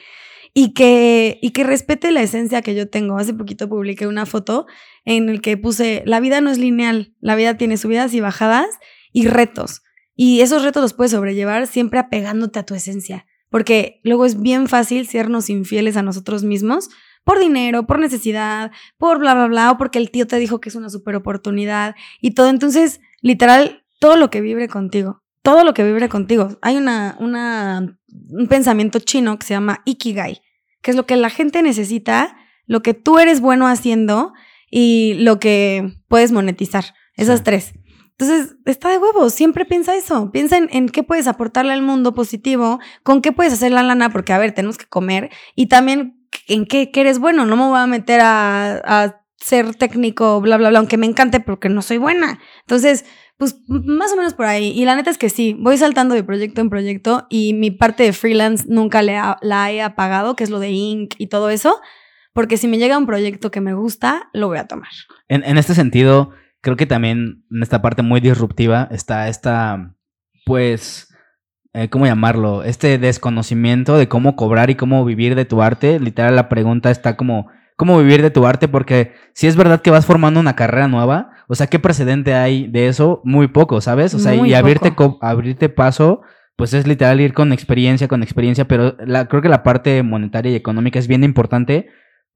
y 0.54 0.72
que, 0.72 1.38
y 1.42 1.50
que 1.50 1.64
respete 1.64 2.12
la 2.12 2.22
esencia 2.22 2.62
que 2.62 2.74
yo 2.74 2.88
tengo. 2.88 3.18
Hace 3.18 3.34
poquito 3.34 3.68
publiqué 3.68 4.06
una 4.06 4.24
foto 4.24 4.66
en 5.04 5.28
el 5.28 5.40
que 5.40 5.56
puse, 5.56 6.02
la 6.06 6.20
vida 6.20 6.40
no 6.40 6.50
es 6.50 6.58
lineal, 6.58 7.14
la 7.20 7.34
vida 7.34 7.56
tiene 7.56 7.76
subidas 7.76 8.14
y 8.14 8.20
bajadas 8.20 8.68
y 9.12 9.26
retos. 9.26 9.82
Y 10.14 10.40
esos 10.40 10.62
retos 10.62 10.82
los 10.82 10.94
puedes 10.94 11.12
sobrellevar 11.12 11.66
siempre 11.66 11.98
apegándote 11.98 12.58
a 12.58 12.66
tu 12.66 12.74
esencia, 12.74 13.26
porque 13.50 14.00
luego 14.04 14.26
es 14.26 14.40
bien 14.40 14.68
fácil 14.68 15.08
sernos 15.08 15.50
infieles 15.50 15.96
a 15.96 16.02
nosotros 16.02 16.44
mismos 16.44 16.88
por 17.28 17.40
dinero, 17.40 17.86
por 17.86 17.98
necesidad, 17.98 18.72
por 18.96 19.18
bla, 19.18 19.34
bla, 19.34 19.48
bla, 19.48 19.70
o 19.72 19.76
porque 19.76 19.98
el 19.98 20.10
tío 20.10 20.26
te 20.26 20.38
dijo 20.38 20.62
que 20.62 20.70
es 20.70 20.74
una 20.76 20.88
super 20.88 21.14
oportunidad 21.14 21.94
y 22.22 22.30
todo. 22.30 22.48
Entonces, 22.48 23.02
literal, 23.20 23.84
todo 23.98 24.16
lo 24.16 24.30
que 24.30 24.40
vibre 24.40 24.66
contigo, 24.66 25.22
todo 25.42 25.62
lo 25.62 25.74
que 25.74 25.84
vibre 25.84 26.08
contigo. 26.08 26.56
Hay 26.62 26.78
una, 26.78 27.18
una 27.20 27.98
un 28.30 28.46
pensamiento 28.46 28.98
chino 28.98 29.38
que 29.38 29.46
se 29.46 29.52
llama 29.52 29.82
Ikigai, 29.84 30.40
que 30.80 30.90
es 30.90 30.96
lo 30.96 31.04
que 31.04 31.16
la 31.16 31.28
gente 31.28 31.62
necesita, 31.62 32.34
lo 32.64 32.80
que 32.80 32.94
tú 32.94 33.18
eres 33.18 33.42
bueno 33.42 33.68
haciendo 33.68 34.32
y 34.70 35.12
lo 35.18 35.38
que 35.38 35.98
puedes 36.08 36.32
monetizar. 36.32 36.94
Esas 37.14 37.42
tres. 37.42 37.74
Entonces, 38.12 38.56
está 38.64 38.88
de 38.88 38.96
huevo, 38.96 39.28
siempre 39.28 39.66
piensa 39.66 39.94
eso, 39.94 40.32
piensa 40.32 40.56
en, 40.56 40.88
qué 40.88 41.02
puedes 41.02 41.26
aportarle 41.26 41.74
al 41.74 41.82
mundo 41.82 42.14
positivo, 42.14 42.80
con 43.02 43.20
qué 43.20 43.32
puedes 43.32 43.52
hacer 43.52 43.70
la 43.70 43.82
lana, 43.82 44.08
porque 44.08 44.32
a 44.32 44.38
ver, 44.38 44.52
tenemos 44.52 44.78
que 44.78 44.86
comer, 44.86 45.30
y 45.54 45.66
también 45.66 46.17
en 46.46 46.66
qué, 46.66 46.90
eres 46.94 47.18
bueno, 47.18 47.46
no 47.46 47.56
me 47.56 47.68
voy 47.68 47.78
a 47.78 47.86
meter 47.86 48.20
a, 48.20 48.76
a 48.84 49.22
ser 49.36 49.74
técnico, 49.74 50.40
bla, 50.40 50.56
bla, 50.56 50.70
bla, 50.70 50.78
aunque 50.78 50.96
me 50.96 51.06
encante 51.06 51.40
porque 51.40 51.68
no 51.68 51.82
soy 51.82 51.98
buena. 51.98 52.40
Entonces, 52.60 53.04
pues 53.38 53.56
más 53.68 54.12
o 54.12 54.16
menos 54.16 54.34
por 54.34 54.46
ahí. 54.46 54.72
Y 54.74 54.84
la 54.84 54.96
neta 54.96 55.10
es 55.10 55.18
que 55.18 55.30
sí, 55.30 55.56
voy 55.58 55.78
saltando 55.78 56.14
de 56.14 56.24
proyecto 56.24 56.60
en 56.60 56.70
proyecto 56.70 57.26
y 57.30 57.54
mi 57.54 57.70
parte 57.70 58.02
de 58.02 58.12
freelance 58.12 58.66
nunca 58.68 59.00
la 59.02 59.72
he 59.72 59.80
apagado, 59.80 60.36
que 60.36 60.44
es 60.44 60.50
lo 60.50 60.58
de 60.58 60.70
Inc. 60.70 61.14
y 61.18 61.28
todo 61.28 61.48
eso, 61.48 61.80
porque 62.32 62.56
si 62.56 62.68
me 62.68 62.78
llega 62.78 62.98
un 62.98 63.06
proyecto 63.06 63.50
que 63.50 63.60
me 63.60 63.74
gusta, 63.74 64.28
lo 64.32 64.48
voy 64.48 64.58
a 64.58 64.66
tomar. 64.66 64.90
En, 65.28 65.56
este 65.56 65.74
sentido, 65.74 66.32
creo 66.60 66.76
que 66.76 66.86
también 66.86 67.44
en 67.50 67.62
esta 67.62 67.80
parte 67.80 68.02
muy 68.02 68.20
disruptiva 68.20 68.88
está 68.90 69.28
esta, 69.28 69.94
pues, 70.44 71.07
eh, 71.78 71.88
¿cómo 71.88 72.06
llamarlo? 72.06 72.64
Este 72.64 72.98
desconocimiento 72.98 73.96
de 73.96 74.08
cómo 74.08 74.34
cobrar 74.34 74.68
y 74.68 74.74
cómo 74.74 75.04
vivir 75.04 75.36
de 75.36 75.44
tu 75.44 75.62
arte. 75.62 76.00
Literal, 76.00 76.34
la 76.34 76.48
pregunta 76.48 76.90
está 76.90 77.16
como 77.16 77.48
cómo 77.76 77.96
vivir 77.98 78.20
de 78.20 78.30
tu 78.30 78.44
arte, 78.46 78.66
porque 78.66 79.12
si 79.32 79.46
es 79.46 79.54
verdad 79.54 79.80
que 79.80 79.92
vas 79.92 80.04
formando 80.04 80.40
una 80.40 80.56
carrera 80.56 80.88
nueva, 80.88 81.30
o 81.46 81.54
sea, 81.54 81.68
¿qué 81.68 81.78
precedente 81.78 82.34
hay 82.34 82.66
de 82.66 82.88
eso? 82.88 83.20
Muy 83.22 83.46
poco, 83.46 83.80
¿sabes? 83.80 84.12
O 84.14 84.18
sea, 84.18 84.34
y 84.34 84.54
abrirte, 84.54 84.92
abrirte 85.20 85.68
paso, 85.68 86.22
pues 86.56 86.74
es 86.74 86.88
literal 86.88 87.20
ir 87.20 87.32
con 87.32 87.52
experiencia, 87.52 88.08
con 88.08 88.24
experiencia, 88.24 88.66
pero 88.66 88.96
la, 88.98 89.28
creo 89.28 89.40
que 89.40 89.48
la 89.48 89.62
parte 89.62 90.02
monetaria 90.02 90.50
y 90.50 90.56
económica 90.56 90.98
es 90.98 91.06
bien 91.06 91.22
importante 91.22 91.86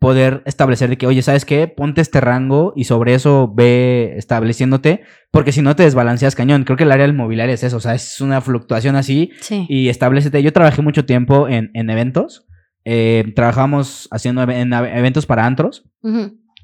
poder 0.02 0.42
establecer 0.44 0.90
de 0.90 0.98
que, 0.98 1.06
oye, 1.06 1.22
¿sabes 1.22 1.44
qué? 1.46 1.68
Ponte 1.68 2.00
este 2.02 2.20
rango 2.20 2.72
y 2.76 2.84
sobre 2.84 3.14
eso 3.14 3.50
ve 3.54 4.12
estableciéndote, 4.18 5.02
porque 5.30 5.52
si 5.52 5.62
no 5.62 5.74
te 5.76 5.84
desbalanceas 5.84 6.34
cañón. 6.34 6.64
Creo 6.64 6.76
que 6.76 6.84
el 6.84 6.92
área 6.92 7.06
del 7.06 7.16
mobiliario 7.16 7.54
es 7.54 7.62
eso, 7.62 7.78
o 7.78 7.80
sea, 7.80 7.94
es 7.94 8.20
una 8.20 8.40
fluctuación 8.40 8.96
así 8.96 9.30
sí. 9.40 9.64
y 9.68 9.88
establecete. 9.88 10.42
Yo 10.42 10.52
trabajé 10.52 10.82
mucho 10.82 11.04
tiempo 11.06 11.48
en, 11.48 11.70
en 11.74 11.88
eventos 11.88 12.46
eh, 12.84 13.32
trabajamos 13.36 14.08
haciendo 14.10 14.42
eventos 14.42 15.24
para 15.24 15.46
antros 15.46 15.84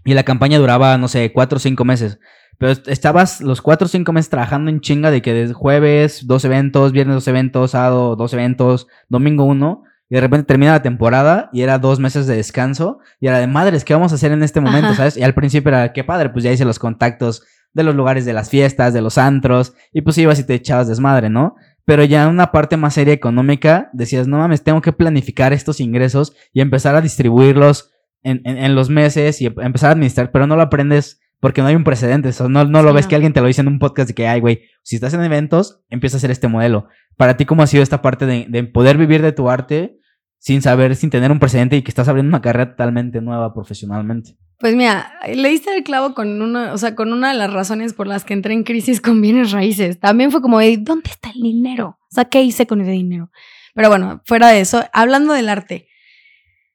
y 0.04 0.14
la 0.14 0.24
campaña 0.24 0.58
duraba, 0.58 0.98
no 0.98 1.06
sé, 1.06 1.32
cuatro 1.32 1.56
o 1.58 1.60
cinco 1.60 1.84
meses. 1.84 2.18
pero 2.58 2.72
est- 2.72 2.88
estabas 2.88 3.40
los 3.40 3.62
cuatro 3.62 3.86
o 3.86 3.88
cinco 3.88 4.12
meses 4.12 4.28
trabajando 4.28 4.68
en 4.68 4.80
chinga 4.80 5.12
de 5.12 5.22
que 5.22 5.32
desde 5.32 5.54
jueves 5.54 6.26
dos 6.26 6.44
eventos, 6.44 6.90
viernes 6.90 7.14
dos 7.14 7.28
eventos, 7.28 7.70
sábado 7.70 8.16
dos 8.16 8.32
eventos, 8.32 8.88
domingo 9.08 9.44
uno, 9.44 9.84
y 10.10 10.14
de 10.14 10.20
repente 10.20 10.46
termina 10.46 10.72
la 10.72 10.82
temporada 10.82 11.50
y 11.52 11.62
era 11.62 11.78
dos 11.78 11.98
meses 12.00 12.26
de 12.26 12.36
descanso, 12.36 12.98
y 13.20 13.26
era 13.28 13.38
de 13.38 13.46
madres, 13.46 13.84
¿qué 13.84 13.94
vamos 13.94 14.12
a 14.12 14.14
hacer 14.16 14.32
en 14.32 14.42
este 14.42 14.60
momento? 14.60 14.86
Ajá. 14.88 14.96
¿Sabes? 14.96 15.16
Y 15.16 15.22
al 15.22 15.34
principio 15.34 15.68
era, 15.68 15.92
qué 15.92 16.04
padre, 16.04 16.30
pues 16.30 16.44
ya 16.44 16.52
hice 16.52 16.64
los 16.64 16.78
contactos 16.78 17.42
de 17.74 17.82
los 17.82 17.94
lugares 17.94 18.24
de 18.24 18.32
las 18.32 18.48
fiestas, 18.48 18.94
de 18.94 19.02
los 19.02 19.18
antros, 19.18 19.74
y 19.92 20.00
pues 20.00 20.16
ibas 20.18 20.38
y 20.40 20.44
te 20.44 20.54
echabas 20.54 20.88
desmadre, 20.88 21.28
¿no? 21.30 21.54
Pero 21.84 22.02
ya 22.04 22.24
en 22.24 22.30
una 22.30 22.50
parte 22.52 22.76
más 22.76 22.94
seria 22.94 23.12
económica, 23.14 23.90
decías, 23.92 24.26
no 24.26 24.38
mames, 24.38 24.62
tengo 24.64 24.80
que 24.82 24.92
planificar 24.92 25.52
estos 25.52 25.80
ingresos 25.80 26.34
y 26.52 26.60
empezar 26.60 26.94
a 26.96 27.00
distribuirlos 27.00 27.92
en, 28.22 28.40
en- 28.44 28.58
en 28.58 28.74
los 28.74 28.90
meses 28.90 29.40
y 29.40 29.46
em- 29.46 29.54
empezar 29.60 29.90
a 29.90 29.92
administrar, 29.92 30.30
pero 30.32 30.46
no 30.46 30.56
lo 30.56 30.62
aprendes 30.62 31.20
porque 31.40 31.62
no 31.62 31.68
hay 31.68 31.76
un 31.76 31.84
precedente. 31.84 32.30
O 32.30 32.32
sea, 32.32 32.48
no, 32.48 32.64
no 32.64 32.82
lo 32.82 32.88
Sí, 32.90 32.94
ves 32.96 33.04
no. 33.04 33.08
que 33.10 33.14
alguien 33.14 33.32
te 33.32 33.40
lo 33.40 33.46
dice 33.46 33.60
en 33.60 33.68
un 33.68 33.78
podcast 33.78 34.08
de 34.08 34.14
que, 34.14 34.26
ay, 34.26 34.40
güey, 34.40 34.62
si 34.82 34.96
estás 34.96 35.14
en 35.14 35.22
eventos, 35.22 35.82
empieza 35.88 36.16
a 36.16 36.18
hacer 36.18 36.30
este 36.30 36.48
modelo. 36.48 36.88
Para 37.16 37.36
ti, 37.36 37.44
¿cómo 37.44 37.62
ha 37.62 37.66
sido 37.66 37.82
esta 37.82 38.02
parte 38.02 38.26
de, 38.26 38.46
de 38.48 38.64
poder 38.64 38.96
vivir 38.98 39.22
de 39.22 39.32
tu 39.32 39.48
arte 39.48 39.97
sin 40.38 40.62
saber, 40.62 40.96
sin 40.96 41.10
tener 41.10 41.30
un 41.30 41.38
precedente 41.38 41.76
y 41.76 41.82
que 41.82 41.90
estás 41.90 42.08
abriendo 42.08 42.30
una 42.30 42.42
carrera 42.42 42.70
totalmente 42.70 43.20
nueva 43.20 43.52
profesionalmente? 43.52 44.36
Pues 44.58 44.74
mira, 44.74 45.12
le 45.32 45.48
diste 45.48 45.74
el 45.74 45.84
clavo 45.84 46.14
con 46.14 46.42
una, 46.42 46.72
o 46.72 46.78
sea, 46.78 46.94
con 46.94 47.12
una 47.12 47.32
de 47.32 47.38
las 47.38 47.52
razones 47.52 47.92
por 47.92 48.06
las 48.06 48.24
que 48.24 48.34
entré 48.34 48.54
en 48.54 48.64
crisis 48.64 49.00
con 49.00 49.20
bienes 49.20 49.52
raíces. 49.52 50.00
También 50.00 50.32
fue 50.32 50.42
como, 50.42 50.58
de, 50.58 50.78
¿dónde 50.78 51.10
está 51.10 51.30
el 51.30 51.42
dinero? 51.42 51.98
O 52.00 52.14
sea, 52.14 52.24
¿qué 52.24 52.42
hice 52.42 52.66
con 52.66 52.80
ese 52.80 52.90
dinero? 52.90 53.30
Pero 53.74 53.88
bueno, 53.88 54.20
fuera 54.24 54.48
de 54.48 54.60
eso, 54.60 54.84
hablando 54.92 55.32
del 55.32 55.48
arte, 55.48 55.88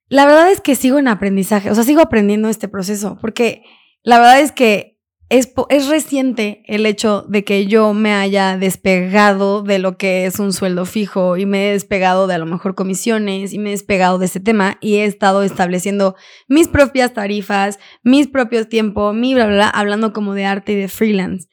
la 0.07 0.26
verdad 0.26 0.51
es 0.51 0.61
que 0.61 0.76
sigo 0.76 0.99
en 0.99 1.07
aprendizaje, 1.07 1.70
o 1.72 1.76
sea, 1.76 1.84
sigo 1.84 2.01
aprendiendo 2.01 2.47
este 2.47 2.68
proceso, 2.68 3.18
porque 3.20 3.64
la 4.03 4.20
verdad 4.20 4.39
es 4.39 4.51
que 4.51 4.92
es, 5.30 5.51
es 5.69 5.88
reciente 5.88 6.63
el 6.67 6.86
hecho 6.86 7.24
de 7.28 7.43
que 7.43 7.65
yo 7.65 7.93
me 7.93 8.13
haya 8.13 8.57
despegado 8.57 9.63
de 9.63 9.80
lo 9.80 9.97
que 9.97 10.26
es 10.26 10.39
un 10.39 10.53
sueldo 10.53 10.86
fijo 10.86 11.38
y 11.38 11.45
me 11.45 11.69
he 11.69 11.71
despegado 11.74 12.28
de 12.28 12.36
a 12.36 12.38
lo 12.38 12.45
mejor 12.45 12.76
comisiones 12.76 13.53
y 13.53 13.59
me 13.59 13.69
he 13.69 13.71
despegado 13.71 14.19
de 14.19 14.26
ese 14.26 14.39
tema 14.39 14.78
y 14.82 14.95
he 14.95 15.05
estado 15.05 15.43
estableciendo 15.43 16.15
mis 16.47 16.67
propias 16.67 17.13
tarifas, 17.13 17.80
mis 18.03 18.28
propios 18.28 18.69
tiempos, 18.69 19.15
mi 19.15 19.34
bla, 19.34 19.45
bla, 19.45 19.55
bla, 19.55 19.69
hablando 19.69 20.13
como 20.13 20.34
de 20.34 20.45
arte 20.45 20.74
y 20.74 20.76
de 20.76 20.88
freelance. 20.88 21.47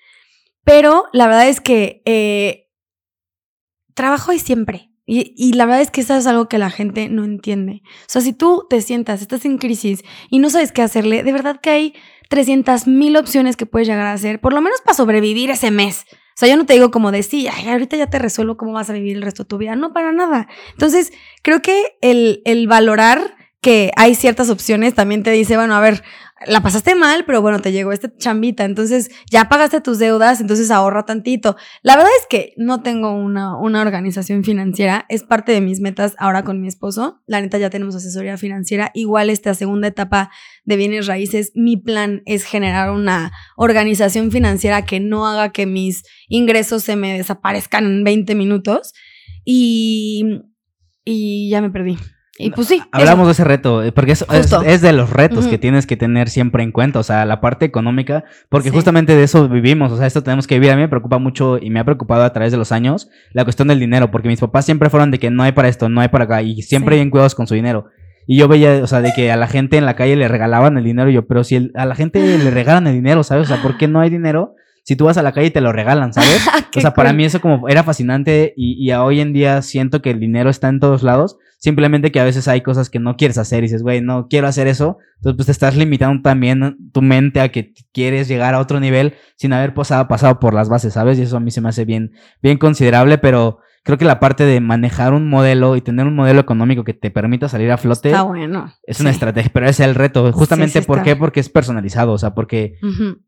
Pero 0.65 1.05
la 1.13 1.27
verdad 1.27 1.49
es 1.49 1.61
que 1.61 2.03
eh, 2.05 2.69
trabajo 3.95 4.31
ahí 4.31 4.39
siempre. 4.39 4.90
Y, 5.13 5.55
la 5.55 5.67
verdad 5.67 5.81
es 5.81 5.91
que 5.91 6.03
eso 6.03 6.15
es 6.15 6.29
algo 6.29 6.49
que 6.49 6.57
la 6.57 6.71
gente 6.71 7.09
no 7.09 7.25
entiende. 7.25 7.83
O 7.85 8.05
sea, 8.07 8.23
si 8.23 8.33
tú 8.33 8.67
te 8.71 8.81
sientas, 8.81 9.21
estás 9.21 9.45
en 9.45 9.59
crisis 9.59 10.05
y 10.31 10.39
no 10.39 10.51
sabes 10.51 10.71
qué 10.71 10.83
hacerle, 10.83 11.25
de 11.25 11.33
verdad 11.33 11.61
que 11.61 11.71
hay 11.71 11.95
300 12.29 12.87
mil 12.87 13.17
opciones 13.17 13.57
que 13.57 13.67
puedes 13.67 13.89
llegar 13.89 14.07
a 14.07 14.13
hacer, 14.13 14.41
por 14.41 14.53
lo 14.53 14.61
menos 14.61 14.81
para 14.83 14.97
sobrevivir 14.97 15.51
ese 15.51 15.73
mes. 15.73 16.05
O 16.13 16.37
sea, 16.37 16.49
yo 16.49 16.57
no 16.57 16.65
te 16.65 16.75
digo 16.75 16.93
como 16.93 17.11
de 17.11 17.25
sí, 17.25 17.49
ay, 17.49 17.71
ahorita 17.71 17.97
ya 17.97 18.07
te 18.07 18.21
resuelvo 18.21 18.57
cómo 18.57 18.73
vas 18.73 18.89
a 18.89 18.93
vivir 18.93 19.17
el 19.17 19.23
resto 19.23 19.43
de 19.43 19.49
tu 19.49 19.59
vida. 19.59 19.75
No, 19.75 19.93
para 19.93 20.13
nada. 20.13 20.47
Entonces, 20.75 21.13
creo 21.43 21.61
que 21.61 21.97
el, 22.03 22.41
el 22.45 22.69
valorar 22.69 23.35
que 23.61 23.91
hay 23.97 24.15
ciertas 24.15 24.49
opciones 24.49 24.95
también 24.95 25.25
te 25.25 25.33
dice, 25.33 25.57
bueno, 25.57 25.75
a 25.75 25.81
ver, 25.81 26.05
la 26.47 26.63
pasaste 26.63 26.95
mal, 26.95 27.25
pero 27.27 27.43
bueno, 27.43 27.61
te 27.61 27.71
llegó 27.71 27.93
esta 27.93 28.15
chambita, 28.17 28.65
entonces 28.65 29.11
ya 29.31 29.49
pagaste 29.49 29.81
tus 29.81 29.99
deudas, 29.99 30.41
entonces 30.41 30.71
ahorra 30.71 31.05
tantito. 31.05 31.57
La 31.83 31.97
verdad 31.97 32.11
es 32.19 32.27
que 32.27 32.55
no 32.57 32.83
tengo 32.83 33.13
una, 33.13 33.59
una 33.59 33.83
organización 33.83 34.43
financiera, 34.43 35.05
es 35.09 35.23
parte 35.23 35.53
de 35.53 35.61
mis 35.61 35.81
metas 35.81 36.15
ahora 36.19 36.43
con 36.43 36.61
mi 36.61 36.69
esposo. 36.69 37.21
La 37.27 37.41
neta 37.41 37.59
ya 37.59 37.69
tenemos 37.69 37.95
asesoría 37.95 38.39
financiera. 38.39 38.91
Igual 38.95 39.29
esta 39.29 39.55
segunda 39.55 39.89
etapa 39.89 40.31
de 40.65 40.77
bienes 40.77 41.07
raíces, 41.07 41.53
mi 41.55 41.77
plan 41.77 42.23
es 42.25 42.45
generar 42.45 42.91
una 42.91 43.33
organización 43.57 44.31
financiera 44.31 44.87
que 44.87 44.99
no 44.99 45.27
haga 45.27 45.53
que 45.53 45.67
mis 45.67 46.05
ingresos 46.29 46.83
se 46.85 46.97
me 46.97 47.19
desaparezcan 47.19 47.85
en 47.85 48.05
20 48.05 48.35
minutos. 48.35 48.95
Y, 49.45 50.43
y 51.05 51.51
ya 51.51 51.61
me 51.61 51.71
perdí. 51.71 51.99
Y 52.43 52.51
pues 52.51 52.69
sí. 52.69 52.83
Hablamos 52.93 53.21
eso. 53.21 53.27
de 53.27 53.33
ese 53.33 53.45
reto, 53.45 53.83
eh, 53.83 53.93
porque 53.93 54.13
es, 54.13 54.25
es, 54.33 54.53
es 54.65 54.81
de 54.81 54.93
los 54.93 55.11
retos 55.11 55.45
que 55.47 55.55
Ujú. 55.57 55.61
tienes 55.61 55.87
que 55.87 55.97
tener 55.97 56.29
siempre 56.29 56.63
en 56.63 56.73
cuenta, 56.73 56.99
o 56.99 57.03
sea, 57.03 57.25
la 57.25 57.41
parte 57.41 57.65
económica, 57.67 58.25
porque 58.49 58.71
Sí. 58.71 58.75
justamente 58.75 59.15
de 59.15 59.23
eso 59.25 59.49
vivimos, 59.49 59.93
o 59.93 59.97
sea, 59.97 60.07
esto 60.07 60.23
tenemos 60.23 60.47
que 60.47 60.55
vivir. 60.57 60.71
A 60.73 60.77
mí 60.77 60.83
me 60.83 60.89
preocupa 60.89 61.19
mucho 61.19 61.59
y 61.59 61.71
me 61.71 61.81
ha 61.81 61.85
preocupado 61.85 62.23
a 62.25 62.33
través 62.33 62.53
de 62.53 62.59
los 62.59 62.73
años 62.73 63.09
la 63.33 63.45
cuestión 63.45 63.69
del 63.69 63.79
dinero, 63.81 64.11
porque 64.11 64.29
mis 64.29 64.41
papás 64.41 64.65
siempre 64.65 64.91
fueron 64.91 65.11
de 65.11 65.19
que 65.19 65.31
no 65.31 65.43
hay 65.43 65.53
para 65.53 65.69
esto, 65.69 65.89
no 65.89 66.01
hay 66.01 66.09
para 66.09 66.25
acá, 66.25 66.43
y 66.43 66.63
siempre 66.63 66.97
Sí. 66.97 67.01
bien 67.01 67.11
cuidados 67.11 67.35
con 67.35 67.47
su 67.47 67.55
dinero. 67.55 67.87
Y 68.27 68.37
yo 68.37 68.47
veía, 68.49 68.81
o 68.83 68.87
sea, 68.87 69.01
de 69.01 69.13
que 69.15 69.33
a 69.33 69.37
la 69.37 69.49
gente 69.49 69.77
en 69.77 69.85
la 69.87 69.95
calle 69.97 70.15
le 70.17 70.29
regalaban 70.29 70.77
el 70.79 70.85
dinero, 70.85 71.11
y 71.11 71.15
yo, 71.15 71.27
pero 71.27 71.43
si 71.43 71.57
el- 71.57 71.73
a 71.75 71.85
la 71.87 71.95
gente 71.95 72.21
le 72.39 72.51
regalan 72.51 72.87
el 72.87 72.95
dinero, 72.95 73.23
¿sabes? 73.25 73.51
O 73.51 73.55
sea, 73.55 73.63
¿por 73.63 73.77
qué 73.77 73.89
no 73.89 74.01
hay 74.01 74.11
dinero? 74.11 74.55
Si 74.85 74.97
tú 74.97 75.05
vas 75.05 75.19
a 75.19 75.23
la 75.23 75.33
calle 75.33 75.49
y 75.49 75.51
te 75.51 75.61
lo 75.61 75.73
regalan, 75.73 76.13
¿sabes? 76.15 76.41
O 76.77 76.81
sea, 76.81 76.95
para 76.95 77.11
cool. 77.11 77.17
mí 77.19 77.25
eso 77.25 77.41
como 77.41 77.69
era 77.69 77.83
fascinante 77.83 78.55
y, 78.57 78.77
y 78.83 78.93
hoy 78.93 79.21
en 79.21 79.33
día 79.33 79.61
siento 79.63 80.01
que 80.03 80.11
el 80.11 80.21
dinero 80.21 80.49
está 80.51 80.69
en 80.69 80.79
todos 80.81 81.03
lados. 81.03 81.37
Simplemente 81.63 82.11
que 82.11 82.19
a 82.19 82.25
veces 82.25 82.49
hay 82.49 82.63
cosas 82.63 82.89
que 82.89 82.99
no 82.99 83.17
quieres 83.17 83.37
hacer 83.37 83.59
y 83.59 83.67
dices, 83.67 83.83
güey, 83.83 84.01
no 84.01 84.29
quiero 84.29 84.47
hacer 84.49 84.67
eso. 84.67 84.97
Entonces, 85.17 85.37
pues 85.37 85.47
te 85.47 85.53
estás 85.53 85.77
limitando 85.77 86.23
también 86.23 86.79
tu 86.93 87.03
mente 87.03 87.39
a 87.41 87.51
que 87.51 87.75
quieres 87.93 88.29
llegar 88.29 88.55
a 88.55 88.61
otro 88.61 88.81
nivel 88.81 89.13
sin 89.37 89.53
haber 89.53 89.75
pasado, 89.75 90.09
pasado 90.09 90.41
por 90.41 90.55
las 90.55 90.71
bases, 90.71 90.95
¿sabes? 90.95 91.19
Y 91.19 91.23
eso 91.23 91.37
a 91.37 91.41
mí 91.41 91.51
se 91.51 91.61
me 91.61 91.69
hace 91.69 91.85
bien, 91.85 92.13
bien 92.43 92.57
considerable, 92.57 93.19
pero 93.19 93.59
creo 93.83 93.99
que 93.99 94.07
la 94.07 94.19
parte 94.21 94.45
de 94.47 94.59
manejar 94.61 95.13
un 95.13 95.29
modelo 95.29 95.77
y 95.77 95.83
tener 95.83 96.07
un 96.07 96.15
modelo 96.17 96.41
económico 96.41 96.83
que 96.83 96.95
te 96.95 97.11
permita 97.11 97.47
salir 97.51 97.71
a 97.71 97.77
flote 97.77 98.09
Está 98.09 98.23
bueno. 98.23 98.73
es 98.85 98.99
una 99.01 99.11
Sí. 99.11 99.15
estrategia, 99.17 99.51
pero 99.53 99.67
ese 99.67 99.83
es 99.83 99.89
el 99.91 99.95
reto. 99.97 100.33
Justamente, 100.33 100.81
sí 100.81 100.87
¿por 100.87 101.03
qué? 101.03 101.15
Porque 101.15 101.41
es 101.41 101.51
personalizado, 101.51 102.13
o 102.13 102.19
sea, 102.19 102.35
porque 102.35 102.77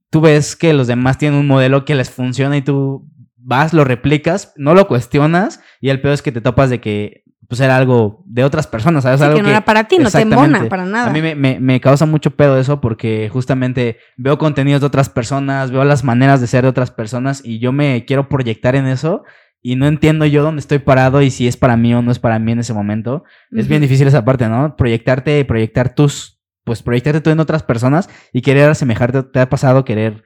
tú 0.09 0.23
ves 0.23 0.57
que 0.57 0.73
los 0.73 0.87
demás 0.87 1.19
tienen 1.19 1.39
un 1.39 1.47
modelo 1.47 1.85
que 1.85 1.95
les 1.95 2.09
funciona 2.11 2.57
y 2.57 2.63
tú 2.63 3.07
vas, 3.37 3.75
lo 3.75 3.85
replicas, 3.85 4.55
no 4.57 4.73
lo 4.75 4.89
cuestionas 4.89 5.61
y 5.83 5.91
el 5.91 6.01
peor 6.01 6.15
es 6.15 6.23
que 6.23 6.33
te 6.33 6.41
topas 6.41 6.71
de 6.71 6.81
que 6.81 7.25
pues 7.53 7.61
era 7.61 7.77
algo 7.77 8.23
de 8.25 8.45
otras 8.45 8.67
personas, 8.67 9.03
¿sabes? 9.03 9.21
Sí, 9.21 9.25
algo 9.27 9.37
que 9.37 9.43
no 9.43 9.49
era 9.51 9.67
para 9.67 9.85
ti, 9.85 9.99
no 9.99 10.05
te 10.11 10.23
embona 10.23 10.59
para 10.71 10.87
nada. 10.87 11.11
A 11.11 11.13
mí 11.13 11.21
me, 11.21 11.35
me- 11.35 11.61
me 11.61 11.83
causa 11.83 12.07
mucho 12.07 12.31
pedo 12.31 12.59
eso 12.59 12.81
porque 12.81 13.29
justamente 13.31 13.99
veo 14.17 14.39
contenidos 14.39 14.81
de 14.81 14.87
otras 14.87 15.11
personas, 15.11 15.71
veo 15.71 15.85
las 15.85 16.03
maneras 16.03 16.41
de 16.41 16.47
ser 16.47 16.63
de 16.63 16.71
otras 16.71 16.91
personas 16.91 17.43
y 17.45 17.59
yo 17.59 17.71
me 17.71 18.07
quiero 18.07 18.31
proyectar 18.31 18.75
en 18.75 18.87
eso 18.87 19.25
y 19.61 19.77
no 19.77 19.87
entiendo 19.87 20.25
yo 20.25 20.43
dónde 20.43 20.61
estoy 20.61 20.79
parado 20.79 21.21
y 21.21 21.31
si 21.31 21.47
es 21.47 21.59
para 21.59 21.77
mí 21.77 21.93
o 21.93 22.01
no 22.01 22.11
es 22.11 22.19
para 22.19 22.39
mí 22.39 22.53
en 22.53 22.61
ese 22.61 22.73
momento. 22.73 23.25
Es 23.51 23.69
bien 23.69 23.83
difícil 23.83 24.09
esa 24.09 24.25
parte, 24.25 24.49
¿no? 24.49 24.75
Proyectarte 24.75 25.39
y 25.39 25.45
proyectar 25.45 25.95
tus, 25.95 26.41
pues 26.65 26.83
proyectarte 26.83 27.21
tú 27.21 27.29
en 27.29 27.39
otras 27.39 27.63
personas 27.63 28.09
y 28.33 28.41
querer 28.41 28.71
asemejarte. 28.71 29.25
¿Te 29.25 29.41
ha 29.41 29.51
pasado 29.51 29.85
querer 29.85 30.25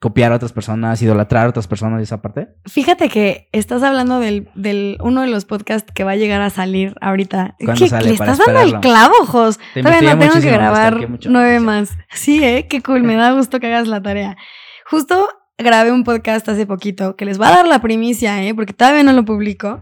copiar 0.00 0.32
a 0.32 0.36
otras 0.36 0.52
personas, 0.52 1.02
idolatrar 1.02 1.46
a 1.46 1.48
otras 1.48 1.66
personas 1.66 1.98
de 1.98 2.04
esa 2.04 2.22
parte? 2.22 2.48
Fíjate 2.66 3.08
que 3.08 3.48
estás 3.52 3.82
hablando 3.82 4.20
del, 4.20 4.48
del 4.54 4.96
uno 5.00 5.22
de 5.22 5.26
los 5.28 5.44
podcasts 5.44 5.92
que 5.92 6.04
va 6.04 6.12
a 6.12 6.16
llegar 6.16 6.40
a 6.40 6.50
salir 6.50 6.94
ahorita. 7.00 7.56
¿Cuándo 7.64 7.84
¿Qué- 7.84 7.88
sale? 7.90 8.06
Le 8.08 8.12
estás 8.14 8.38
dando 8.38 8.60
el 8.60 8.80
clavo, 8.80 9.14
Jos. 9.26 9.58
Te 9.74 9.82
Todavía 9.82 10.14
no 10.14 10.20
tengo 10.20 10.40
que 10.40 10.50
grabar 10.50 10.96
nueve 11.26 11.60
más. 11.60 11.90
Sí, 12.12 12.42
¿eh? 12.44 12.66
Qué 12.68 12.80
cool. 12.82 13.02
Me 13.02 13.16
da 13.16 13.32
gusto 13.32 13.58
que 13.60 13.66
hagas 13.66 13.88
la 13.88 14.00
tarea. 14.02 14.36
Justo 14.86 15.28
grabé 15.58 15.90
un 15.90 16.04
podcast 16.04 16.48
hace 16.48 16.66
poquito 16.66 17.16
que 17.16 17.24
les 17.24 17.40
va 17.40 17.48
a 17.48 17.56
dar 17.56 17.66
la 17.66 17.80
primicia, 17.82 18.42
¿eh? 18.44 18.54
Porque 18.54 18.72
todavía 18.72 19.02
no 19.02 19.12
lo 19.12 19.24
publico. 19.24 19.80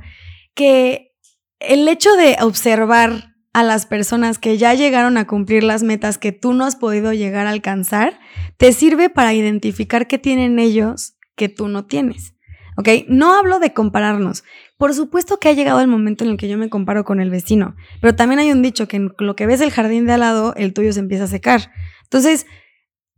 Que 0.55 1.13
el 1.61 1.87
hecho 1.89 2.15
de 2.17 2.37
observar 2.41 3.35
a 3.57 3.63
las 3.63 3.87
personas 3.87 4.39
que 4.39 4.59
ya 4.59 4.75
llegaron 4.75 5.17
a 5.17 5.27
cumplir 5.27 5.65
las 5.65 5.83
metas 5.83 6.19
que 6.19 6.31
tú 6.31 6.53
no 6.53 6.67
has 6.67 6.77
podido 6.77 7.15
llegar 7.15 7.47
a 7.47 7.51
alcanzar, 7.53 8.21
te 8.59 8.71
sirve 8.71 9.09
para 9.09 9.33
identificar 9.33 10.07
qué 10.07 10.19
tienen 10.19 10.59
ellos 10.59 11.17
que 11.37 11.49
tú 11.49 11.67
no 11.67 11.87
tienes. 11.87 12.35
¿Ok? 12.77 13.07
No 13.09 13.33
hablo 13.33 13.59
de 13.59 13.73
compararnos. 13.73 14.45
Por 14.77 14.93
supuesto 14.93 15.39
que 15.39 15.49
ha 15.49 15.55
llegado 15.55 15.81
el 15.81 15.87
momento 15.87 16.23
en 16.23 16.33
el 16.33 16.37
que 16.37 16.51
yo 16.51 16.59
me 16.59 16.69
comparo 16.69 17.07
con 17.07 17.19
el 17.19 17.31
vecino, 17.31 17.77
pero 18.03 18.15
también 18.15 18.41
hay 18.41 18.53
un 18.53 18.61
dicho 18.61 18.89
que 18.89 18.99
en 18.99 19.15
lo 19.17 19.35
que 19.37 19.47
ves 19.47 19.63
el 19.63 19.71
jardín 19.71 20.05
de 20.05 20.13
al 20.13 20.21
lado, 20.21 20.53
el 20.57 20.75
tuyo 20.75 20.93
se 20.93 21.01
empieza 21.01 21.25
a 21.25 21.29
secar. 21.29 21.73
Entonces, 22.03 22.45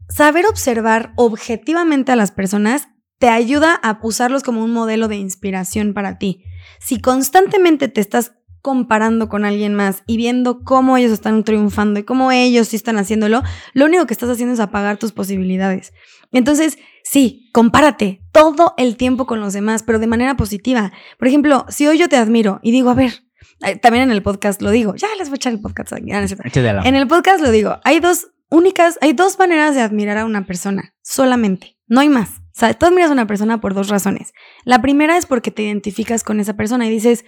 saber 0.09 0.47
observar 0.47 1.15
objetivamente 1.17 2.13
a 2.13 2.17
las 2.17 2.31
personas 2.31 2.87
te 3.19 3.29
ayuda 3.29 3.75
a 3.75 3.99
usarlos 4.05 4.45
como 4.45 4.63
un 4.63 4.73
modelo 4.73 5.09
de 5.09 5.17
inspiración 5.17 5.95
para 5.95 6.17
ti. 6.17 6.45
Si 6.79 7.01
constantemente 7.01 7.89
te 7.89 8.01
estás 8.01 8.38
comparando 8.63 9.29
con 9.29 9.45
alguien 9.45 9.75
más 9.75 10.03
y 10.07 10.17
viendo 10.17 10.65
cómo 10.65 10.97
ellos 10.97 11.13
están 11.13 11.45
triunfando 11.45 12.01
y 12.01 12.05
cómo 12.05 12.33
ellos 12.33 12.69
sí 12.69 12.77
están 12.77 12.99
haciéndolo, 12.99 13.43
lo 13.73 13.85
único 13.85 14.07
que 14.07 14.15
estás 14.15 14.31
haciendo 14.31 14.55
es 14.55 14.61
apagar 14.61 14.97
tus 14.97 15.13
posibilidades. 15.13 15.93
Entonces, 16.33 16.79
sí, 17.05 17.49
compárate 17.53 18.23
todo 18.33 18.75
el 18.77 18.97
tiempo 18.97 19.27
con 19.27 19.41
los 19.41 19.53
demás, 19.53 19.83
pero 19.83 19.99
de 19.99 20.07
manera 20.07 20.37
positiva. 20.37 20.93
Por 21.19 21.29
ejemplo, 21.29 21.65
si 21.69 21.87
hoy 21.87 21.99
yo 21.99 22.09
te 22.09 22.17
admiro 22.17 22.61
y 22.63 22.71
digo, 22.71 22.91
a 22.91 22.95
ver, 22.95 23.23
eh, 23.65 23.77
también 23.77 24.05
en 24.05 24.11
el 24.11 24.23
podcast 24.23 24.63
lo 24.63 24.71
digo, 24.71 24.95
ya 24.95 25.09
les 25.19 25.29
voy 25.29 25.37
a 25.37 25.37
echar 25.37 25.53
el 25.53 25.61
podcast 25.61 25.93
aquí. 25.93 26.11
no 26.11 26.21
En 26.85 26.95
el 26.95 27.09
podcast 27.09 27.41
lo 27.41 27.51
digo, 27.51 27.79
hay 27.85 28.01
dos 28.01 28.29
únicas, 28.51 28.99
hay 29.01 29.13
dos 29.13 29.39
maneras 29.39 29.75
de 29.75 29.81
admirar 29.81 30.19
a 30.19 30.25
una 30.25 30.47
persona, 30.47 30.95
solamente, 31.03 31.79
no 31.87 32.01
hay 32.01 32.09
más. 32.09 32.31
O 32.31 32.61
sea, 32.61 32.75
tú 32.75 32.87
admiras 32.87 33.11
a 33.11 33.13
una 33.13 33.29
persona 33.29 33.61
por 33.61 33.73
dos 33.73 33.89
razones. 33.89 34.33
La 34.65 34.83
primera 34.83 35.17
es 35.17 35.27
porque 35.27 35.53
te 35.53 35.63
identificas 35.63 36.25
con 36.25 36.41
esa 36.41 36.55
persona 36.55 36.87
y 36.87 36.91
dices, 36.91 37.25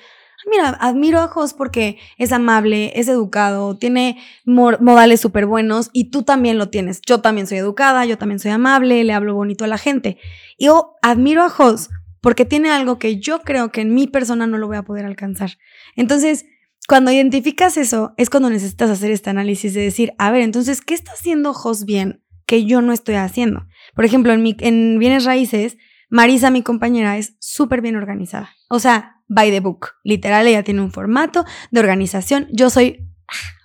Mira, 0.46 0.68
admiro 0.80 1.20
a 1.20 1.28
Jos 1.28 1.54
porque 1.54 1.98
es 2.16 2.32
amable, 2.32 2.92
es 2.94 3.08
educado, 3.08 3.76
tiene 3.76 4.18
modales 4.44 5.20
súper 5.20 5.46
buenos 5.46 5.90
y 5.92 6.10
tú 6.10 6.22
también 6.22 6.58
lo 6.58 6.70
tienes. 6.70 7.00
Yo 7.02 7.20
también 7.20 7.46
soy 7.46 7.58
educada, 7.58 8.04
yo 8.04 8.18
también 8.18 8.38
soy 8.38 8.50
amable, 8.50 9.04
le 9.04 9.12
hablo 9.12 9.34
bonito 9.34 9.64
a 9.64 9.68
la 9.68 9.78
gente. 9.78 10.18
Yo 10.58 10.94
admiro 11.02 11.42
a 11.42 11.50
Jos 11.50 11.90
porque 12.20 12.44
tiene 12.44 12.70
algo 12.70 12.98
que 12.98 13.18
yo 13.18 13.40
creo 13.42 13.70
que 13.70 13.80
en 13.80 13.94
mi 13.94 14.06
persona 14.06 14.46
no 14.46 14.58
lo 14.58 14.66
voy 14.66 14.76
a 14.76 14.84
poder 14.84 15.06
alcanzar. 15.06 15.58
Entonces, 15.96 16.46
cuando 16.88 17.12
identificas 17.12 17.76
eso, 17.76 18.14
es 18.16 18.30
cuando 18.30 18.50
necesitas 18.50 18.90
hacer 18.90 19.10
este 19.10 19.30
análisis 19.30 19.74
de 19.74 19.82
decir, 19.82 20.12
a 20.18 20.30
ver, 20.30 20.42
entonces, 20.42 20.80
¿qué 20.80 20.94
está 20.94 21.12
haciendo 21.12 21.54
Jos 21.54 21.84
bien 21.84 22.22
que 22.46 22.64
yo 22.64 22.82
no 22.82 22.92
estoy 22.92 23.14
haciendo? 23.14 23.66
Por 23.94 24.04
ejemplo, 24.04 24.32
en, 24.32 24.42
mi, 24.42 24.56
en 24.60 24.98
bienes 24.98 25.24
raíces, 25.24 25.76
Marisa, 26.08 26.50
mi 26.50 26.62
compañera, 26.62 27.16
es 27.16 27.36
súper 27.38 27.80
bien 27.80 27.96
organizada. 27.96 28.50
O 28.68 28.80
sea, 28.80 29.19
by 29.30 29.50
the 29.50 29.60
book. 29.60 29.94
Literal, 30.04 30.46
ella 30.46 30.62
tiene 30.62 30.82
un 30.82 30.92
formato 30.92 31.46
de 31.70 31.80
organización. 31.80 32.48
Yo 32.52 32.68
soy, 32.68 33.08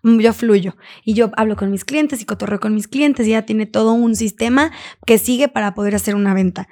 yo 0.03 0.31
fluyo. 0.31 0.77
Y 1.03 1.13
yo 1.13 1.31
hablo 1.35 1.57
con 1.57 1.71
mis 1.71 1.83
clientes 1.83 2.21
y 2.21 2.25
cotorreo 2.25 2.61
con 2.61 2.73
mis 2.73 2.87
clientes. 2.87 3.27
Y 3.27 3.31
ella 3.31 3.45
tiene 3.45 3.65
todo 3.65 3.91
un 3.91 4.15
sistema 4.15 4.71
que 5.05 5.17
sigue 5.17 5.49
para 5.49 5.73
poder 5.73 5.95
hacer 5.95 6.15
una 6.15 6.33
venta 6.33 6.69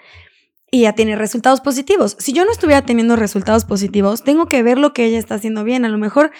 y 0.74 0.82
ya 0.82 0.94
tiene 0.94 1.16
resultados 1.16 1.62
positivos. 1.62 2.16
Si 2.18 2.34
yo 2.34 2.46
no 2.46 2.52
estuviera 2.52 2.84
teniendo 2.84 3.16
resultados 3.16 3.64
positivos, 3.64 4.24
tengo 4.24 4.48
que 4.48 4.64
ver 4.64 4.80
lo 4.80 4.92
que 4.92 5.06
ella 5.06 5.20
está 5.20 5.36
haciendo 5.36 5.64
bien. 5.64 5.86
A 5.86 5.90
lo 5.90 6.00
mejor 6.00 6.32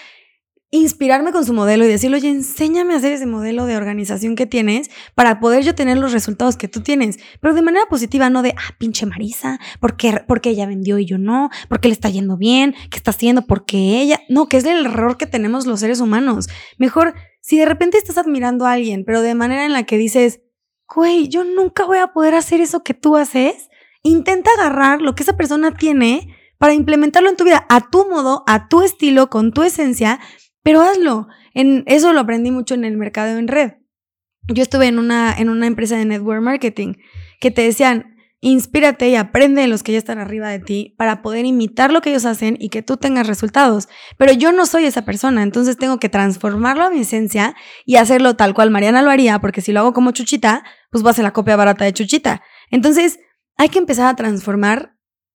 inspirarme 0.78 1.32
con 1.32 1.44
su 1.44 1.52
modelo 1.52 1.84
y 1.84 1.88
decirle, 1.88 2.16
oye, 2.16 2.28
enséñame 2.28 2.94
a 2.94 2.96
hacer 2.96 3.12
ese 3.12 3.26
modelo 3.26 3.66
de 3.66 3.76
organización 3.76 4.34
que 4.34 4.46
tienes 4.46 4.90
para 5.14 5.38
poder 5.40 5.62
yo 5.62 5.74
tener 5.74 5.98
los 5.98 6.12
resultados 6.12 6.56
que 6.56 6.68
tú 6.68 6.80
tienes. 6.80 7.18
Pero 7.40 7.54
de 7.54 7.62
manera 7.62 7.86
positiva, 7.86 8.30
no 8.30 8.42
de, 8.42 8.54
ah, 8.56 8.74
pinche 8.78 9.06
Marisa, 9.06 9.60
¿por 9.80 9.96
qué, 9.96 10.22
porque 10.26 10.50
ella 10.50 10.66
vendió 10.66 10.98
y 10.98 11.06
yo 11.06 11.18
no? 11.18 11.50
¿Por 11.68 11.80
qué 11.80 11.88
le 11.88 11.94
está 11.94 12.08
yendo 12.08 12.36
bien? 12.36 12.74
¿Qué 12.90 12.96
está 12.96 13.12
haciendo? 13.12 13.46
Porque 13.46 14.00
ella. 14.00 14.20
No, 14.28 14.48
que 14.48 14.56
es 14.56 14.64
el 14.64 14.86
error 14.86 15.16
que 15.16 15.26
tenemos 15.26 15.66
los 15.66 15.80
seres 15.80 16.00
humanos. 16.00 16.48
Mejor, 16.78 17.14
si 17.40 17.56
de 17.56 17.66
repente 17.66 17.98
estás 17.98 18.18
admirando 18.18 18.66
a 18.66 18.72
alguien, 18.72 19.04
pero 19.04 19.22
de 19.22 19.34
manera 19.34 19.64
en 19.66 19.72
la 19.72 19.84
que 19.84 19.96
dices, 19.96 20.40
güey, 20.92 21.28
yo 21.28 21.44
nunca 21.44 21.84
voy 21.84 21.98
a 21.98 22.08
poder 22.08 22.34
hacer 22.34 22.60
eso 22.60 22.82
que 22.82 22.94
tú 22.94 23.16
haces 23.16 23.68
intenta 24.02 24.50
agarrar 24.52 25.02
lo 25.02 25.14
que 25.14 25.22
esa 25.24 25.36
persona 25.36 25.74
tiene 25.74 26.36
para 26.58 26.74
implementarlo 26.74 27.28
en 27.28 27.36
tu 27.36 27.44
vida 27.44 27.66
a 27.68 27.90
tu 27.90 28.08
modo, 28.08 28.44
a 28.46 28.68
tu 28.68 28.82
estilo, 28.82 29.28
con 29.28 29.52
tu 29.52 29.62
esencia, 29.62 30.20
pero 30.64 30.82
hazlo. 30.82 31.28
En, 31.52 31.84
eso 31.86 32.12
lo 32.12 32.18
aprendí 32.18 32.50
mucho 32.50 32.74
en 32.74 32.84
el 32.84 32.96
mercado 32.96 33.38
en 33.38 33.46
red. 33.46 33.74
Yo 34.48 34.62
estuve 34.62 34.88
en 34.88 34.98
una, 34.98 35.32
en 35.32 35.48
una 35.48 35.68
empresa 35.68 35.96
de 35.96 36.04
network 36.04 36.42
marketing 36.42 36.94
que 37.40 37.52
te 37.52 37.62
decían, 37.62 38.16
inspírate 38.40 39.08
y 39.08 39.16
aprende 39.16 39.62
de 39.62 39.68
los 39.68 39.82
que 39.82 39.92
ya 39.92 39.98
están 39.98 40.18
arriba 40.18 40.48
de 40.48 40.58
ti 40.58 40.94
para 40.98 41.22
poder 41.22 41.46
imitar 41.46 41.92
lo 41.92 42.00
que 42.00 42.10
ellos 42.10 42.26
hacen 42.26 42.56
y 42.58 42.68
que 42.70 42.82
tú 42.82 42.96
tengas 42.96 43.26
resultados. 43.26 43.88
Pero 44.18 44.32
yo 44.32 44.52
no 44.52 44.66
soy 44.66 44.84
esa 44.84 45.04
persona, 45.04 45.42
entonces 45.42 45.78
tengo 45.78 45.98
que 45.98 46.08
transformarlo 46.08 46.84
a 46.84 46.90
mi 46.90 47.00
esencia 47.00 47.54
y 47.86 47.96
hacerlo 47.96 48.36
tal 48.36 48.52
cual 48.52 48.70
Mariana 48.70 49.02
lo 49.02 49.10
haría, 49.10 49.38
porque 49.38 49.60
si 49.60 49.72
lo 49.72 49.80
hago 49.80 49.92
como 49.92 50.10
Chuchita, 50.10 50.64
pues 50.90 51.04
va 51.04 51.10
a 51.10 51.14
ser 51.14 51.24
la 51.24 51.32
copia 51.32 51.56
barata 51.56 51.84
de 51.84 51.92
Chuchita. 51.94 52.42
Entonces, 52.70 53.18
hay 53.56 53.68
que 53.68 53.78
empezar 53.78 54.08
a 54.08 54.16
transformar 54.16 54.93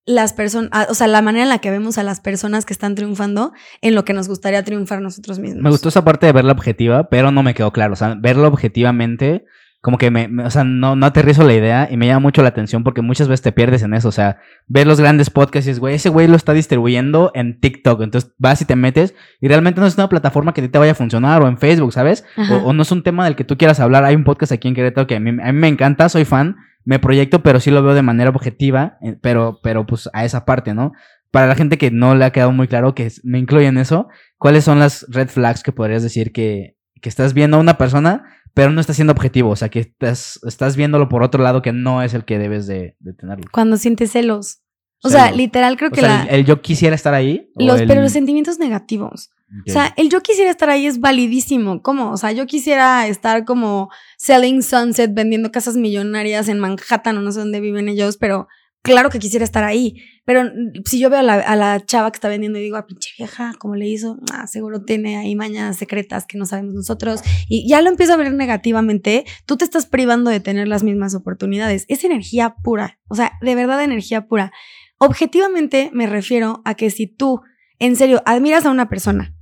las 0.10 0.34
personas, 0.34 0.90
o 0.90 0.96
sea, 0.96 1.06
la 1.06 1.22
manera 1.22 1.44
en 1.44 1.50
la 1.50 1.60
que 1.60 1.70
vemos 1.70 2.00
a 2.00 2.04
las 2.04 2.20
personas 2.20 2.66
que 2.66 2.74
están 2.74 2.96
triunfando 2.96 3.54
en 3.82 3.94
lo 3.94 4.06
que 4.06 4.14
nos 4.14 4.28
gustaría 4.28 4.64
triunfar 4.64 5.02
nosotros 5.02 5.38
mismos. 5.38 5.62
Me 5.62 5.70
gustó 5.70 5.90
esa 5.90 6.04
parte 6.04 6.26
de 6.26 6.32
verla 6.32 6.52
objetiva, 6.52 7.10
pero 7.10 7.32
no 7.32 7.44
me 7.44 7.54
quedó 7.54 7.72
claro. 7.72 7.94
O 7.94 7.96
sea, 7.96 8.16
verlo 8.20 8.48
objetivamente, 8.48 9.46
como 9.82 10.00
que 10.00 10.10
me, 10.10 10.28
o 10.44 10.50
sea, 10.50 10.64
no, 10.64 10.96
no 10.96 11.06
aterrizo 11.06 11.44
la 11.44 11.54
idea 11.54 11.88
y 11.92 11.96
me 11.96 12.08
llama 12.08 12.22
mucho 12.22 12.42
la 12.42 12.50
atención 12.50 12.84
porque 12.84 13.04
muchas 13.04 13.28
veces 13.28 13.44
te 13.44 13.52
pierdes 13.52 13.84
en 13.84 13.94
eso. 13.94 14.10
O 14.10 14.12
sea, 14.12 14.40
ver 14.66 14.88
los 14.88 15.00
grandes 15.00 15.30
podcasts 15.30 15.68
y 15.68 15.72
es, 15.72 15.80
güey, 15.80 15.94
ese 15.94 16.10
güey 16.10 16.28
lo 16.28 16.36
está 16.36 16.54
distribuyendo 16.54 17.32
en 17.36 17.60
TikTok. 17.60 18.02
Entonces 18.02 18.32
vas 18.40 18.60
y 18.62 18.66
te 18.66 18.76
metes 18.76 19.14
y 19.40 19.48
realmente 19.48 19.80
no 19.80 19.86
es 19.86 19.96
una 19.96 20.10
plataforma 20.10 20.56
que 20.56 20.68
te 20.68 20.80
vaya 20.80 20.94
a 20.94 20.96
funcionar 20.96 21.44
o 21.44 21.48
en 21.48 21.60
Facebook, 21.60 21.94
¿sabes? 21.94 22.26
O, 22.66 22.74
no 22.74 22.82
es 22.82 22.92
un 22.92 23.04
tema 23.04 23.26
del 23.26 23.36
que 23.36 23.44
tú 23.44 23.60
quieras 23.60 23.80
hablar. 23.80 24.06
Hay 24.06 24.16
un 24.16 24.24
podcast 24.24 24.54
aquí 24.54 24.68
en 24.68 24.74
Querétaro 24.74 25.06
que 25.06 25.18
a 25.18 25.20
mí, 25.20 25.30
a 25.30 25.52
mí 25.52 25.60
me 25.60 25.68
encanta, 25.68 26.10
soy 26.10 26.26
fan 26.26 26.56
me 26.86 27.00
proyecto, 27.00 27.44
pero 27.44 27.60
sí 27.60 27.72
lo 27.72 27.84
veo 27.84 27.94
de 27.94 28.02
manera 28.02 28.30
objetiva, 28.30 28.98
eh, 29.02 29.18
pero, 29.22 29.60
pero 29.62 29.86
pues 29.86 30.10
a 30.14 30.26
esa 30.26 30.46
parte, 30.46 30.74
¿no? 30.74 30.94
Para 31.32 31.48
la 31.48 31.56
gente 31.56 31.78
que 31.78 31.92
no 31.92 32.16
le 32.16 32.26
ha 32.26 32.32
quedado 32.32 32.52
muy 32.52 32.68
claro 32.68 32.96
que 32.96 33.12
me 33.24 33.38
incluye 33.38 33.68
en 33.68 33.78
eso, 33.78 34.08
¿cuáles 34.38 34.64
son 34.64 34.80
las 34.80 35.06
red 35.10 35.30
flags 35.30 35.62
que 35.62 35.72
podrías 35.72 36.02
decir 36.02 36.32
que, 36.32 36.78
que 37.02 37.10
estás 37.10 37.34
viendo 37.34 37.58
a 37.58 37.60
una 37.60 37.78
persona, 37.78 38.24
pero 38.54 38.72
no 38.72 38.82
está 38.82 38.94
siendo 38.94 39.14
objetivo? 39.14 39.52
O 39.52 39.56
sea, 39.56 39.70
que 39.70 39.80
estás, 39.80 40.40
estás 40.48 40.76
viéndolo 40.76 41.08
por 41.10 41.22
otro 41.22 41.44
lado 41.44 41.62
que 41.62 41.74
no 41.74 42.02
es 42.02 42.14
el 42.14 42.26
que 42.26 42.40
debes 42.40 42.66
de, 42.66 42.96
tenerlo. 43.18 43.46
Cuando 43.52 43.78
sientes 43.78 44.12
celos. 44.12 44.62
O 45.02 45.10
sea, 45.10 45.32
literal 45.32 45.78
creo 45.78 45.92
que 45.92 46.02
la... 46.02 46.24
El, 46.24 46.44
yo 46.44 46.62
quisiera 46.62 46.94
estar 46.94 47.14
ahí. 47.14 47.52
Los, 47.56 47.84
Pero 47.84 48.02
los 48.02 48.12
sentimientos 48.12 48.60
negativos. 48.60 49.30
O 49.68 49.72
sea, 49.72 49.94
el 49.98 50.10
yo 50.10 50.22
quisiera 50.22 50.52
estar 50.52 50.70
ahí 50.70 50.86
es 50.86 51.00
validísimo. 51.00 51.82
¿Cómo? 51.82 52.12
O 52.12 52.18
sea, 52.18 52.32
yo 52.32 52.46
quisiera 52.46 53.08
estar 53.08 53.46
como 53.46 53.90
selling 54.18 54.62
sunset, 54.62 55.14
vendiendo 55.14 55.52
casas 55.52 55.76
millonarias 55.76 56.50
en 56.50 56.60
Manhattan 56.60 57.18
o 57.18 57.22
no 57.22 57.32
sé 57.32 57.40
dónde 57.40 57.60
viven 57.60 57.90
ellos, 57.90 58.18
pero 58.18 58.48
claro 58.82 59.10
que 59.10 59.20
quisiera 59.20 59.44
estar 59.44 59.64
ahí. 59.64 60.04
Pero 60.26 60.44
si 60.86 61.00
yo 61.00 61.10
veo 61.10 61.20
a 61.20 61.24
la, 61.24 61.86
chava 61.86 62.12
que 62.12 62.18
está 62.18 62.30
vendiendo 62.30 62.60
y 62.60 62.62
digo, 62.62 62.76
a 62.76 62.80
ah, 62.80 62.86
pinche 62.86 63.10
vieja, 63.18 63.54
¿cómo 63.58 63.76
le 63.76 63.88
hizo? 63.88 64.20
Ah, 64.32 64.46
seguro 64.46 64.84
tiene 64.84 65.18
ahí 65.18 65.36
mañas 65.36 65.78
secretas 65.78 66.26
que 66.28 66.38
no 66.38 66.46
sabemos 66.46 66.76
nosotros. 66.76 67.22
Y 67.48 67.68
ya 67.68 67.82
lo 67.82 67.90
empiezo 67.90 68.14
a 68.14 68.18
ver 68.18 68.32
negativamente. 68.34 69.26
Tú 69.46 69.58
te 69.58 69.66
estás 69.66 69.88
privando 69.88 70.30
de 70.30 70.40
tener 70.40 70.68
las 70.68 70.84
mismas 70.84 71.16
oportunidades. 71.16 71.86
Es 71.88 72.04
energía 72.04 72.56
pura. 72.64 73.00
O 73.08 73.16
sea, 73.16 73.34
de 73.42 73.56
verdad 73.56 73.84
energía 73.84 74.28
pura. 74.28 74.52
Objetivamente 75.00 75.90
me 75.94 76.06
refiero 76.06 76.62
a 76.66 76.76
que 76.76 76.92
si 76.92 77.08
tú, 77.08 77.42
en 77.80 77.96
serio, 77.96 78.22
admiras 78.26 78.66
a 78.66 78.72
una 78.72 78.90
persona, 78.90 79.34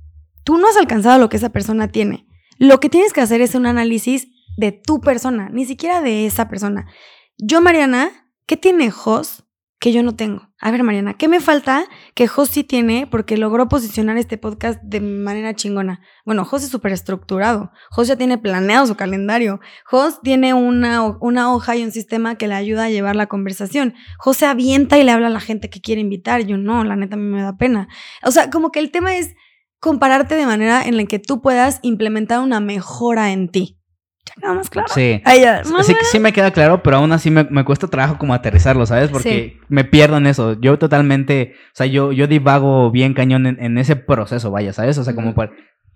tú 0.48 0.56
no 0.56 0.66
has 0.66 0.78
alcanzado 0.78 1.18
lo 1.18 1.28
que 1.28 1.36
esa 1.36 1.50
persona 1.50 1.88
tiene. 1.88 2.26
Lo 2.56 2.80
que 2.80 2.88
tienes 2.88 3.12
que 3.12 3.20
hacer 3.20 3.42
es 3.42 3.54
un 3.54 3.66
análisis 3.66 4.28
de 4.56 4.72
tu 4.72 4.98
persona, 5.02 5.50
ni 5.52 5.66
siquiera 5.66 6.00
de 6.00 6.24
esa 6.24 6.48
persona. 6.48 6.86
Yo, 7.36 7.60
Mariana, 7.60 8.32
¿qué 8.46 8.56
tiene 8.56 8.90
Jos 8.90 9.44
que 9.78 9.92
yo 9.92 10.02
no 10.02 10.16
tengo? 10.16 10.48
A 10.58 10.70
ver, 10.70 10.84
Mariana, 10.84 11.12
¿qué 11.12 11.28
me 11.28 11.40
falta 11.40 11.84
que 12.14 12.28
Jos 12.28 12.48
sí 12.48 12.64
tiene 12.64 13.06
porque 13.06 13.36
logró 13.36 13.68
posicionar 13.68 14.16
este 14.16 14.38
podcast 14.38 14.80
de 14.82 15.02
manera 15.02 15.52
chingona? 15.52 16.00
Bueno, 16.24 16.46
Jos 16.46 16.62
es 16.62 16.70
súper 16.70 16.92
estructurado. 16.92 17.70
Jos 17.90 18.08
ya 18.08 18.16
tiene 18.16 18.38
planeado 18.38 18.86
su 18.86 18.96
calendario. 18.96 19.60
Jos 19.84 20.22
tiene 20.22 20.54
una, 20.54 21.02
una 21.20 21.52
hoja 21.52 21.76
y 21.76 21.84
un 21.84 21.92
sistema 21.92 22.36
que 22.36 22.48
le 22.48 22.54
ayuda 22.54 22.84
a 22.84 22.88
llevar 22.88 23.16
la 23.16 23.26
conversación. 23.26 23.92
Jos 24.16 24.38
se 24.38 24.46
avienta 24.46 24.96
y 24.96 25.04
le 25.04 25.10
habla 25.10 25.26
a 25.26 25.30
la 25.30 25.40
gente 25.40 25.68
que 25.68 25.82
quiere 25.82 26.00
invitar. 26.00 26.40
Yo 26.46 26.56
no, 26.56 26.84
la 26.84 26.96
neta 26.96 27.16
a 27.16 27.18
mí 27.18 27.26
me 27.26 27.42
da 27.42 27.58
pena. 27.58 27.88
O 28.24 28.30
sea, 28.30 28.48
como 28.48 28.72
que 28.72 28.78
el 28.78 28.90
tema 28.90 29.14
es 29.14 29.34
compararte 29.80 30.34
de 30.34 30.46
manera 30.46 30.82
en 30.82 30.96
la 30.96 31.04
que 31.04 31.18
tú 31.18 31.40
puedas 31.40 31.78
implementar 31.82 32.40
una 32.40 32.60
mejora 32.60 33.32
en 33.32 33.48
ti. 33.48 33.78
¿Ya 34.42 34.52
más 34.52 34.70
claro? 34.70 34.88
Sí. 34.88 35.22
sí, 35.84 35.94
sí, 36.12 36.18
me 36.18 36.32
queda 36.32 36.50
claro, 36.50 36.82
pero 36.82 36.98
aún 36.98 37.12
así 37.12 37.30
me, 37.30 37.64
cuesta 37.64 37.88
trabajo 37.88 38.18
como 38.18 38.34
aterrizarlo, 38.34 38.84
¿sabes? 38.86 39.10
Porque 39.10 39.58
me 39.68 39.84
pierdo 39.84 40.18
en 40.18 40.26
eso. 40.26 40.58
Yo 40.60 40.78
totalmente, 40.78 41.54
o 41.72 41.76
sea, 41.76 41.86
yo, 41.86 42.12
yo 42.12 42.26
divago 42.26 42.90
bien 42.90 43.14
cañón 43.14 43.46
en, 43.46 43.78
ese 43.78 43.96
proceso, 43.96 44.50
vaya, 44.50 44.72
¿sabes? 44.72 44.98
O 44.98 45.04
sea, 45.04 45.14
como 45.14 45.34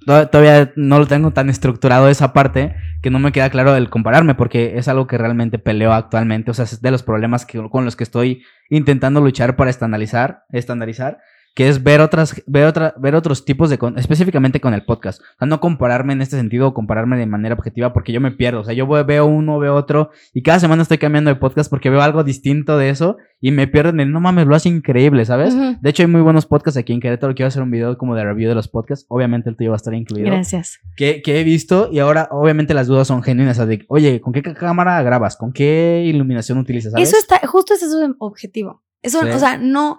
todavía 0.07 0.73
no 0.77 0.99
lo 0.99 1.07
tengo 1.07 1.31
tan 1.33 1.49
estructurado 1.49 2.09
esa 2.09 2.33
parte 2.33 2.75
que 3.03 3.11
no 3.11 3.19
me 3.19 3.33
queda 3.33 3.51
claro 3.51 3.77
el 3.77 3.91
compararme 3.91 4.35
porque 4.35 4.77
es 4.77 4.89
algo 4.89 5.07
que 5.07 5.19
realmente 5.19 5.59
peleo 5.59 5.93
actualmente, 5.93 6.51
o 6.51 6.55
sea, 6.55 6.65
es 6.65 6.81
de 6.81 6.91
los 6.91 7.03
problemas 7.03 7.47
que, 7.47 7.63
con 7.71 7.85
los 7.85 7.97
que 7.97 8.05
estoy 8.05 8.43
intentando 8.71 9.21
luchar 9.21 9.57
para 9.57 9.71
estandarizar, 9.71 10.45
estandarizar 10.51 11.19
que 11.55 11.69
es 11.69 11.83
ver 11.83 12.01
otras, 12.01 12.43
ver 12.47 12.67
otra, 12.67 12.95
ver 12.99 13.15
otros 13.15 13.45
tipos 13.45 13.69
de, 13.69 13.79
específicamente 13.97 14.61
con 14.61 14.73
el 14.73 14.85
podcast. 14.85 15.21
O 15.21 15.39
sea, 15.39 15.49
no 15.49 15.61
compararme 15.61 16.15
en 16.15 16.23
este 16.23 16.37
sentido, 16.37 16.73
compararme 16.73 17.19
de 17.19 17.27
manera 17.27 17.55
objetiva 17.55 17.93
porque 17.93 18.13
yo 18.13 18.21
me 18.21 18.31
pierdo. 18.31 18.61
O 18.61 18.65
sea, 18.65 18.73
yo 18.73 18.87
veo 18.87 19.27
uno, 19.27 19.59
veo 19.59 19.75
otro 19.75 20.11
y 20.33 20.43
cada 20.43 20.61
semana 20.61 20.83
estoy 20.83 20.99
cambiando 20.99 21.31
de 21.31 21.37
podcast 21.37 21.69
porque 21.69 21.91
veo 21.91 22.01
algo 22.01 22.25
distinto 22.25 22.79
de 22.79 22.89
eso 22.89 23.19
y 23.41 23.51
me 23.51 23.67
pierdo 23.67 23.91
en 23.91 24.01
el, 24.01 24.13
no 24.13 24.21
mames, 24.21 24.47
lo 24.47 24.55
hace 24.55 24.71
increíble, 24.71 25.25
¿sabes? 25.27 25.55
De 25.83 25.91
hecho, 25.91 26.03
hay 26.03 26.07
muy 26.07 26.23
buenos 26.23 26.47
podcasts 26.47 26.79
aquí 26.79 26.93
en 26.93 27.01
Querétaro. 27.01 27.35
Quiero 27.35 27.49
hacer 27.49 27.63
un 27.63 27.71
video 27.71 27.99
como 27.99 28.15
de 28.15 28.25
review 28.25 28.49
de 28.49 28.55
los 28.55 28.69
podcasts. 28.69 29.05
Obviamente 29.09 29.51
el 29.51 29.57
tuyo 29.57 29.71
va 29.71 29.77
a 29.77 29.79
estar 29.79 29.93
incluido. 29.93 30.27
Gracias. 30.29 30.81
Que, 30.97 31.21
que 31.21 31.41
he 31.41 31.45
visto 31.45 31.91
y 31.93 31.99
ahora 31.99 32.29
obviamente 32.31 32.73
las 32.73 32.87
dudas 32.87 33.09
son 33.09 33.23
genuinas. 33.23 33.59
O 33.59 33.61
sea, 33.61 33.67
de, 33.67 33.85
oye, 33.89 34.21
¿con 34.21 34.33
qué 34.33 34.43
cámara 34.43 35.03
grabas? 35.03 35.37
¿Con 35.37 35.53
qué 35.53 36.03
iluminación 36.07 36.57
utilizas? 36.57 36.95
Eso 36.97 37.19
está, 37.19 37.47
justo 37.47 37.75
ese 37.75 37.87
es 37.87 37.93
su 37.93 38.17
objetivo. 38.21 38.83
Eso, 39.03 39.19
o 39.21 39.39
sea, 39.39 39.59
no, 39.59 39.99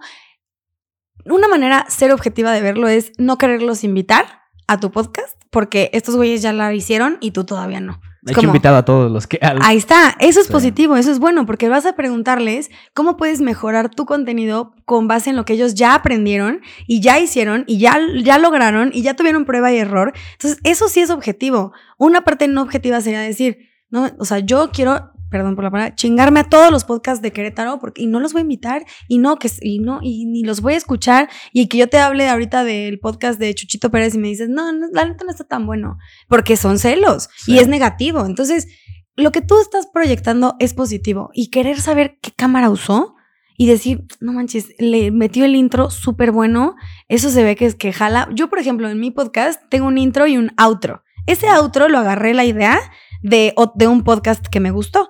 una 1.26 1.48
manera 1.48 1.86
ser 1.90 2.12
objetiva 2.12 2.52
de 2.52 2.62
verlo 2.62 2.88
es 2.88 3.12
no 3.18 3.38
quererlos 3.38 3.84
invitar 3.84 4.44
a 4.68 4.80
tu 4.80 4.92
podcast 4.92 5.38
porque 5.50 5.90
estos 5.94 6.16
güeyes 6.16 6.42
ya 6.42 6.52
la 6.52 6.74
hicieron 6.74 7.18
y 7.22 7.32
tú 7.32 7.46
todavía 7.46 7.80
no. 7.80 8.02
Hay 8.26 8.36
que 8.36 8.46
invitar 8.46 8.74
a 8.74 8.86
todos 8.86 9.12
los 9.12 9.28
que... 9.28 9.38
Ahí 9.42 9.78
está, 9.78 10.16
eso 10.20 10.40
es 10.40 10.48
positivo, 10.48 10.96
eso 10.96 11.12
es 11.12 11.20
bueno, 11.20 11.46
porque 11.46 11.68
vas 11.68 11.86
a 11.86 11.94
preguntarles 11.94 12.72
cómo 12.94 13.18
puedes 13.18 13.42
mejorar 13.42 13.90
tu 13.90 14.06
contenido 14.06 14.74
con 14.86 15.10
base 15.10 15.30
en 15.30 15.36
lo 15.36 15.44
que 15.44 15.54
ellos 15.54 15.76
ya 15.76 15.94
aprendieron 15.94 16.62
y 16.88 17.02
ya 17.02 17.20
hicieron 17.20 17.66
y 17.68 17.80
ya, 17.80 17.98
ya 18.24 18.38
lograron 18.38 18.92
y 18.94 19.02
ya 19.02 19.16
tuvieron 19.16 19.44
prueba 19.46 19.74
y 19.74 19.78
error. 19.78 20.14
Entonces, 20.34 20.60
eso 20.64 20.88
sí 20.88 21.02
es 21.02 21.10
objetivo. 21.10 21.74
Una 21.98 22.22
parte 22.22 22.48
no 22.48 22.62
objetiva 22.62 23.02
sería 23.02 23.20
decir, 23.20 23.70
no, 23.90 24.10
o 24.18 24.26
sea, 24.26 24.40
yo 24.40 24.72
quiero 24.72 25.12
perdón 25.34 25.56
por 25.56 25.64
la 25.64 25.72
palabra, 25.72 25.96
chingarme 25.96 26.42
a 26.42 26.44
todos 26.44 26.70
los 26.70 26.84
podcasts 26.84 27.24
de 27.24 27.32
Querétaro 27.32 27.80
porque, 27.80 28.04
y 28.04 28.06
no 28.06 28.20
los 28.20 28.34
voy 28.34 28.42
a 28.42 28.44
invitar 28.44 28.86
y 29.08 29.18
no, 29.18 29.40
que, 29.40 29.50
y 29.62 29.80
no, 29.80 29.98
y 30.04 30.28
ni 30.28 30.44
los 30.44 30.62
voy 30.62 30.76
a 30.76 30.78
escuchar 30.78 31.28
y 31.52 31.70
que 31.70 31.80
yo 31.80 31.90
te 31.90 31.98
hable 31.98 32.30
ahorita 32.30 32.64
del 32.64 33.00
podcast 33.00 33.40
de 33.40 33.56
Chuchito 33.56 33.90
Pérez 33.90 34.14
y 34.14 34.20
me 34.20 34.28
dices, 34.28 34.48
no, 34.48 34.72
no 34.72 34.90
la 34.94 35.06
neta 35.06 35.26
no 35.26 35.32
está 35.32 35.44
tan 35.44 35.66
bueno 35.66 35.98
porque 36.30 36.56
son 36.56 36.78
celos 36.78 37.30
y 37.48 37.58
es 37.58 37.68
negativo. 37.68 38.28
Entonces, 38.28 38.68
lo 39.16 39.32
que 39.32 39.42
tú 39.42 39.60
estás 39.60 39.88
proyectando 39.88 40.56
es 40.60 40.76
positivo 40.76 41.32
y 41.34 41.50
querer 41.50 41.82
saber 41.82 42.20
qué 42.22 42.30
cámara 42.30 42.70
usó 42.70 43.16
y 43.58 43.66
decir, 43.66 44.06
no 44.20 44.34
manches, 44.34 44.70
le 44.78 45.10
metió 45.10 45.46
el 45.46 45.56
intro 45.56 45.90
súper 45.90 46.32
bueno, 46.32 46.76
eso 47.08 47.32
se 47.32 47.44
ve 47.44 47.56
que 47.56 47.66
es 47.66 47.74
que 47.74 47.92
jala. 47.92 48.30
Yo, 48.36 48.50
por 48.52 48.60
ejemplo, 48.60 48.88
en 48.88 49.00
mi 49.00 49.10
podcast 49.10 49.60
tengo 49.70 49.88
un 49.88 49.98
intro 49.98 50.28
y 50.28 50.38
un 50.38 50.52
outro. 50.58 51.02
Ese 51.26 51.50
outro 51.50 51.88
lo 51.88 51.98
agarré 51.98 52.36
la 52.36 52.46
idea 52.46 52.80
de, 53.24 53.56
de 53.76 53.88
un 53.88 54.04
podcast 54.04 54.46
que 54.48 54.60
me 54.60 54.72
gustó. 54.72 55.10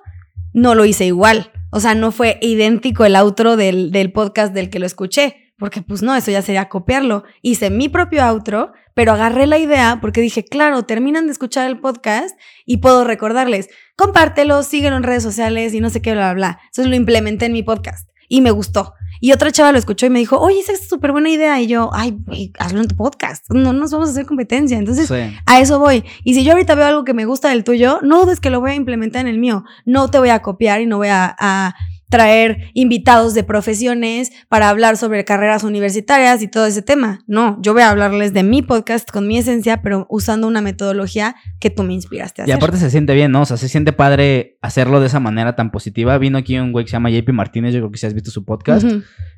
No 0.54 0.74
lo 0.74 0.86
hice 0.86 1.04
igual. 1.04 1.52
O 1.70 1.80
sea, 1.80 1.94
no 1.94 2.12
fue 2.12 2.38
idéntico 2.40 3.04
el 3.04 3.16
outro 3.16 3.56
del, 3.56 3.90
del 3.90 4.12
podcast 4.12 4.54
del 4.54 4.70
que 4.70 4.78
lo 4.78 4.86
escuché. 4.86 5.52
Porque 5.58 5.82
pues 5.82 6.02
no, 6.02 6.16
eso 6.16 6.30
ya 6.30 6.42
sería 6.42 6.68
copiarlo. 6.68 7.24
Hice 7.42 7.70
mi 7.70 7.88
propio 7.88 8.24
outro, 8.24 8.72
pero 8.94 9.12
agarré 9.12 9.46
la 9.46 9.58
idea 9.58 9.98
porque 10.00 10.20
dije, 10.20 10.44
claro, 10.44 10.82
terminan 10.84 11.26
de 11.26 11.32
escuchar 11.32 11.68
el 11.68 11.78
podcast 11.78 12.38
y 12.66 12.78
puedo 12.78 13.04
recordarles, 13.04 13.68
compártelo, 13.96 14.62
síguelo 14.62 14.96
en 14.96 15.04
redes 15.04 15.22
sociales 15.22 15.74
y 15.74 15.80
no 15.80 15.90
sé 15.90 16.02
qué, 16.02 16.12
bla, 16.12 16.32
bla, 16.32 16.34
bla. 16.34 16.60
Entonces 16.66 16.86
lo 16.88 16.96
implementé 16.96 17.46
en 17.46 17.52
mi 17.52 17.62
podcast 17.62 18.08
y 18.28 18.40
me 18.40 18.50
gustó. 18.50 18.94
Y 19.20 19.32
otra 19.32 19.52
chava 19.52 19.72
lo 19.72 19.78
escuchó 19.78 20.06
y 20.06 20.10
me 20.10 20.18
dijo, 20.18 20.38
oye, 20.38 20.60
esa 20.60 20.72
es 20.72 20.88
súper 20.88 21.12
buena 21.12 21.30
idea. 21.30 21.60
Y 21.60 21.66
yo, 21.66 21.90
ay, 21.92 22.16
hazlo 22.58 22.80
en 22.80 22.88
tu 22.88 22.96
podcast. 22.96 23.44
No 23.50 23.72
nos 23.72 23.90
vamos 23.90 24.08
a 24.08 24.12
hacer 24.12 24.26
competencia. 24.26 24.78
Entonces, 24.78 25.10
a 25.10 25.60
eso 25.60 25.78
voy. 25.78 26.04
Y 26.24 26.34
si 26.34 26.44
yo 26.44 26.52
ahorita 26.52 26.74
veo 26.74 26.86
algo 26.86 27.04
que 27.04 27.14
me 27.14 27.24
gusta 27.24 27.50
del 27.50 27.64
tuyo, 27.64 28.00
no 28.02 28.24
dudes 28.24 28.40
que 28.40 28.50
lo 28.50 28.60
voy 28.60 28.72
a 28.72 28.74
implementar 28.74 29.22
en 29.22 29.28
el 29.28 29.38
mío. 29.38 29.64
No 29.84 30.10
te 30.10 30.18
voy 30.18 30.30
a 30.30 30.42
copiar 30.42 30.80
y 30.80 30.86
no 30.86 30.98
voy 30.98 31.08
a 31.10 31.74
traer 32.14 32.70
invitados 32.74 33.34
de 33.34 33.42
profesiones 33.42 34.30
para 34.48 34.68
hablar 34.68 34.96
sobre 34.96 35.24
carreras 35.24 35.64
universitarias 35.64 36.42
y 36.42 36.48
todo 36.48 36.64
ese 36.64 36.80
tema. 36.80 37.24
No, 37.26 37.58
yo 37.60 37.72
voy 37.72 37.82
a 37.82 37.90
hablarles 37.90 38.32
de 38.32 38.44
mi 38.44 38.62
podcast 38.62 39.10
con 39.10 39.26
mi 39.26 39.36
esencia, 39.36 39.82
pero 39.82 40.06
usando 40.08 40.46
una 40.46 40.60
metodología 40.60 41.34
que 41.58 41.70
tú 41.70 41.82
me 41.82 41.92
inspiraste 41.92 42.42
a 42.42 42.44
hacer. 42.44 42.54
Y 42.54 42.56
aparte 42.56 42.76
se 42.76 42.88
siente 42.88 43.14
bien, 43.14 43.32
¿no? 43.32 43.42
O 43.42 43.46
sea, 43.46 43.56
se 43.56 43.68
siente 43.68 43.92
padre 43.92 44.58
hacerlo 44.62 45.00
de 45.00 45.08
esa 45.08 45.18
manera 45.18 45.56
tan 45.56 45.72
positiva. 45.72 46.16
Vino 46.18 46.38
aquí 46.38 46.56
un 46.56 46.70
güey 46.70 46.84
que 46.84 46.92
se 46.92 46.96
llama 46.96 47.10
JP 47.10 47.30
Martínez, 47.30 47.74
yo 47.74 47.80
creo 47.80 47.90
que 47.90 47.98
si 47.98 48.06
has 48.06 48.14
visto 48.14 48.30
su 48.30 48.44
podcast. 48.44 48.86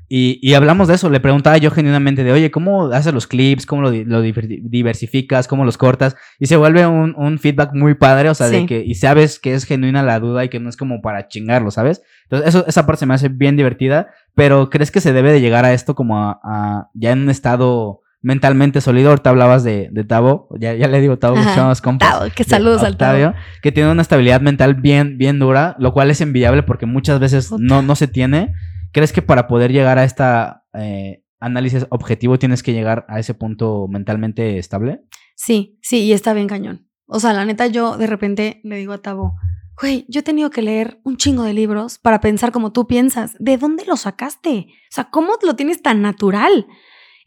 Y, 0.08 0.54
hablamos 0.54 0.86
de 0.86 0.94
eso, 0.94 1.10
le 1.10 1.18
preguntaba 1.18 1.56
yo 1.58 1.72
genuinamente 1.72 2.22
de, 2.22 2.30
oye, 2.30 2.52
¿cómo 2.52 2.86
haces 2.92 3.12
los 3.12 3.26
clips? 3.26 3.66
¿Cómo 3.66 3.82
lo, 3.82 4.22
diversificas? 4.22 5.48
¿Cómo 5.48 5.64
los 5.64 5.76
cortas? 5.76 6.14
Y 6.38 6.46
se 6.46 6.56
vuelve 6.56 6.86
un, 6.86 7.38
feedback 7.40 7.72
muy 7.74 7.94
padre, 7.94 8.30
o 8.30 8.34
sea, 8.34 8.48
de 8.48 8.66
que, 8.66 8.84
y 8.84 8.94
sabes 8.94 9.40
que 9.40 9.54
es 9.54 9.64
genuina 9.64 10.04
la 10.04 10.20
duda 10.20 10.44
y 10.44 10.48
que 10.48 10.60
no 10.60 10.68
es 10.68 10.76
como 10.76 11.00
para 11.00 11.26
chingarlo, 11.26 11.72
¿sabes? 11.72 12.02
Entonces, 12.24 12.48
eso, 12.48 12.64
esa 12.68 12.86
parte 12.86 13.00
se 13.00 13.06
me 13.06 13.14
hace 13.14 13.28
bien 13.28 13.56
divertida, 13.56 14.08
pero 14.36 14.70
¿crees 14.70 14.92
que 14.92 15.00
se 15.00 15.12
debe 15.12 15.32
de 15.32 15.40
llegar 15.40 15.64
a 15.64 15.72
esto 15.72 15.96
como 15.96 16.18
a, 16.20 16.88
ya 16.94 17.10
en 17.10 17.22
un 17.22 17.30
estado 17.30 18.02
mentalmente 18.22 18.80
sólido? 18.80 19.10
Ahorita 19.10 19.30
hablabas 19.30 19.64
de, 19.64 19.88
de 19.90 20.04
Tavo, 20.04 20.48
ya, 20.60 20.74
ya 20.74 20.86
le 20.86 21.00
digo 21.00 21.18
Tavo, 21.18 21.34
que 21.34 21.42
somos 21.42 21.80
compas. 21.80 22.08
Tavo, 22.08 22.30
que 22.32 22.44
saludos 22.44 22.84
al 22.84 22.96
Tavo. 22.96 23.34
Que 23.60 23.72
tiene 23.72 23.90
una 23.90 24.02
estabilidad 24.02 24.40
mental 24.40 24.74
bien, 24.74 25.18
bien 25.18 25.40
dura, 25.40 25.74
lo 25.80 25.92
cual 25.92 26.12
es 26.12 26.20
envidiable 26.20 26.62
porque 26.62 26.86
muchas 26.86 27.18
veces 27.18 27.50
no, 27.58 27.82
no 27.82 27.96
se 27.96 28.06
tiene. 28.06 28.54
¿Crees 28.92 29.12
que 29.12 29.22
para 29.22 29.46
poder 29.46 29.72
llegar 29.72 29.98
a 29.98 30.04
esta 30.04 30.64
eh, 30.74 31.22
análisis 31.40 31.86
objetivo 31.90 32.38
tienes 32.38 32.62
que 32.62 32.72
llegar 32.72 33.04
a 33.08 33.18
ese 33.18 33.34
punto 33.34 33.86
mentalmente 33.88 34.58
estable? 34.58 35.02
Sí, 35.34 35.78
sí, 35.82 36.04
y 36.04 36.12
está 36.12 36.32
bien 36.32 36.48
cañón. 36.48 36.88
O 37.06 37.20
sea, 37.20 37.32
la 37.32 37.44
neta, 37.44 37.66
yo 37.66 37.96
de 37.96 38.06
repente 38.06 38.60
le 38.64 38.76
digo 38.76 38.92
a 38.92 38.98
Tabo, 38.98 39.34
güey, 39.80 40.06
yo 40.08 40.20
he 40.20 40.24
tenido 40.24 40.50
que 40.50 40.62
leer 40.62 41.00
un 41.04 41.16
chingo 41.16 41.42
de 41.44 41.54
libros 41.54 41.98
para 41.98 42.20
pensar 42.20 42.52
como 42.52 42.72
tú 42.72 42.86
piensas. 42.86 43.36
¿De 43.38 43.58
dónde 43.58 43.84
lo 43.84 43.96
sacaste? 43.96 44.68
O 44.68 44.94
sea, 44.94 45.04
¿cómo 45.10 45.34
lo 45.42 45.56
tienes 45.56 45.82
tan 45.82 46.02
natural? 46.02 46.66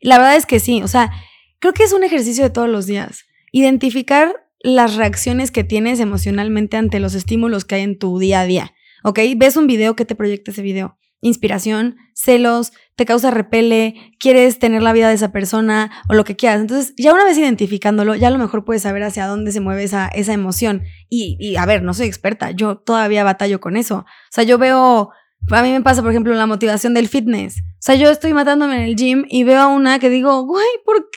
La 0.02 0.18
verdad 0.18 0.36
es 0.36 0.46
que 0.46 0.60
sí, 0.60 0.82
o 0.82 0.88
sea, 0.88 1.12
creo 1.60 1.74
que 1.74 1.84
es 1.84 1.94
un 1.94 2.04
ejercicio 2.04 2.44
de 2.44 2.50
todos 2.50 2.70
los 2.70 2.88
días. 2.88 3.26
Identificar 3.52 4.48
las 4.62 4.96
reacciones 4.96 5.52
que 5.52 5.64
tienes 5.64 6.00
emocionalmente 6.00 6.78
ante 6.78 7.00
los 7.00 7.14
estímulos 7.14 7.64
que 7.64 7.76
hay 7.76 7.84
en 7.84 7.98
tu 7.98 8.20
día 8.20 8.42
a 8.42 8.46
día. 8.46 8.74
¿Ok? 9.04 9.20
Ves 9.38 9.56
un 9.56 9.68
video 9.68 9.96
que 9.96 10.04
te 10.04 10.16
proyecta 10.16 10.52
ese 10.52 10.62
video 10.62 10.99
inspiración, 11.22 11.98
celos, 12.14 12.72
te 12.96 13.06
causa 13.06 13.32
repele, 13.32 14.14
quieres 14.20 14.60
tener 14.60 14.82
la 14.82 14.94
vida 14.94 15.08
de 15.10 15.16
esa 15.16 15.32
persona 15.32 15.90
o 16.10 16.14
lo 16.14 16.24
que 16.24 16.36
quieras. 16.36 16.62
Entonces, 16.62 16.94
ya 16.98 17.14
una 17.14 17.24
vez 17.24 17.38
identificándolo, 17.38 18.16
ya 18.16 18.28
a 18.28 18.32
lo 18.32 18.38
mejor 18.38 18.66
puedes 18.66 18.82
saber 18.84 19.04
hacia 19.04 19.28
dónde 19.28 19.52
se 19.52 19.62
mueve 19.62 19.84
esa, 19.84 20.08
esa 20.10 20.34
emoción. 20.34 20.84
Y, 21.10 21.38
y, 21.40 21.56
a 21.56 21.66
ver, 21.66 21.82
no 21.82 21.94
soy 21.94 22.08
experta, 22.08 22.52
yo 22.52 22.78
todavía 22.78 23.24
batallo 23.24 23.60
con 23.60 23.78
eso. 23.78 24.00
O 24.00 24.32
sea, 24.32 24.44
yo 24.44 24.58
veo, 24.58 25.12
a 25.50 25.64
mí 25.64 25.72
me 25.72 25.82
pasa, 25.82 26.02
por 26.02 26.12
ejemplo, 26.12 26.34
la 26.34 26.46
motivación 26.46 26.94
del 26.94 27.08
fitness. 27.08 27.62
O 27.62 27.82
sea, 27.82 27.96
yo 27.96 28.10
estoy 28.10 28.34
matándome 28.34 28.76
en 28.76 28.82
el 28.82 28.96
gym 28.96 29.26
y 29.30 29.44
veo 29.44 29.62
a 29.62 29.68
una 29.68 30.00
que 30.00 30.10
digo, 30.10 30.44
güey, 30.44 30.68
¿por? 30.84 31.10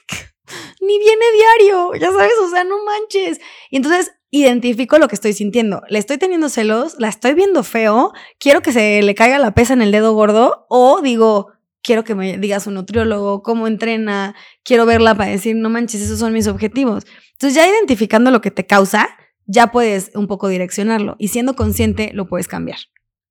Ni 0.80 0.98
viene 0.98 1.24
diario, 1.34 1.94
ya 1.94 2.12
sabes, 2.12 2.32
o 2.44 2.50
sea, 2.50 2.64
no 2.64 2.76
manches. 2.84 3.40
Y 3.70 3.76
entonces 3.76 4.12
identifico 4.32 4.98
lo 4.98 5.06
que 5.08 5.14
estoy 5.14 5.34
sintiendo. 5.34 5.82
Le 5.88 5.98
estoy 5.98 6.16
teniendo 6.16 6.48
celos, 6.48 6.96
la 6.98 7.08
estoy 7.08 7.34
viendo 7.34 7.62
feo, 7.62 8.12
quiero 8.40 8.62
que 8.62 8.72
se 8.72 9.02
le 9.02 9.14
caiga 9.14 9.38
la 9.38 9.52
pesa 9.52 9.74
en 9.74 9.82
el 9.82 9.92
dedo 9.92 10.14
gordo 10.14 10.66
o 10.70 11.02
digo, 11.02 11.52
quiero 11.82 12.02
que 12.02 12.14
me 12.14 12.38
digas 12.38 12.66
un 12.66 12.74
nutriólogo, 12.74 13.42
cómo 13.42 13.66
entrena, 13.66 14.34
quiero 14.64 14.86
verla 14.86 15.14
para 15.14 15.30
decir, 15.30 15.54
no 15.54 15.68
manches, 15.68 16.00
esos 16.00 16.18
son 16.18 16.32
mis 16.32 16.48
objetivos. 16.48 17.04
Entonces 17.32 17.54
ya 17.54 17.68
identificando 17.68 18.30
lo 18.30 18.40
que 18.40 18.50
te 18.50 18.66
causa, 18.66 19.10
ya 19.44 19.66
puedes 19.66 20.10
un 20.14 20.26
poco 20.26 20.48
direccionarlo 20.48 21.14
y 21.18 21.28
siendo 21.28 21.54
consciente 21.54 22.10
lo 22.14 22.26
puedes 22.26 22.48
cambiar. 22.48 22.78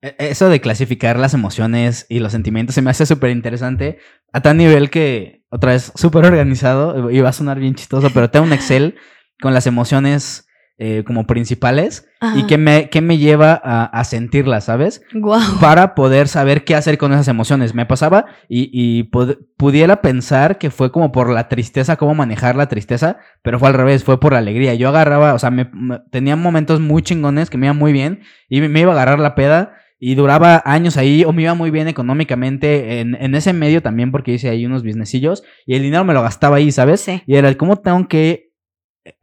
E, 0.03 0.15
eso 0.19 0.49
de 0.49 0.61
clasificar 0.61 1.17
las 1.17 1.33
emociones 1.33 2.05
y 2.09 2.19
los 2.19 2.31
sentimientos 2.31 2.75
se 2.75 2.83
me 2.83 2.91
hace 2.91 3.07
súper 3.07 3.31
interesante 3.31 3.97
a 4.31 4.41
tal 4.41 4.57
nivel 4.57 4.91
que, 4.91 5.45
otra 5.49 5.71
vez, 5.71 5.91
súper 5.95 6.25
organizado, 6.25 7.09
y 7.09 7.19
va 7.21 7.29
a 7.29 7.33
sonar 7.33 7.59
bien 7.59 7.73
chistoso, 7.73 8.11
pero 8.13 8.29
tengo 8.29 8.45
un 8.45 8.53
Excel 8.53 8.95
con 9.41 9.55
las 9.55 9.65
emociones 9.65 10.45
eh, 10.83 11.03
como 11.05 11.27
principales 11.27 12.07
y 12.35 12.47
que 12.47 12.57
me, 12.57 12.89
que 12.89 13.01
me 13.01 13.19
lleva 13.19 13.53
a, 13.53 14.03
sentirlas, 14.03 14.63
¿sabes? 14.63 15.03
Para 15.59 15.93
poder 15.93 16.27
saber 16.27 16.63
qué 16.63 16.73
hacer 16.73 16.97
con 16.97 17.13
esas 17.13 17.27
emociones. 17.27 17.75
Me 17.75 17.85
pasaba 17.85 18.25
y, 18.49 19.03
pudiera 19.57 20.01
pensar 20.01 20.57
que 20.57 20.71
fue 20.71 20.91
como 20.91 21.11
por 21.11 21.29
la 21.29 21.49
tristeza, 21.49 21.97
cómo 21.97 22.15
manejar 22.15 22.55
la 22.55 22.67
tristeza, 22.67 23.17
pero 23.43 23.59
fue 23.59 23.67
al 23.67 23.75
revés, 23.75 24.03
fue 24.03 24.19
por 24.19 24.33
la 24.33 24.39
alegría. 24.39 24.73
Yo 24.73 24.89
agarraba, 24.89 25.35
o 25.35 25.39
sea, 25.39 25.51
me, 25.51 25.69
tenía 26.09 26.35
momentos 26.35 26.79
muy 26.79 27.03
chingones 27.03 27.51
que 27.51 27.59
me 27.59 27.67
iban 27.67 27.77
muy 27.77 27.93
bien 27.93 28.21
y 28.49 28.59
me, 28.61 28.79
iba 28.79 28.89
a 28.89 28.95
agarrar 28.95 29.19
la 29.19 29.35
peda 29.35 29.75
y 29.99 30.15
duraba 30.15 30.63
años 30.65 30.97
ahí 30.97 31.23
o 31.25 31.31
me 31.31 31.43
iba 31.43 31.53
muy 31.53 31.69
bien 31.69 31.89
económicamente 31.89 33.01
en, 33.01 33.13
en, 33.13 33.35
ese 33.35 33.53
medio 33.53 33.83
también 33.83 34.11
porque 34.11 34.33
hice 34.33 34.49
ahí 34.49 34.65
unos 34.65 34.81
businessillos 34.81 35.43
y 35.67 35.75
el 35.75 35.83
dinero 35.83 36.05
me 36.05 36.15
lo 36.15 36.23
gastaba 36.23 36.55
ahí, 36.55 36.71
¿sabes? 36.71 37.07
Y 37.07 37.35
era 37.35 37.49
el 37.49 37.57
cómo 37.57 37.75
tengo 37.75 38.07
que 38.07 38.50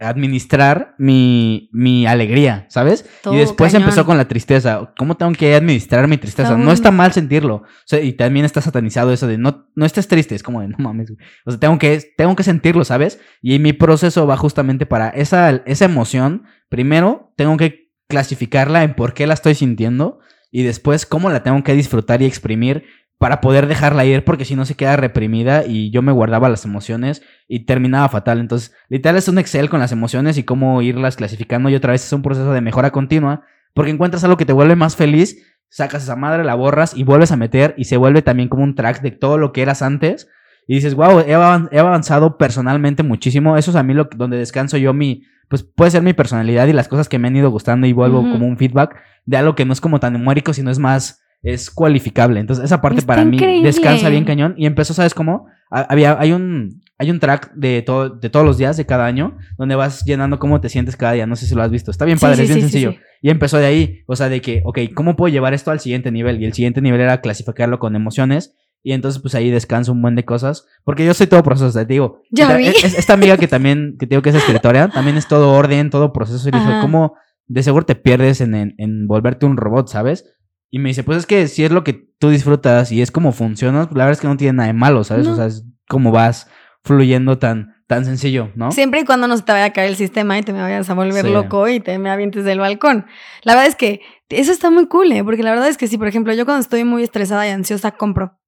administrar 0.01 0.95
mi, 0.99 1.71
mi 1.73 2.05
alegría, 2.07 2.67
¿sabes? 2.69 3.09
y 3.31 3.37
después 3.37 3.73
empezó 3.75 4.05
con 4.05 4.17
la 4.17 4.27
tristeza. 4.27 4.93
¿Cómo 4.99 5.17
tengo 5.17 5.33
que 5.33 5.55
administrar 5.55 6.09
mi 6.09 6.19
tristeza? 6.19 6.57
No 6.57 6.73
está 6.73 6.91
mal 6.91 7.13
sentirlo. 7.13 7.57
O 7.57 7.67
sea, 7.85 8.01
y 8.01 8.13
también 8.13 8.45
está 8.45 8.61
satanizado 8.61 9.13
eso 9.13 9.27
de 9.27 9.39
no, 9.39 9.69
no 9.75 9.87
estés 9.87 10.09
triste. 10.09 10.35
Es 10.35 10.43
como 10.43 10.61
de 10.61 10.69
no 10.69 10.77
mames. 10.79 11.13
O 11.45 11.51
sea, 11.51 11.61
tengo 11.61 11.79
que, 11.79 12.03
tengo 12.17 12.35
que 12.35 12.43
sentirlo, 12.43 12.85
¿sabes? 12.85 13.21
Y 13.41 13.59
mi 13.61 13.73
proceso 13.73 14.27
va 14.27 14.37
justamente 14.37 14.85
para 14.85 15.11
esa, 15.11 15.63
esa 15.65 15.85
emoción. 15.85 16.45
Primero, 16.69 17.33
tengo 17.37 17.57
que 17.57 17.93
clasificarla 18.09 18.83
en 18.83 18.95
por 18.95 19.15
qué 19.15 19.27
la 19.27 19.35
estoy 19.35 19.55
sintiendo. 19.55 20.19
Y 20.51 20.63
después, 20.63 21.07
cómo 21.07 21.31
la 21.31 21.43
tengo 21.43 21.63
que 21.63 21.75
disfrutar 21.75 22.23
y 22.23 22.25
exprimir 22.25 22.85
para 23.19 23.41
poder 23.41 23.67
dejarla 23.67 24.05
ir, 24.05 24.25
porque 24.25 24.45
si 24.45 24.55
no 24.55 24.65
se 24.65 24.77
queda 24.77 24.97
reprimida 24.97 25.67
y 25.67 25.91
yo 25.91 26.03
me 26.03 26.13
guardaba 26.13 26.49
las 26.49 26.65
emociones 26.65 27.23
y 27.49 27.61
terminaba 27.67 28.09
fatal. 28.09 28.39
Entonces, 28.39 28.73
literal 28.89 29.17
es 29.17 29.29
un 29.29 29.39
Excel 29.39 29.69
con 29.69 29.81
las 29.81 29.91
emociones 29.91 30.39
y 30.39 30.45
cómo 30.45 30.81
irlas 30.83 31.17
clasificando 31.17 31.69
y 31.69 31.75
otra 31.75 31.93
vez 31.93 32.05
es 32.05 32.13
un 32.13 32.23
proceso 32.23 32.53
de 32.53 32.61
mejora 32.61 32.93
continua, 32.93 33.43
porque 33.75 33.91
encuentras 33.91 34.23
algo 34.23 34.37
que 34.37 34.47
te 34.47 34.53
vuelve 34.53 34.77
más 34.77 34.95
feliz, 34.95 35.45
sacas 35.69 36.05
esa 36.05 36.15
madre, 36.15 36.45
la 36.45 36.55
borras 36.55 36.97
y 36.97 37.03
vuelves 37.03 37.33
a 37.33 37.37
meter 37.37 37.75
y 37.77 37.85
se 37.85 37.97
vuelve 37.97 38.23
también 38.23 38.49
como 38.49 38.63
un 38.63 38.77
track 38.77 39.03
de 39.03 39.11
todo 39.11 39.37
lo 39.37 39.53
que 39.53 39.63
eras 39.63 39.83
antes. 39.83 40.29
Y 40.69 40.77
dices, 40.77 40.95
wow, 40.95 41.21
he 41.21 41.35
avanzado 41.79 42.37
personalmente 42.37 43.03
muchísimo. 43.03 43.57
Eso 43.57 43.71
es 43.71 43.77
a 43.77 43.83
mí 43.83 43.95
lo, 43.95 44.09
donde 44.15 44.37
descanso 44.37 44.77
yo 44.77 44.93
mi, 44.93 45.25
pues 45.49 45.63
puede 45.63 45.91
ser 45.91 46.03
mi 46.03 46.13
personalidad 46.13 46.67
y 46.67 46.75
las 46.75 46.89
cosas 46.89 47.09
que 47.09 47.19
me 47.19 47.29
han 47.29 47.37
ido 47.37 47.51
gustando 47.51 47.87
y 47.87 47.93
vuelvo 47.93 48.21
como 48.21 48.47
un 48.47 48.59
feedback 48.59 48.97
de 49.25 49.39
algo 49.39 49.55
que 49.55 49.65
no 49.65 49.73
es 49.73 49.81
como 49.81 49.99
tan 49.99 50.13
numérico, 50.13 50.53
sino 50.53 50.71
es 50.71 50.79
más 50.79 51.23
es 51.43 51.71
cualificable. 51.71 52.41
Entonces, 52.41 52.65
esa 52.65 52.81
parte 52.81 53.03
para 53.03 53.25
mí 53.25 53.39
descansa 53.63 54.09
bien 54.09 54.25
cañón. 54.25 54.55
Y 54.57 54.67
empezó, 54.67 54.95
¿sabes 54.95 55.15
cómo? 55.15 55.47
Había, 55.71 56.19
hay 56.19 56.33
un, 56.33 56.83
hay 56.99 57.11
un 57.11 57.21
track 57.21 57.53
de, 57.55 57.83
todo, 57.83 58.11
de 58.11 58.31
todos 58.31 58.45
los 58.45 58.59
días, 58.59 58.77
de 58.77 58.87
cada 58.87 59.07
año, 59.07 59.37
donde 59.57 59.75
vas 59.75 60.05
llenando 60.05 60.39
cómo 60.39 60.61
te 60.61 60.69
sientes 60.69 60.97
cada 60.97 61.13
día. 61.13 61.27
No 61.27 61.37
sé 61.37 61.47
si 61.47 61.55
lo 61.55 61.63
has 61.63 61.71
visto. 61.71 61.91
Está 61.91 62.05
bien 62.05 62.19
padre, 62.19 62.43
es 62.43 62.49
bien 62.49 62.63
sencillo. 62.63 62.95
Y 63.23 63.31
empezó 63.31 63.59
de 63.59 63.67
ahí, 63.67 64.01
o 64.07 64.17
sea, 64.17 64.29
de 64.29 64.41
que, 64.41 64.63
ok, 64.65 64.79
¿cómo 64.95 65.17
puedo 65.17 65.33
llevar 65.33 65.55
esto 65.55 65.71
al 65.71 65.81
siguiente 65.81 66.11
nivel? 66.11 66.41
Y 66.43 66.47
el 66.47 66.55
siguiente 66.55 66.81
nivel 66.81 67.01
era 67.01 67.21
clasificarlo 67.21 67.79
con 67.79 67.95
emociones. 67.95 68.57
Y 68.83 68.93
entonces, 68.93 69.21
pues 69.21 69.35
ahí 69.35 69.51
descanso 69.51 69.93
un 69.93 70.01
buen 70.01 70.15
de 70.15 70.25
cosas. 70.25 70.67
Porque 70.85 71.05
yo 71.05 71.15
soy 71.15 71.27
todo 71.27 71.43
proceso. 71.43 71.73
Te 71.73 71.85
digo, 71.85 72.23
esta, 72.33 73.13
amiga 73.13 73.37
que 73.37 73.49
también, 73.49 73.97
que 73.99 74.07
te 74.07 74.11
digo 74.15 74.23
que 74.23 74.31
es 74.31 74.37
escritora, 74.37 74.89
también 74.89 75.17
es 75.17 75.29
todo 75.29 75.53
orden, 75.53 75.91
todo 75.91 76.13
proceso. 76.13 76.49
Y 76.49 76.53
dijo, 76.53 76.81
¿cómo? 76.81 77.15
de 77.49 77.63
seguro 77.63 77.87
te 77.87 77.95
pierdes 77.95 78.41
en, 78.41 78.55
en, 78.55 78.75
en 78.79 79.09
volverte 79.09 79.47
un 79.47 79.57
robot, 79.57 79.89
¿sabes? 79.89 80.27
Y 80.71 80.79
me 80.79 80.91
dice, 80.91 81.03
pues 81.03 81.19
es 81.19 81.27
que 81.27 81.49
si 81.49 81.65
es 81.65 81.71
lo 81.71 81.83
que 81.85 81.95
tú 82.19 82.29
disfrutas 82.31 82.93
y 82.93 83.01
es 83.03 83.11
como 83.11 83.33
funciona, 83.33 83.85
pues 83.87 83.97
la 83.97 84.05
verdad 84.05 84.13
es 84.19 84.21
que 84.21 84.29
no 84.29 84.37
tiene 84.37 84.55
nada 84.59 84.67
de 84.67 84.73
malo, 84.75 85.05
¿sabes? 85.05 85.27
No. 85.27 85.33
O 85.33 85.37
sea, 85.37 85.47
es 85.47 85.65
como 85.89 86.13
vas 86.13 86.49
fluyendo 86.85 87.39
tan, 87.39 87.75
tan 87.87 88.05
sencillo, 88.05 88.51
¿no? 88.55 88.71
Siempre 88.73 89.01
y 89.01 89.05
cuando 89.05 89.27
no 89.29 89.37
se 89.37 89.43
te 89.43 89.53
vaya 89.53 89.67
a 89.67 89.73
caer 89.73 89.89
el 89.91 89.97
sistema 89.97 90.39
y 90.39 90.43
te 90.43 90.53
me 90.53 90.61
vayas 90.61 90.89
a 90.91 90.95
volver 90.95 91.25
Sí. 91.25 91.31
loco 91.33 91.69
y 91.69 91.81
te 91.81 91.99
me 91.99 92.11
avientes 92.11 92.45
del 92.45 92.59
balcón. 92.59 93.07
La 93.45 93.55
verdad 93.55 93.69
es 93.69 93.77
que 93.77 94.01
eso 94.29 94.53
está 94.53 94.71
muy 94.71 94.87
cool, 94.89 95.11
¿eh? 95.13 95.25
Porque 95.25 95.43
la 95.43 95.51
verdad 95.51 95.69
es 95.69 95.79
que 95.79 95.87
sí, 95.89 95.97
por 95.97 96.07
ejemplo, 96.09 96.35
yo 96.35 96.45
cuando 96.45 96.61
estoy 96.61 96.85
muy 96.85 97.03
estresada 97.03 97.47
y 97.47 97.51
ansiosa, 97.51 97.93
compro. 97.93 98.39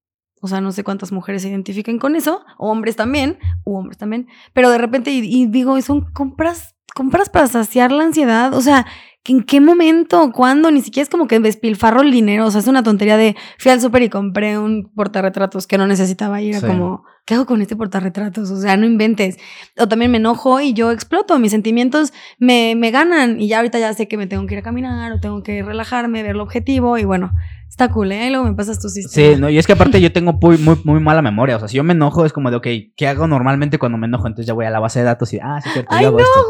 O 0.43 0.49
sea, 0.49 0.61
no 0.61 0.73
sé 0.73 0.85
cuántas 0.85 1.13
mujeres 1.13 1.43
se 1.43 1.49
identifiquen 1.49 1.99
con 1.99 2.17
eso, 2.17 2.43
o 2.59 2.71
hombres 2.71 2.97
también, 2.97 3.39
u 3.65 3.77
hombres 3.77 3.99
también. 3.99 4.27
Pero 4.55 4.71
de 4.71 4.79
repente, 4.79 5.11
y, 5.11 5.21
y 5.23 5.47
digo, 5.47 5.79
son 5.83 6.01
compras, 6.13 6.75
compras 6.95 7.29
para 7.29 7.47
saciar 7.47 7.93
la 7.93 8.05
ansiedad. 8.05 8.55
O 8.55 8.61
sea, 8.63 8.85
¿que 8.85 9.10
¿en 9.31 9.43
qué 9.45 9.61
momento? 9.61 10.33
¿Cuándo? 10.33 10.71
Ni 10.71 10.81
siquiera 10.81 11.05
es 11.05 11.09
como 11.09 11.27
que 11.29 11.39
despilfarro 11.41 12.03
el 12.03 12.11
dinero. 12.11 12.47
O 12.47 12.51
sea, 12.51 12.61
es 12.61 12.67
una 12.67 12.83
tontería 12.83 13.17
de 13.17 13.37
fui 13.59 13.71
al 13.71 13.81
súper 13.81 14.03
y 14.03 14.09
compré 14.09 14.59
un 14.59 14.91
portarretratos 14.95 15.67
que 15.67 15.79
no 15.79 15.87
necesitaba 15.87 16.41
ir. 16.43 16.51
Era 16.57 16.61
Sí. 16.61 16.67
como, 16.67 17.05
¿qué 17.27 17.35
hago 17.35 17.47
con 17.47 17.63
este 17.63 17.77
portarretratos? 17.77 18.51
O 18.51 18.61
sea, 18.61 18.77
no 18.77 18.87
inventes. 18.87 19.37
O 19.79 19.87
también 19.89 20.11
me 20.11 20.17
enojo 20.19 20.61
y 20.61 20.73
yo 20.73 20.91
exploto. 20.91 21.39
Mis 21.39 21.53
sentimientos 21.53 22.13
me, 22.39 22.75
me 22.77 22.91
ganan. 22.91 23.41
Y 23.41 23.49
ya 23.49 23.59
ahorita 23.59 23.79
ya 23.79 23.93
sé 23.95 24.09
que 24.09 24.17
me 24.17 24.27
tengo 24.27 24.47
que 24.47 24.55
ir 24.55 24.61
a 24.61 24.63
caminar 24.63 25.13
o 25.13 25.21
tengo 25.21 25.43
que 25.43 25.63
relajarme, 25.63 26.23
ver 26.23 26.33
el 26.37 26.41
objetivo. 26.41 26.99
Y 26.99 27.05
bueno, 27.05 27.31
está 27.71 27.89
cool, 27.89 28.13
¿eh? 28.13 28.29
Luego 28.31 28.45
me 28.45 28.55
pasas 28.55 28.81
tu 28.81 28.89
sistema. 28.89 29.35
Sí, 29.35 29.41
no, 29.41 29.49
y 29.49 29.57
es 29.57 29.67
que 29.67 29.73
aparte 29.73 30.01
yo 30.01 30.13
tengo 30.13 30.35
muy, 30.35 30.59
muy, 30.59 30.77
muy 30.85 31.01
mala 31.01 31.23
memoria. 31.23 31.57
O 31.57 31.59
sea, 31.61 31.69
si 31.69 31.77
yo 31.77 31.85
me 31.85 31.93
enojo 31.93 32.27
es 32.27 32.33
como 32.33 32.51
de, 32.51 32.57
ok, 32.57 32.67
¿qué 32.97 33.09
hago 33.09 33.27
normalmente 33.27 33.79
cuando 33.79 33.97
me 33.97 34.07
enojo? 34.07 34.27
Entonces 34.27 34.47
ya 34.47 34.55
voy 34.55 34.67
a 34.67 34.71
la 34.71 34.81
base 34.81 34.99
de 34.99 35.07
datos 35.07 35.33
y, 35.33 35.39
ah, 35.41 35.61
sí, 35.63 35.71
cierto, 35.73 35.95
Ay, 35.95 36.03
yo 36.03 36.09
hago 36.09 36.19
no, 36.19 36.25
esto. 36.25 36.41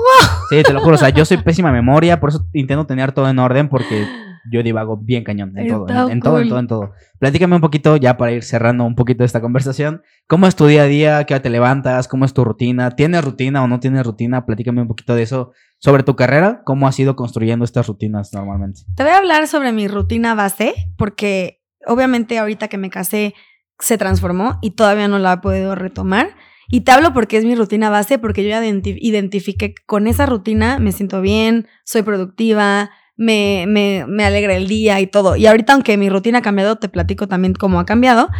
Sí, 0.48 0.62
te 0.62 0.72
lo 0.72 0.80
juro. 0.80 0.96
O 0.96 0.98
sea, 0.98 1.10
yo 1.10 1.24
soy 1.24 1.36
pésima 1.36 1.70
memoria, 1.70 2.18
por 2.18 2.30
eso 2.30 2.46
intento 2.52 2.86
tener 2.86 3.12
todo 3.12 3.28
en 3.28 3.38
orden 3.38 3.68
porque 3.68 4.08
yo 4.50 4.62
divago 4.62 4.96
bien 4.96 5.24
cañón 5.24 5.52
en 5.58 5.66
todo, 5.68 5.88
en, 5.88 6.12
en 6.12 6.20
todo, 6.20 6.38
en 6.40 6.48
todo, 6.48 6.58
en 6.60 6.66
todo. 6.66 6.90
Platícame 7.18 7.56
un 7.56 7.60
poquito, 7.60 7.96
ya 7.96 8.16
para 8.16 8.32
ir 8.32 8.42
cerrando 8.42 8.84
un 8.84 8.94
poquito 8.94 9.24
esta 9.24 9.40
conversación. 9.40 10.02
¿Cómo 10.28 10.46
es 10.46 10.54
tu 10.56 10.66
día 10.66 10.82
a 10.82 10.86
día? 10.86 11.24
¿Qué 11.24 11.34
hora 11.34 11.42
te 11.42 11.50
levantas? 11.50 12.08
¿Cómo 12.08 12.24
es 12.24 12.32
tu 12.32 12.44
rutina? 12.44 12.92
¿Tienes 12.92 13.24
rutina 13.24 13.62
o 13.62 13.68
no 13.68 13.80
tienes 13.80 14.06
rutina? 14.06 14.46
Platícame 14.46 14.82
un 14.82 14.88
poquito 14.88 15.14
de 15.14 15.22
eso. 15.22 15.52
Sobre 15.78 16.02
tu 16.02 16.14
carrera, 16.14 16.62
¿cómo 16.64 16.86
has 16.86 16.98
ido 16.98 17.16
construyendo 17.16 17.64
estas 17.64 17.86
rutinas 17.86 18.32
normalmente? 18.32 18.82
Te 18.96 19.02
voy 19.02 19.12
a 19.12 19.18
hablar 19.18 19.46
sobre 19.48 19.72
mi 19.72 19.88
rutina 19.88 20.34
base, 20.34 20.74
porque 20.96 21.62
obviamente 21.86 22.38
ahorita 22.38 22.68
que 22.68 22.78
me 22.78 22.90
casé 22.90 23.34
se 23.78 23.96
transformó 23.96 24.58
y 24.60 24.72
todavía 24.72 25.08
no 25.08 25.18
la 25.18 25.32
he 25.34 25.38
podido 25.38 25.74
retomar. 25.74 26.28
Y 26.72 26.82
te 26.82 26.92
hablo 26.92 27.12
porque 27.12 27.36
es 27.36 27.44
mi 27.44 27.56
rutina 27.56 27.90
base, 27.90 28.18
porque 28.18 28.44
yo 28.44 28.50
ya 28.50 28.62
identi- 28.64 28.96
identifiqué 29.00 29.74
que 29.74 29.82
con 29.86 30.06
esa 30.06 30.24
rutina 30.26 30.78
me 30.78 30.92
siento 30.92 31.20
bien, 31.20 31.66
soy 31.84 32.02
productiva, 32.02 32.90
me, 33.20 33.66
me, 34.08 34.24
alegra 34.24 34.56
el 34.56 34.66
día 34.66 34.98
y 34.98 35.06
todo. 35.06 35.36
Y 35.36 35.46
ahorita, 35.46 35.74
aunque 35.74 35.98
mi 35.98 36.08
rutina 36.08 36.38
ha 36.38 36.42
cambiado, 36.42 36.76
te 36.76 36.88
platico 36.88 37.28
también 37.28 37.52
cómo 37.52 37.78
ha 37.78 37.84
cambiado, 37.84 38.30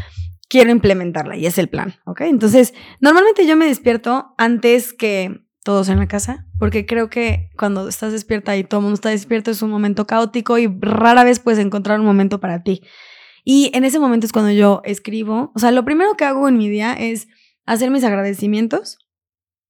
quiero 0.48 0.70
implementarla 0.70 1.36
y 1.36 1.44
es 1.44 1.58
el 1.58 1.68
plan, 1.68 1.96
¿ok? 2.06 2.22
Entonces, 2.22 2.72
normalmente 2.98 3.46
yo 3.46 3.56
me 3.56 3.66
despierto 3.66 4.34
antes 4.38 4.94
que 4.94 5.44
todos 5.62 5.90
en 5.90 5.98
la 5.98 6.08
casa, 6.08 6.46
porque 6.58 6.86
creo 6.86 7.10
que 7.10 7.50
cuando 7.58 7.88
estás 7.88 8.12
despierta 8.12 8.56
y 8.56 8.64
todo 8.64 8.80
mundo 8.80 8.94
está 8.94 9.10
despierto 9.10 9.50
es 9.50 9.60
un 9.60 9.68
momento 9.68 10.06
caótico 10.06 10.56
y 10.56 10.66
rara 10.80 11.24
vez 11.24 11.40
puedes 11.40 11.60
encontrar 11.60 12.00
un 12.00 12.06
momento 12.06 12.40
para 12.40 12.62
ti. 12.62 12.80
Y 13.44 13.70
en 13.74 13.84
ese 13.84 13.98
momento 13.98 14.24
es 14.24 14.32
cuando 14.32 14.50
yo 14.50 14.80
escribo, 14.84 15.52
o 15.54 15.58
sea, 15.58 15.72
lo 15.72 15.84
primero 15.84 16.14
que 16.14 16.24
hago 16.24 16.48
en 16.48 16.56
mi 16.56 16.70
día 16.70 16.94
es 16.94 17.28
hacer 17.66 17.90
mis 17.90 18.04
agradecimientos, 18.04 18.98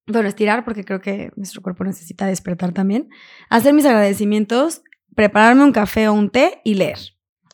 bueno, 0.07 0.29
estirar 0.29 0.65
porque 0.65 0.85
creo 0.85 1.01
que 1.01 1.31
nuestro 1.35 1.63
cuerpo 1.63 1.83
necesita 1.83 2.27
despertar 2.27 2.73
también, 2.73 3.09
hacer 3.49 3.75
mis 3.75 3.87
agradecimientos, 3.87 4.83
prepararme 5.15 5.65
un 5.65 5.73
café 5.73 6.09
o 6.09 6.13
un 6.13 6.31
té 6.31 6.61
y 6.65 6.75
leer. 6.75 6.99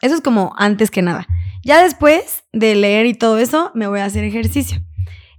Eso 0.03 0.15
es 0.15 0.21
como 0.21 0.53
antes 0.59 0.91
que 0.91 1.03
nada. 1.03 1.27
Ya 1.65 1.83
después 1.83 2.45
de 2.53 2.75
leer 2.75 3.07
y 3.07 3.15
todo 3.15 3.39
eso, 3.39 3.71
me 3.75 3.87
voy 3.87 4.01
a 4.01 4.05
hacer 4.05 4.25
ejercicio. 4.25 4.81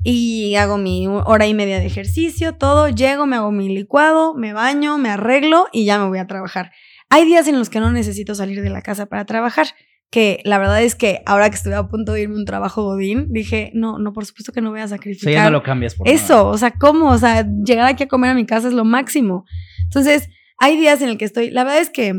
Y 0.04 0.56
hago 0.56 0.78
mi 0.78 1.08
hora 1.08 1.48
y 1.48 1.54
media 1.54 1.80
de 1.80 1.86
ejercicio, 1.86 2.54
todo, 2.56 2.88
llego, 2.90 3.26
me 3.26 3.36
hago 3.36 3.52
mi 3.52 3.68
licuado, 3.70 4.36
me 4.36 4.54
baño, 4.54 4.98
me 4.98 5.10
arreglo 5.10 5.68
y 5.72 5.86
ya 5.86 6.00
me 6.00 6.08
voy 6.08 6.20
a 6.20 6.28
trabajar. 6.28 6.72
Hay 7.10 7.26
días 7.26 7.48
en 7.48 7.58
los 7.58 7.70
que 7.70 7.80
no 7.80 7.92
necesito 7.92 8.36
salir 8.36 8.62
de 8.62 8.70
la 8.70 8.82
casa 8.82 9.06
para 9.08 9.26
trabajar, 9.26 9.68
que 10.10 10.40
la 10.46 10.58
verdad 10.58 10.82
es 10.82 10.96
que 10.96 11.22
ahora 11.26 11.50
que 11.50 11.56
estuve 11.56 11.76
a 11.76 11.88
punto 11.88 12.14
de 12.14 12.22
irme 12.22 12.36
a 12.36 12.40
un 12.40 12.46
trabajo 12.46 12.84
godín, 12.84 13.28
dije, 13.34 13.72
no, 13.74 13.98
no, 14.00 14.14
por 14.14 14.26
supuesto 14.26 14.52
que 14.54 14.62
no 14.62 14.70
voy 14.72 14.80
a 14.82 14.86
O 14.86 14.88
sacrificar. 14.90 15.34
sea, 15.34 15.44
ya 15.44 15.50
no 15.50 15.52
lo 15.58 15.64
cambias 15.64 15.96
por 15.96 16.08
Eso, 16.08 16.34
nada. 16.36 16.44
o 16.50 16.58
sea, 16.58 16.72
¿cómo? 16.72 17.10
O 17.10 17.18
sea, 17.18 17.46
llegar 17.66 17.88
aquí 17.88 18.04
a 18.04 18.08
comer 18.08 18.32
a 18.32 18.34
mi 18.36 18.46
casa 18.46 18.68
es 18.70 18.74
lo 18.74 18.86
máximo. 18.86 19.46
Entonces, 19.84 20.30
hay 20.58 20.78
días 20.78 21.02
en 21.02 21.10
el 21.10 21.18
que 21.18 21.26
estoy, 21.26 21.52
la 21.52 21.64
verdad 21.64 21.82
es 21.82 21.90
que, 21.90 22.14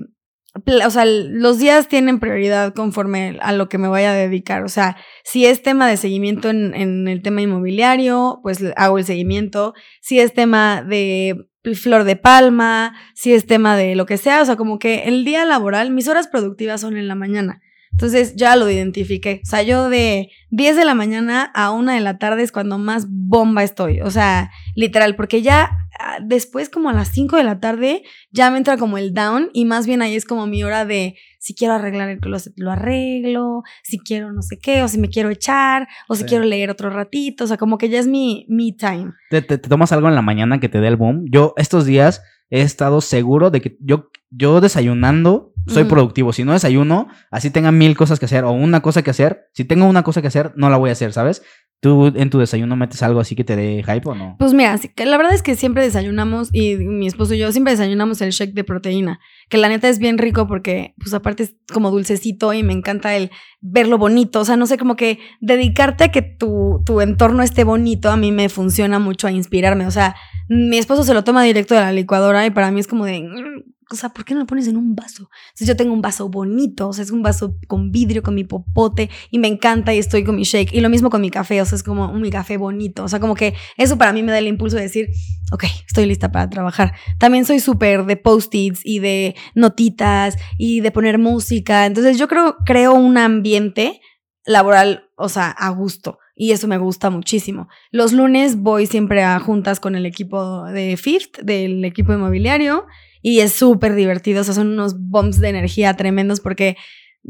o 0.85 0.91
sea, 0.91 1.05
los 1.05 1.59
días 1.59 1.89
tienen 1.89 2.21
prioridad 2.21 2.75
conforme 2.75 3.39
a 3.43 3.53
lo 3.53 3.69
que 3.69 3.79
me 3.79 3.89
vaya 3.89 4.13
a 4.13 4.15
dedicar. 4.15 4.65
O 4.65 4.69
sea, 4.69 4.97
si 5.23 5.47
es 5.47 5.63
tema 5.63 5.89
de 5.89 5.97
seguimiento 5.97 6.51
en, 6.51 7.07
el 7.07 7.23
tema 7.23 7.43
inmobiliario, 7.43 8.41
pues 8.43 8.65
hago 8.77 8.99
el 8.99 9.05
seguimiento. 9.05 9.75
Si 10.01 10.19
es 10.19 10.33
tema 10.35 10.83
de 10.83 11.49
flor 11.75 12.05
de 12.05 12.17
palma, 12.17 12.95
si 13.15 13.35
es 13.35 13.47
tema 13.47 13.77
de 13.77 13.95
lo 13.95 14.07
que 14.07 14.17
sea, 14.17 14.41
o 14.43 14.45
sea, 14.45 14.57
como 14.57 14.79
que 14.79 15.05
el 15.05 15.25
día 15.25 15.45
laboral, 15.45 15.91
mis 15.91 16.09
horas 16.09 16.27
productivas 16.29 16.81
son 16.81 16.97
en 16.97 17.09
la 17.09 17.15
mañana. 17.15 17.61
Entonces 17.93 18.37
ya 18.37 18.55
lo 18.57 18.71
identifiqué. 18.71 19.41
O 19.43 19.47
sea, 19.47 19.63
yo 19.63 19.91
de 19.91 20.31
10 20.51 20.77
de 20.77 20.85
la 20.85 20.95
mañana 20.95 21.51
a 21.55 21.71
1 21.73 21.93
de 21.93 22.01
la 22.01 22.19
tarde 22.19 22.43
es 22.43 22.53
cuando 22.53 22.79
más 22.79 23.07
bomba 23.09 23.65
estoy. 23.65 24.01
O 24.03 24.11
sea, 24.11 24.51
literal, 24.75 25.17
porque 25.17 25.43
ya 25.43 25.78
después 26.23 26.69
como 26.69 26.91
a 26.91 26.93
las 26.93 27.09
5 27.09 27.37
de 27.37 27.45
la 27.45 27.61
tarde 27.61 28.03
ya 28.31 28.51
me 28.51 28.59
entra 28.59 28.77
como 28.77 28.99
el 28.99 29.13
down 29.15 29.51
y 29.53 29.65
más 29.65 29.87
bien 29.87 30.03
ahí 30.03 30.15
es 30.15 30.25
como 30.25 30.47
mi 30.47 30.63
hora 30.65 30.85
de 30.85 31.17
si 31.39 31.55
quiero 31.55 31.75
arreglar 31.75 32.09
el 32.11 32.19
closet, 32.21 32.53
lo 32.57 32.71
arreglo, 32.73 33.63
si 33.83 33.99
quiero 33.99 34.33
no 34.33 34.43
sé 34.43 34.59
qué, 34.59 34.83
o 34.83 34.89
si 34.89 34.99
me 34.99 35.09
quiero 35.09 35.31
echar, 35.31 35.89
o 36.09 36.15
si 36.15 36.23
Sí. 36.23 36.29
quiero 36.29 36.45
leer 36.45 36.71
otro 36.71 36.91
ratito. 36.91 37.45
O 37.45 37.47
sea, 37.47 37.57
como 37.57 37.79
que 37.79 37.89
ya 37.89 37.99
es 38.01 38.07
mi 38.09 38.45
me 38.49 38.73
time. 38.73 39.13
¿Te, 39.31 39.41
te- 39.43 39.59
te 39.59 39.69
tomas 39.69 39.93
algo 39.93 40.09
en 40.09 40.15
la 40.15 40.23
mañana 40.23 40.61
que 40.61 40.69
te 40.69 40.81
dé 40.81 40.89
el 40.89 40.97
boom. 40.97 41.25
Yo 41.31 41.55
estos 41.57 41.87
días 41.87 42.23
he 42.51 42.63
estado 42.63 43.01
seguro 43.01 43.51
de 43.51 43.61
que 43.61 43.77
yo, 43.81 44.11
yo 44.31 44.61
desayunando 44.61 45.53
soy 45.67 45.85
productivo. 45.85 46.33
Si 46.33 46.45
no 46.45 46.53
desayuno, 46.55 47.09
así 47.31 47.51
tenga 47.51 47.71
mil 47.73 47.95
cosas 47.95 48.19
que 48.19 48.25
hacer 48.25 48.45
o 48.45 48.53
una 48.53 48.81
cosa 48.81 49.03
que 49.03 49.11
hacer, 49.11 49.49
si 49.53 49.65
tengo 49.67 49.85
una 49.87 50.03
cosa 50.03 50.23
que 50.23 50.29
hacer, 50.29 50.53
no 50.57 50.71
la 50.71 50.79
voy 50.79 50.89
a 50.89 50.95
hacer, 50.95 51.13
¿sabes? 51.13 51.43
¿Tú 51.81 52.07
en 52.17 52.29
tu 52.29 52.39
desayuno 52.41 52.75
metes 52.75 53.05
algo 53.05 53.21
así 53.21 53.37
que 53.37 53.45
te 53.45 53.55
dé 53.55 53.85
hype 53.85 54.09
o 54.09 54.15
no? 54.15 54.35
Pues 54.39 54.53
mira, 54.53 54.77
la 54.97 55.17
verdad 55.17 55.33
es 55.33 55.43
que 55.43 55.55
siempre 55.55 55.85
desayunamos 55.85 56.49
y 56.53 56.75
mi 56.75 57.07
esposo 57.07 57.35
y 57.35 57.39
yo 57.39 57.53
siempre 57.53 57.73
desayunamos 57.73 58.21
el 58.21 58.31
shake 58.33 58.53
de 58.53 58.65
proteína, 58.65 59.21
que 59.49 59.59
la 59.59 59.69
neta 59.69 59.89
es 59.89 60.01
bien 60.01 60.19
rico 60.19 60.49
porque 60.49 60.95
pues 60.99 61.15
aparte 61.15 61.45
es 61.45 61.55
como 61.73 61.93
dulcecito 61.93 62.53
y 62.53 62.65
me 62.65 62.73
encanta 62.73 63.17
el 63.17 63.31
verlo 63.61 63.97
bonito, 63.97 64.41
o 64.41 64.45
sea, 64.45 64.57
no 64.57 64.67
sé, 64.67 64.77
como 64.77 64.97
que 64.97 65.21
dedicarte 65.41 66.03
a 66.05 66.09
que 66.11 66.23
tu, 66.23 66.83
tu 66.85 67.01
entorno 67.01 67.45
esté 67.45 67.63
bonito 67.63 68.11
a 68.11 68.17
mí 68.17 68.33
me 68.33 68.49
funciona 68.49 68.99
mucho 68.99 69.29
a 69.29 69.31
inspirarme, 69.31 69.87
o 69.87 69.93
sea, 69.93 70.17
mi 70.49 70.79
esposo 70.79 71.05
se 71.05 71.15
lo 71.15 71.23
toma 71.23 71.45
directo 71.45 71.75
de 71.75 71.81
la 71.81 71.93
licuadora 71.93 72.45
y 72.45 72.51
para 72.51 72.73
mí 72.73 72.81
es 72.81 72.89
como 72.89 73.05
de, 73.05 73.21
"Mm, 73.21 73.63
o 73.91 73.97
sea, 73.97 74.11
¿por 74.11 74.25
qué 74.25 74.35
no 74.35 74.41
lo 74.41 74.47
pones 74.47 74.69
en 74.69 74.77
un 74.77 74.95
vaso? 74.95 75.31
Entonces 75.49 75.69
yo 75.69 75.77
tengo 75.77 75.93
un 75.93 76.03
vaso 76.03 76.29
bonito, 76.29 76.89
o 76.89 76.93
sea, 76.93 77.05
es 77.05 77.11
un 77.11 77.23
vaso 77.23 77.57
con 77.67 77.91
vidrio, 77.91 78.23
con 78.23 78.35
mi 78.35 78.45
popote 78.45 79.11
y 79.31 79.39
me 79.39 79.49
encanta 79.49 79.95
y 79.95 79.99
estoy 79.99 80.25
con 80.25 80.37
mi 80.37 80.45
shake 80.45 80.75
y 80.75 80.81
lo 80.81 80.91
mismo 80.91 81.11
con 81.11 81.21
mi 81.21 81.31
café, 81.31 81.61
o 81.61 81.65
sea, 81.65 81.77
es 81.77 81.83
como 81.83 82.13
mi 82.13 82.31
café 82.31 82.57
bonito, 82.57 83.05
o 83.05 83.09
sea, 83.09 83.21
como 83.21 83.35
que 83.35 83.55
eso 83.77 83.97
para 83.97 84.13
mí 84.13 84.23
me 84.23 84.33
da 84.33 84.39
el 84.39 84.47
impulso 84.47 84.77
de 84.77 84.83
decir, 84.83 85.09
ok, 85.53 85.65
estoy 85.87 86.07
lista 86.07 86.31
para 86.31 86.51
trabajar. 86.51 86.95
También 87.19 87.45
soy 87.45 87.61
súper 87.61 88.05
de 88.05 88.17
post-its 88.17 88.81
y 88.85 88.99
de 88.99 89.35
notitas 89.55 90.37
y 90.59 90.81
de 90.81 90.91
poner 90.91 91.19
música, 91.19 91.87
entonces 91.87 92.19
yo 92.19 92.29
creo, 92.29 92.57
creo 92.65 92.95
un 92.95 93.17
ambiente 93.17 94.01
laboral, 94.45 95.11
o 95.17 95.29
sea, 95.29 95.51
a 95.51 95.71
gusto. 95.71 96.19
Y 96.41 96.53
eso 96.53 96.69
me 96.69 96.79
gusta 96.79 97.11
muchísimo. 97.11 97.69
Los 97.91 98.13
lunes 98.13 98.61
voy 98.61 98.87
siempre 98.87 99.25
a 99.25 99.39
juntas 99.41 99.81
con 99.81 99.97
el 99.97 100.07
equipo 100.07 100.65
de 100.67 100.97
Fifth, 100.97 101.41
del 101.43 101.85
equipo 101.85 102.13
inmobiliario, 102.13 102.87
y 103.23 103.41
es 103.41 103.53
súper 103.53 103.95
divertido. 103.95 104.41
O 104.41 104.45
sea, 104.45 104.55
son 104.55 104.69
unos 104.69 104.97
bombs 104.99 105.41
de 105.41 105.49
energía 105.49 105.95
tremendos 105.95 106.41
porque 106.41 106.77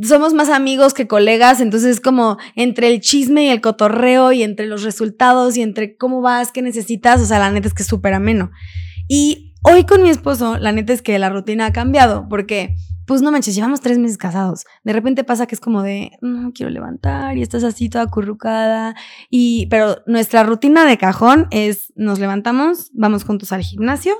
somos 0.03 0.33
más 0.35 0.49
amigos 0.49 0.95
que 0.95 1.09
colegas, 1.09 1.61
entonces 1.61 1.97
es 1.97 2.01
como 2.01 2.39
entre 2.55 2.89
el 2.89 3.01
chisme 3.01 3.47
y 3.47 3.49
el 3.49 3.61
cotorreo 3.61 4.33
y 4.33 4.43
entre 4.43 4.67
los 4.67 4.83
resultados 4.83 5.57
y 5.57 5.63
entre 5.63 5.97
cómo 5.97 6.21
vas, 6.21 6.53
qué 6.53 6.63
necesitas, 6.63 7.21
o 7.21 7.27
sea, 7.27 7.39
la 7.39 7.51
neta 7.51 7.69
es 7.69 7.75
que 7.75 7.83
es 7.83 7.89
súper 7.89 8.15
ameno. 8.15 8.51
Y 9.09 9.57
hoy 9.63 9.85
con 9.85 10.03
mi 10.03 10.11
esposo, 10.11 10.59
la 10.59 10.73
neta 10.73 10.93
es 10.93 11.03
que 11.03 11.19
la 11.19 11.31
rutina 11.31 11.67
ha 11.67 11.73
cambiado 11.73 12.29
porque, 12.29 12.77
pues 13.07 13.23
no 13.23 13.33
manches, 13.33 13.55
llevamos 13.55 13.81
tres 13.81 13.99
meses 13.99 14.19
casados. 14.19 14.65
De 14.85 14.93
repente 14.93 15.25
pasa 15.25 15.47
que 15.47 15.55
es 15.55 15.61
como 15.61 15.83
de, 15.83 16.13
no 16.21 16.53
quiero 16.53 16.71
levantar 16.71 17.37
y 17.37 17.43
estás 17.43 17.65
así 17.65 17.89
toda 17.89 18.05
acurrucada. 18.05 18.95
Y, 19.31 19.67
pero 19.67 20.03
nuestra 20.07 20.43
rutina 20.45 20.85
de 20.85 20.99
cajón 20.99 21.49
es, 21.51 21.93
nos 21.97 22.19
levantamos, 22.19 22.91
vamos 22.93 23.25
juntos 23.25 23.53
al 23.53 23.63
gimnasio, 23.63 24.15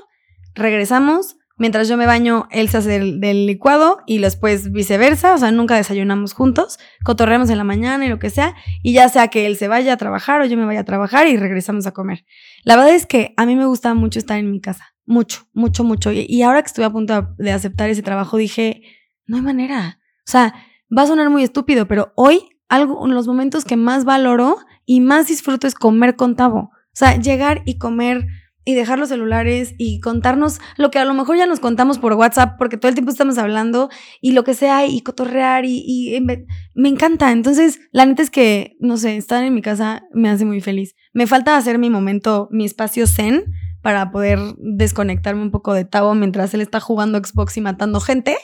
regresamos, 0.55 1.37
Mientras 1.59 1.89
yo 1.89 1.97
me 1.97 2.05
baño, 2.05 2.47
él 2.51 2.69
se 2.69 2.77
hace 2.77 2.99
del, 2.99 3.45
licuado 3.45 3.99
y 4.07 4.19
después 4.19 4.71
viceversa, 4.71 5.33
o 5.33 5.37
sea, 5.37 5.51
nunca 5.51 5.75
desayunamos 5.75 6.31
juntos, 6.31 6.79
cotorreamos 7.03 7.49
en 7.49 7.57
la 7.57 7.65
mañana 7.65 8.05
y 8.05 8.09
lo 8.09 8.17
que 8.17 8.29
sea, 8.29 8.55
y 8.81 8.93
ya 8.93 9.09
sea 9.09 9.27
que 9.27 9.45
él 9.45 9.57
se 9.57 9.67
vaya 9.67 9.91
a 9.91 9.97
trabajar 9.97 10.39
o 10.39 10.45
yo 10.45 10.55
me 10.55 10.65
vaya 10.65 10.79
a 10.79 10.85
trabajar 10.85 11.27
y 11.27 11.35
regresamos 11.35 11.85
a 11.85 11.91
comer. 11.91 12.25
La 12.63 12.77
verdad 12.77 12.95
es 12.95 13.05
que 13.05 13.33
a 13.35 13.45
mí 13.45 13.57
me 13.57 13.65
gusta 13.65 13.93
mucho 13.93 14.19
estar 14.19 14.39
en 14.39 14.49
mi 14.49 14.61
casa, 14.61 14.95
mucho, 15.05 15.47
mucho, 15.51 15.83
mucho. 15.83 16.13
Y, 16.13 16.41
ahora 16.43 16.61
que 16.61 16.67
estuve 16.67 16.85
a 16.85 16.91
punto 16.91 17.35
de 17.37 17.51
aceptar 17.51 17.89
ese 17.89 18.03
trabajo, 18.03 18.37
dije, 18.37 18.81
no 19.25 19.35
hay 19.35 19.43
manera. 19.43 19.99
O 20.19 20.31
sea, 20.31 20.53
va 20.97 21.01
a 21.01 21.07
sonar 21.07 21.29
muy 21.29 21.43
estúpido, 21.43 21.89
pero 21.89 22.13
hoy 22.15 22.47
algo, 22.69 23.05
los 23.05 23.27
momentos 23.27 23.65
que 23.65 23.75
más 23.75 24.05
valoro 24.05 24.59
y 24.85 25.01
más 25.01 25.27
disfruto 25.27 25.67
es 25.67 25.75
comer 25.75 26.15
con 26.15 26.37
Tavo. 26.37 26.59
O 26.59 26.95
sea, 26.99 27.17
llegar 27.17 27.63
y 27.65 27.77
comer 27.77 28.27
y 28.69 28.75
dejar 28.75 28.99
los 28.99 29.09
celulares 29.09 29.73
y 29.79 29.99
contarnos 29.99 30.59
lo 30.77 30.91
que 30.91 30.99
a 30.99 31.05
lo 31.05 31.15
mejor 31.15 31.37
ya 31.37 31.47
nos 31.47 31.59
contamos 31.59 31.97
por 31.97 32.13
WhatsApp 32.13 32.55
porque 32.59 32.77
todo 32.77 32.89
el 32.89 32.93
tiempo 32.93 33.11
estamos 33.11 33.39
hablando 33.39 33.89
y 34.21 34.33
lo 34.33 34.43
que 34.43 34.53
sea 34.53 34.85
y 34.85 35.01
cotorrear 35.01 35.65
y, 35.65 35.81
y 35.87 36.21
me, 36.21 36.45
encanta. 36.87 37.31
Entonces, 37.31 37.79
la 37.91 38.05
neta 38.05 38.21
es 38.21 38.29
que, 38.29 38.77
no 38.79 38.97
sé, 38.97 39.17
estar 39.17 39.43
en 39.43 39.55
mi 39.55 39.63
casa 39.63 40.03
me 40.13 40.29
hace 40.29 40.45
muy 40.45 40.61
feliz. 40.61 40.95
Me 41.13 41.25
falta 41.25 41.57
hacer 41.57 41.79
mi 41.79 41.89
momento, 41.89 42.47
mi 42.51 42.63
espacio 42.63 43.07
zen 43.07 43.45
para 43.81 44.11
poder 44.11 44.37
desconectarme 44.59 45.41
un 45.41 45.49
poco 45.49 45.73
de 45.73 45.85
Tavo 45.85 46.13
mientras 46.13 46.53
él 46.53 46.61
está 46.61 46.79
jugando 46.79 47.17
Xbox 47.17 47.57
y 47.57 47.61
matando 47.61 47.99
gente, 47.99 48.37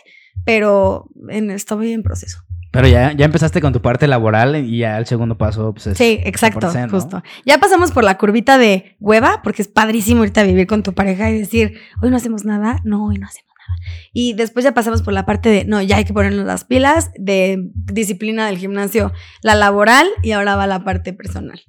pero 0.43 1.07
en, 1.29 1.51
estoy 1.51 1.91
en 1.91 2.01
proceso. 2.01 2.39
Pero 2.75 2.87
ya, 2.87 3.13
ya 3.13 3.25
empezaste 3.25 3.61
con 3.61 3.73
tu 3.73 3.81
parte 3.81 4.07
laboral 4.07 4.55
y 4.55 4.79
ya 4.79 4.97
el 4.97 5.05
segundo 5.05 5.37
paso, 5.37 5.73
pues 5.73 5.87
es 5.87 5.97
Sí, 5.97 6.19
exacto, 6.23 6.71
100%, 6.71 6.81
¿no? 6.85 6.89
justo. 6.89 7.23
Ya 7.45 7.57
pasamos 7.57 7.91
por 7.91 8.03
la 8.03 8.17
curvita 8.17 8.57
de 8.57 8.95
hueva, 8.99 9.41
porque 9.43 9.61
es 9.61 9.67
padrísimo 9.67 10.19
ahorita 10.19 10.43
vivir 10.43 10.67
con 10.67 10.83
tu 10.83 10.93
pareja 10.93 11.31
y 11.31 11.39
decir, 11.39 11.79
hoy 12.01 12.09
no 12.09 12.17
hacemos 12.17 12.45
nada, 12.45 12.81
no, 12.83 13.05
hoy 13.05 13.17
no 13.17 13.27
hacemos 13.27 13.53
nada. 13.57 13.79
Y 14.13 14.33
después 14.33 14.63
ya 14.65 14.73
pasamos 14.73 15.01
por 15.01 15.13
la 15.13 15.25
parte 15.25 15.49
de, 15.49 15.65
no, 15.65 15.81
ya 15.81 15.97
hay 15.97 16.05
que 16.05 16.13
ponernos 16.13 16.45
las 16.45 16.65
pilas, 16.65 17.11
de 17.17 17.71
disciplina 17.73 18.45
del 18.47 18.57
gimnasio, 18.57 19.13
la 19.41 19.55
laboral 19.55 20.07
y 20.21 20.31
ahora 20.31 20.55
va 20.55 20.67
la 20.67 20.83
parte 20.83 21.13
personal. 21.13 21.61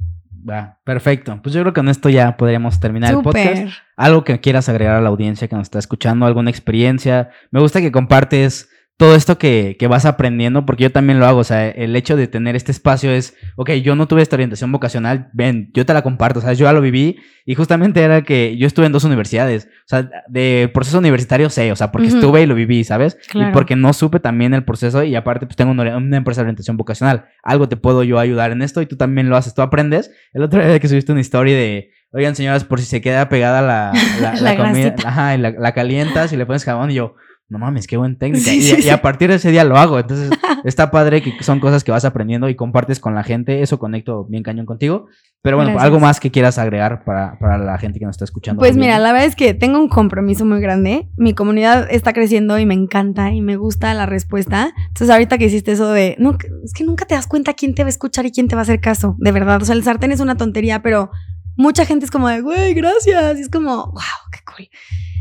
Va, 0.48 0.78
perfecto. 0.84 1.40
Pues 1.42 1.54
yo 1.54 1.62
creo 1.62 1.72
que 1.72 1.80
con 1.80 1.88
esto 1.88 2.08
ya 2.08 2.36
podríamos 2.36 2.78
terminar 2.78 3.14
el 3.14 3.22
podcast. 3.22 3.78
Algo 3.96 4.22
que 4.22 4.40
quieras 4.40 4.68
agregar 4.68 4.94
a 4.94 5.00
la 5.00 5.08
audiencia 5.08 5.48
que 5.48 5.56
nos 5.56 5.64
está 5.64 5.80
escuchando, 5.80 6.24
alguna 6.24 6.50
experiencia. 6.50 7.30
Me 7.50 7.60
gusta 7.60 7.80
que 7.80 7.90
compartes 7.90 8.68
todo 8.98 9.14
esto 9.14 9.36
que, 9.36 9.76
que 9.78 9.88
vas 9.88 10.06
aprendiendo, 10.06 10.64
porque 10.64 10.84
yo 10.84 10.92
también 10.92 11.18
lo 11.20 11.26
hago. 11.26 11.40
O 11.40 11.44
sea, 11.44 11.68
el 11.68 11.94
hecho 11.96 12.16
de 12.16 12.28
tener 12.28 12.56
este 12.56 12.72
espacio 12.72 13.10
es, 13.10 13.34
ok, 13.56 13.72
yo 13.72 13.94
no 13.94 14.08
tuve 14.08 14.22
esta 14.22 14.36
orientación 14.36 14.72
vocacional, 14.72 15.28
ven, 15.34 15.70
yo 15.74 15.84
te 15.84 15.92
la 15.92 16.02
comparto. 16.02 16.38
O 16.38 16.42
sea, 16.42 16.54
yo 16.54 16.64
ya 16.64 16.72
lo 16.72 16.80
viví 16.80 17.18
y 17.44 17.54
justamente 17.54 18.00
era 18.00 18.22
que 18.22 18.56
yo 18.56 18.66
estuve 18.66 18.86
en 18.86 18.92
dos 18.92 19.04
universidades. 19.04 19.66
O 19.66 19.88
sea, 19.88 20.08
de 20.28 20.70
proceso 20.72 20.98
universitario 20.98 21.50
sé, 21.50 21.70
o 21.72 21.76
sea, 21.76 21.92
porque 21.92 22.08
estuve 22.08 22.42
y 22.42 22.46
lo 22.46 22.54
viví, 22.54 22.84
¿sabes? 22.84 23.18
Claro. 23.28 23.50
Y 23.50 23.52
porque 23.52 23.76
no 23.76 23.92
supe 23.92 24.18
también 24.18 24.54
el 24.54 24.64
proceso 24.64 25.04
y 25.04 25.14
aparte 25.14 25.46
pues 25.46 25.56
tengo 25.56 25.72
una, 25.72 25.96
una 25.96 26.16
empresa 26.16 26.40
de 26.40 26.46
orientación 26.46 26.78
vocacional. 26.78 27.26
Algo 27.42 27.68
te 27.68 27.76
puedo 27.76 28.02
yo 28.02 28.18
ayudar 28.18 28.50
en 28.52 28.62
esto 28.62 28.80
y 28.80 28.86
tú 28.86 28.96
también 28.96 29.28
lo 29.28 29.36
haces, 29.36 29.54
tú 29.54 29.60
aprendes. 29.60 30.10
El 30.32 30.42
otro 30.42 30.66
día 30.66 30.78
que 30.80 30.88
subiste 30.88 31.12
una 31.12 31.20
historia 31.20 31.54
de, 31.54 31.90
oigan 32.12 32.34
señoras, 32.34 32.64
por 32.64 32.80
si 32.80 32.86
se 32.86 33.02
queda 33.02 33.28
pegada 33.28 33.60
la, 33.60 33.92
la, 34.22 34.34
La 34.40 34.54
la 34.54 34.56
comida, 34.56 34.94
ajá, 35.04 35.34
y 35.34 35.38
la, 35.38 35.50
la 35.50 35.72
calientas 35.72 36.32
y 36.32 36.38
le 36.38 36.46
pones 36.46 36.64
jabón 36.64 36.90
y 36.90 36.94
yo, 36.94 37.14
no 37.48 37.58
mames, 37.58 37.86
qué 37.86 37.96
buena 37.96 38.16
técnica. 38.18 38.44
Sí, 38.50 38.58
y, 38.58 38.62
sí, 38.62 38.82
y 38.86 38.88
a 38.88 39.00
partir 39.00 39.28
de 39.28 39.36
ese 39.36 39.52
día 39.52 39.62
lo 39.62 39.76
hago. 39.76 40.00
Entonces 40.00 40.30
está 40.64 40.90
padre 40.90 41.22
que 41.22 41.32
son 41.44 41.60
cosas 41.60 41.84
que 41.84 41.92
vas 41.92 42.04
aprendiendo 42.04 42.48
y 42.48 42.56
compartes 42.56 42.98
con 42.98 43.14
la 43.14 43.22
gente. 43.22 43.62
Eso 43.62 43.78
conecto 43.78 44.24
bien 44.24 44.42
cañón 44.42 44.66
contigo. 44.66 45.06
Pero 45.42 45.56
bueno, 45.56 45.70
Gracias. 45.70 45.84
algo 45.84 46.00
más 46.00 46.18
que 46.18 46.32
quieras 46.32 46.58
agregar 46.58 47.04
para, 47.04 47.38
para 47.38 47.56
la 47.56 47.78
gente 47.78 48.00
que 48.00 48.04
nos 48.04 48.14
está 48.14 48.24
escuchando. 48.24 48.58
Pues 48.58 48.72
también. 48.72 48.90
mira, 48.90 48.98
la 48.98 49.12
verdad 49.12 49.28
es 49.28 49.36
que 49.36 49.54
tengo 49.54 49.78
un 49.78 49.88
compromiso 49.88 50.44
muy 50.44 50.60
grande. 50.60 51.08
Mi 51.16 51.34
comunidad 51.34 51.86
está 51.88 52.12
creciendo 52.12 52.58
y 52.58 52.66
me 52.66 52.74
encanta 52.74 53.30
y 53.30 53.40
me 53.42 53.54
gusta 53.54 53.94
la 53.94 54.06
respuesta. 54.06 54.74
Entonces, 54.88 55.10
ahorita 55.10 55.38
que 55.38 55.44
hiciste 55.44 55.70
eso 55.70 55.92
de, 55.92 56.16
no, 56.18 56.36
es 56.64 56.72
que 56.72 56.82
nunca 56.82 57.04
te 57.04 57.14
das 57.14 57.28
cuenta 57.28 57.54
quién 57.54 57.76
te 57.76 57.84
va 57.84 57.86
a 57.86 57.90
escuchar 57.90 58.26
y 58.26 58.32
quién 58.32 58.48
te 58.48 58.56
va 58.56 58.62
a 58.62 58.64
hacer 58.64 58.80
caso, 58.80 59.14
de 59.18 59.30
verdad. 59.30 59.62
O 59.62 59.64
sea, 59.64 59.76
el 59.76 59.84
sartén 59.84 60.10
es 60.10 60.18
una 60.18 60.36
tontería, 60.36 60.82
pero 60.82 61.12
mucha 61.56 61.86
gente 61.86 62.06
es 62.06 62.10
como 62.10 62.28
de, 62.28 62.40
güey, 62.40 62.74
gracias. 62.74 63.38
Y 63.38 63.42
es 63.42 63.48
como, 63.48 63.92
wow, 63.92 64.02
qué 64.32 64.40
cool. 64.44 64.68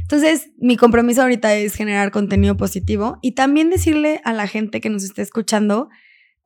Entonces, 0.05 0.51
mi 0.59 0.77
compromiso 0.77 1.23
ahorita 1.23 1.55
es 1.55 1.73
generar 1.73 2.11
contenido 2.11 2.55
positivo 2.57 3.17
y 3.23 3.31
también 3.31 3.71
decirle 3.71 4.21
a 4.23 4.33
la 4.33 4.45
gente 4.45 4.79
que 4.79 4.91
nos 4.91 5.03
esté 5.03 5.23
escuchando, 5.23 5.89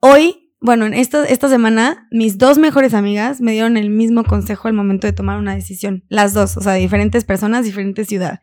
hoy, 0.00 0.54
bueno, 0.62 0.86
en 0.86 0.94
esta, 0.94 1.26
esta 1.26 1.50
semana, 1.50 2.08
mis 2.10 2.38
dos 2.38 2.56
mejores 2.56 2.94
amigas 2.94 3.42
me 3.42 3.52
dieron 3.52 3.76
el 3.76 3.90
mismo 3.90 4.24
consejo 4.24 4.68
al 4.68 4.72
momento 4.72 5.06
de 5.06 5.12
tomar 5.12 5.36
una 5.36 5.54
decisión. 5.54 6.04
Las 6.08 6.32
dos, 6.32 6.56
o 6.56 6.62
sea, 6.62 6.72
diferentes 6.72 7.24
personas, 7.24 7.66
diferentes 7.66 8.08
ciudad. 8.08 8.40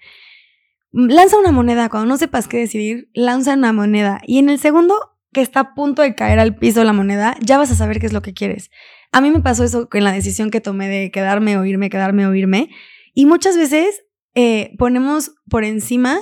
Lanza 0.92 1.40
una 1.40 1.52
moneda, 1.52 1.90
cuando 1.90 2.10
no 2.10 2.18
sepas 2.18 2.48
qué 2.48 2.60
decidir, 2.60 3.10
lanza 3.16 3.56
una 3.56 3.74
moneda. 3.74 4.22
Y 4.24 4.38
en 4.38 4.50
el 4.50 4.60
segundo 4.60 5.18
que 5.34 5.42
está 5.42 5.62
a 5.62 5.74
punto 5.74 6.04
de 6.04 6.14
caer 6.14 6.38
al 6.38 6.58
piso 6.58 6.84
la 6.84 6.94
moneda, 6.94 7.38
ya 7.42 7.58
vas 7.58 7.72
a 7.72 7.76
saber 7.76 8.00
qué 8.00 8.06
es 8.06 8.14
lo 8.14 8.22
que 8.22 8.36
quieres. 8.36 8.70
A 9.12 9.22
mí 9.22 9.32
me 9.32 9.40
pasó 9.40 9.64
eso 9.64 9.90
con 9.90 10.04
la 10.04 10.12
decisión 10.12 10.52
que 10.52 10.62
tomé 10.62 10.88
de 10.88 11.10
quedarme 11.10 11.58
o 11.58 11.66
irme, 11.66 11.90
quedarme 11.90 12.28
o 12.28 12.36
irme. 12.36 12.70
Y 13.16 13.26
muchas 13.26 13.58
veces 13.58 14.04
eh, 14.40 14.76
ponemos 14.78 15.32
por 15.50 15.64
encima 15.64 16.20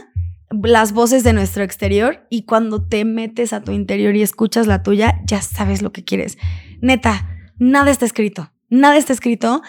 las 0.50 0.94
voces 0.94 1.26
de 1.26 1.34
nuestro 1.34 1.64
exterior 1.66 2.26
y 2.30 2.46
cuando 2.46 2.88
te 2.88 3.04
metes 3.04 3.52
a 3.52 3.62
tu 3.62 3.74
interior 3.74 4.16
y 4.16 4.22
escuchas 4.22 4.68
la 4.68 4.84
tuya, 4.84 5.20
ya 5.26 5.42
sabes 5.42 5.82
lo 5.82 5.92
que 5.92 6.06
quieres. 6.06 6.38
Neta, 6.80 7.28
nada 7.58 7.92
está 7.92 8.06
escrito, 8.06 8.54
nada 8.70 8.96
está 8.96 9.12
escrito. 9.12 9.62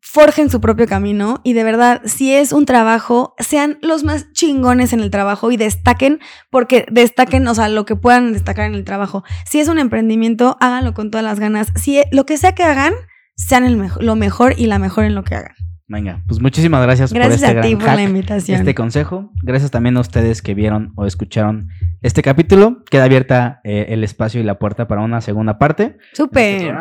Forjen 0.00 0.50
su 0.50 0.60
propio 0.60 0.88
camino 0.88 1.40
y 1.44 1.52
de 1.52 1.62
verdad, 1.62 2.02
si 2.04 2.34
es 2.34 2.52
un 2.52 2.66
trabajo, 2.66 3.36
sean 3.38 3.78
los 3.82 4.02
más 4.02 4.32
chingones 4.32 4.92
en 4.92 4.98
el 4.98 5.12
trabajo 5.12 5.52
y 5.52 5.56
destaquen 5.56 6.18
porque 6.50 6.86
destaquen, 6.90 7.46
o 7.46 7.54
sea, 7.54 7.68
lo 7.68 7.84
que 7.84 7.94
puedan 7.94 8.32
destacar 8.32 8.66
en 8.66 8.74
el 8.74 8.82
trabajo. 8.82 9.22
Si 9.48 9.60
es 9.60 9.68
un 9.68 9.78
emprendimiento, 9.78 10.56
háganlo 10.58 10.92
con 10.92 11.12
todas 11.12 11.24
las 11.24 11.38
ganas. 11.38 11.68
Si 11.76 12.00
e- 12.00 12.08
lo 12.10 12.26
que 12.26 12.36
sea 12.36 12.56
que 12.56 12.64
hagan, 12.64 12.94
sean 13.36 13.92
lo 14.00 14.16
mejor 14.16 14.54
y 14.58 14.66
la 14.66 14.80
mejor 14.80 15.04
en 15.04 15.14
lo 15.14 15.22
que 15.22 15.36
hagan. 15.36 15.54
Venga, 15.92 16.22
pues 16.26 16.40
muchísimas 16.40 16.82
gracias, 16.82 17.12
Gracias 17.12 17.40
por 17.42 17.48
este 17.50 17.58
a 17.58 17.60
ti 17.60 17.68
gran 17.68 17.78
por 17.78 17.88
hack. 17.88 17.96
la 17.96 18.02
invitación. 18.04 18.58
este 18.58 18.74
consejo. 18.74 19.30
Gracias 19.42 19.70
también 19.70 19.98
a 19.98 20.00
ustedes 20.00 20.40
que 20.40 20.54
vieron 20.54 20.94
o 20.96 21.04
escucharon 21.04 21.68
este 22.00 22.22
capítulo. 22.22 22.82
Queda 22.90 23.04
abierta 23.04 23.60
eh, 23.62 23.86
el 23.90 24.02
espacio 24.02 24.40
y 24.40 24.44
la 24.44 24.58
puerta 24.58 24.88
para 24.88 25.02
una 25.02 25.20
segunda 25.20 25.58
parte. 25.58 25.98
este 26.00 26.16
Súper. 26.16 26.74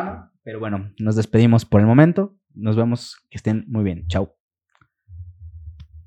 Pero 0.44 0.60
bueno, 0.62 0.92
nos 0.98 1.18
despedimos 1.18 1.66
por 1.66 1.82
el 1.82 1.88
momento. 1.88 2.38
Nos 2.56 2.78
vemos. 2.78 3.18
Que 3.30 3.36
estén 3.38 3.66
muy 3.68 3.84
bien. 3.84 4.06
Chao. 4.08 4.34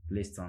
Listo. 0.09 0.49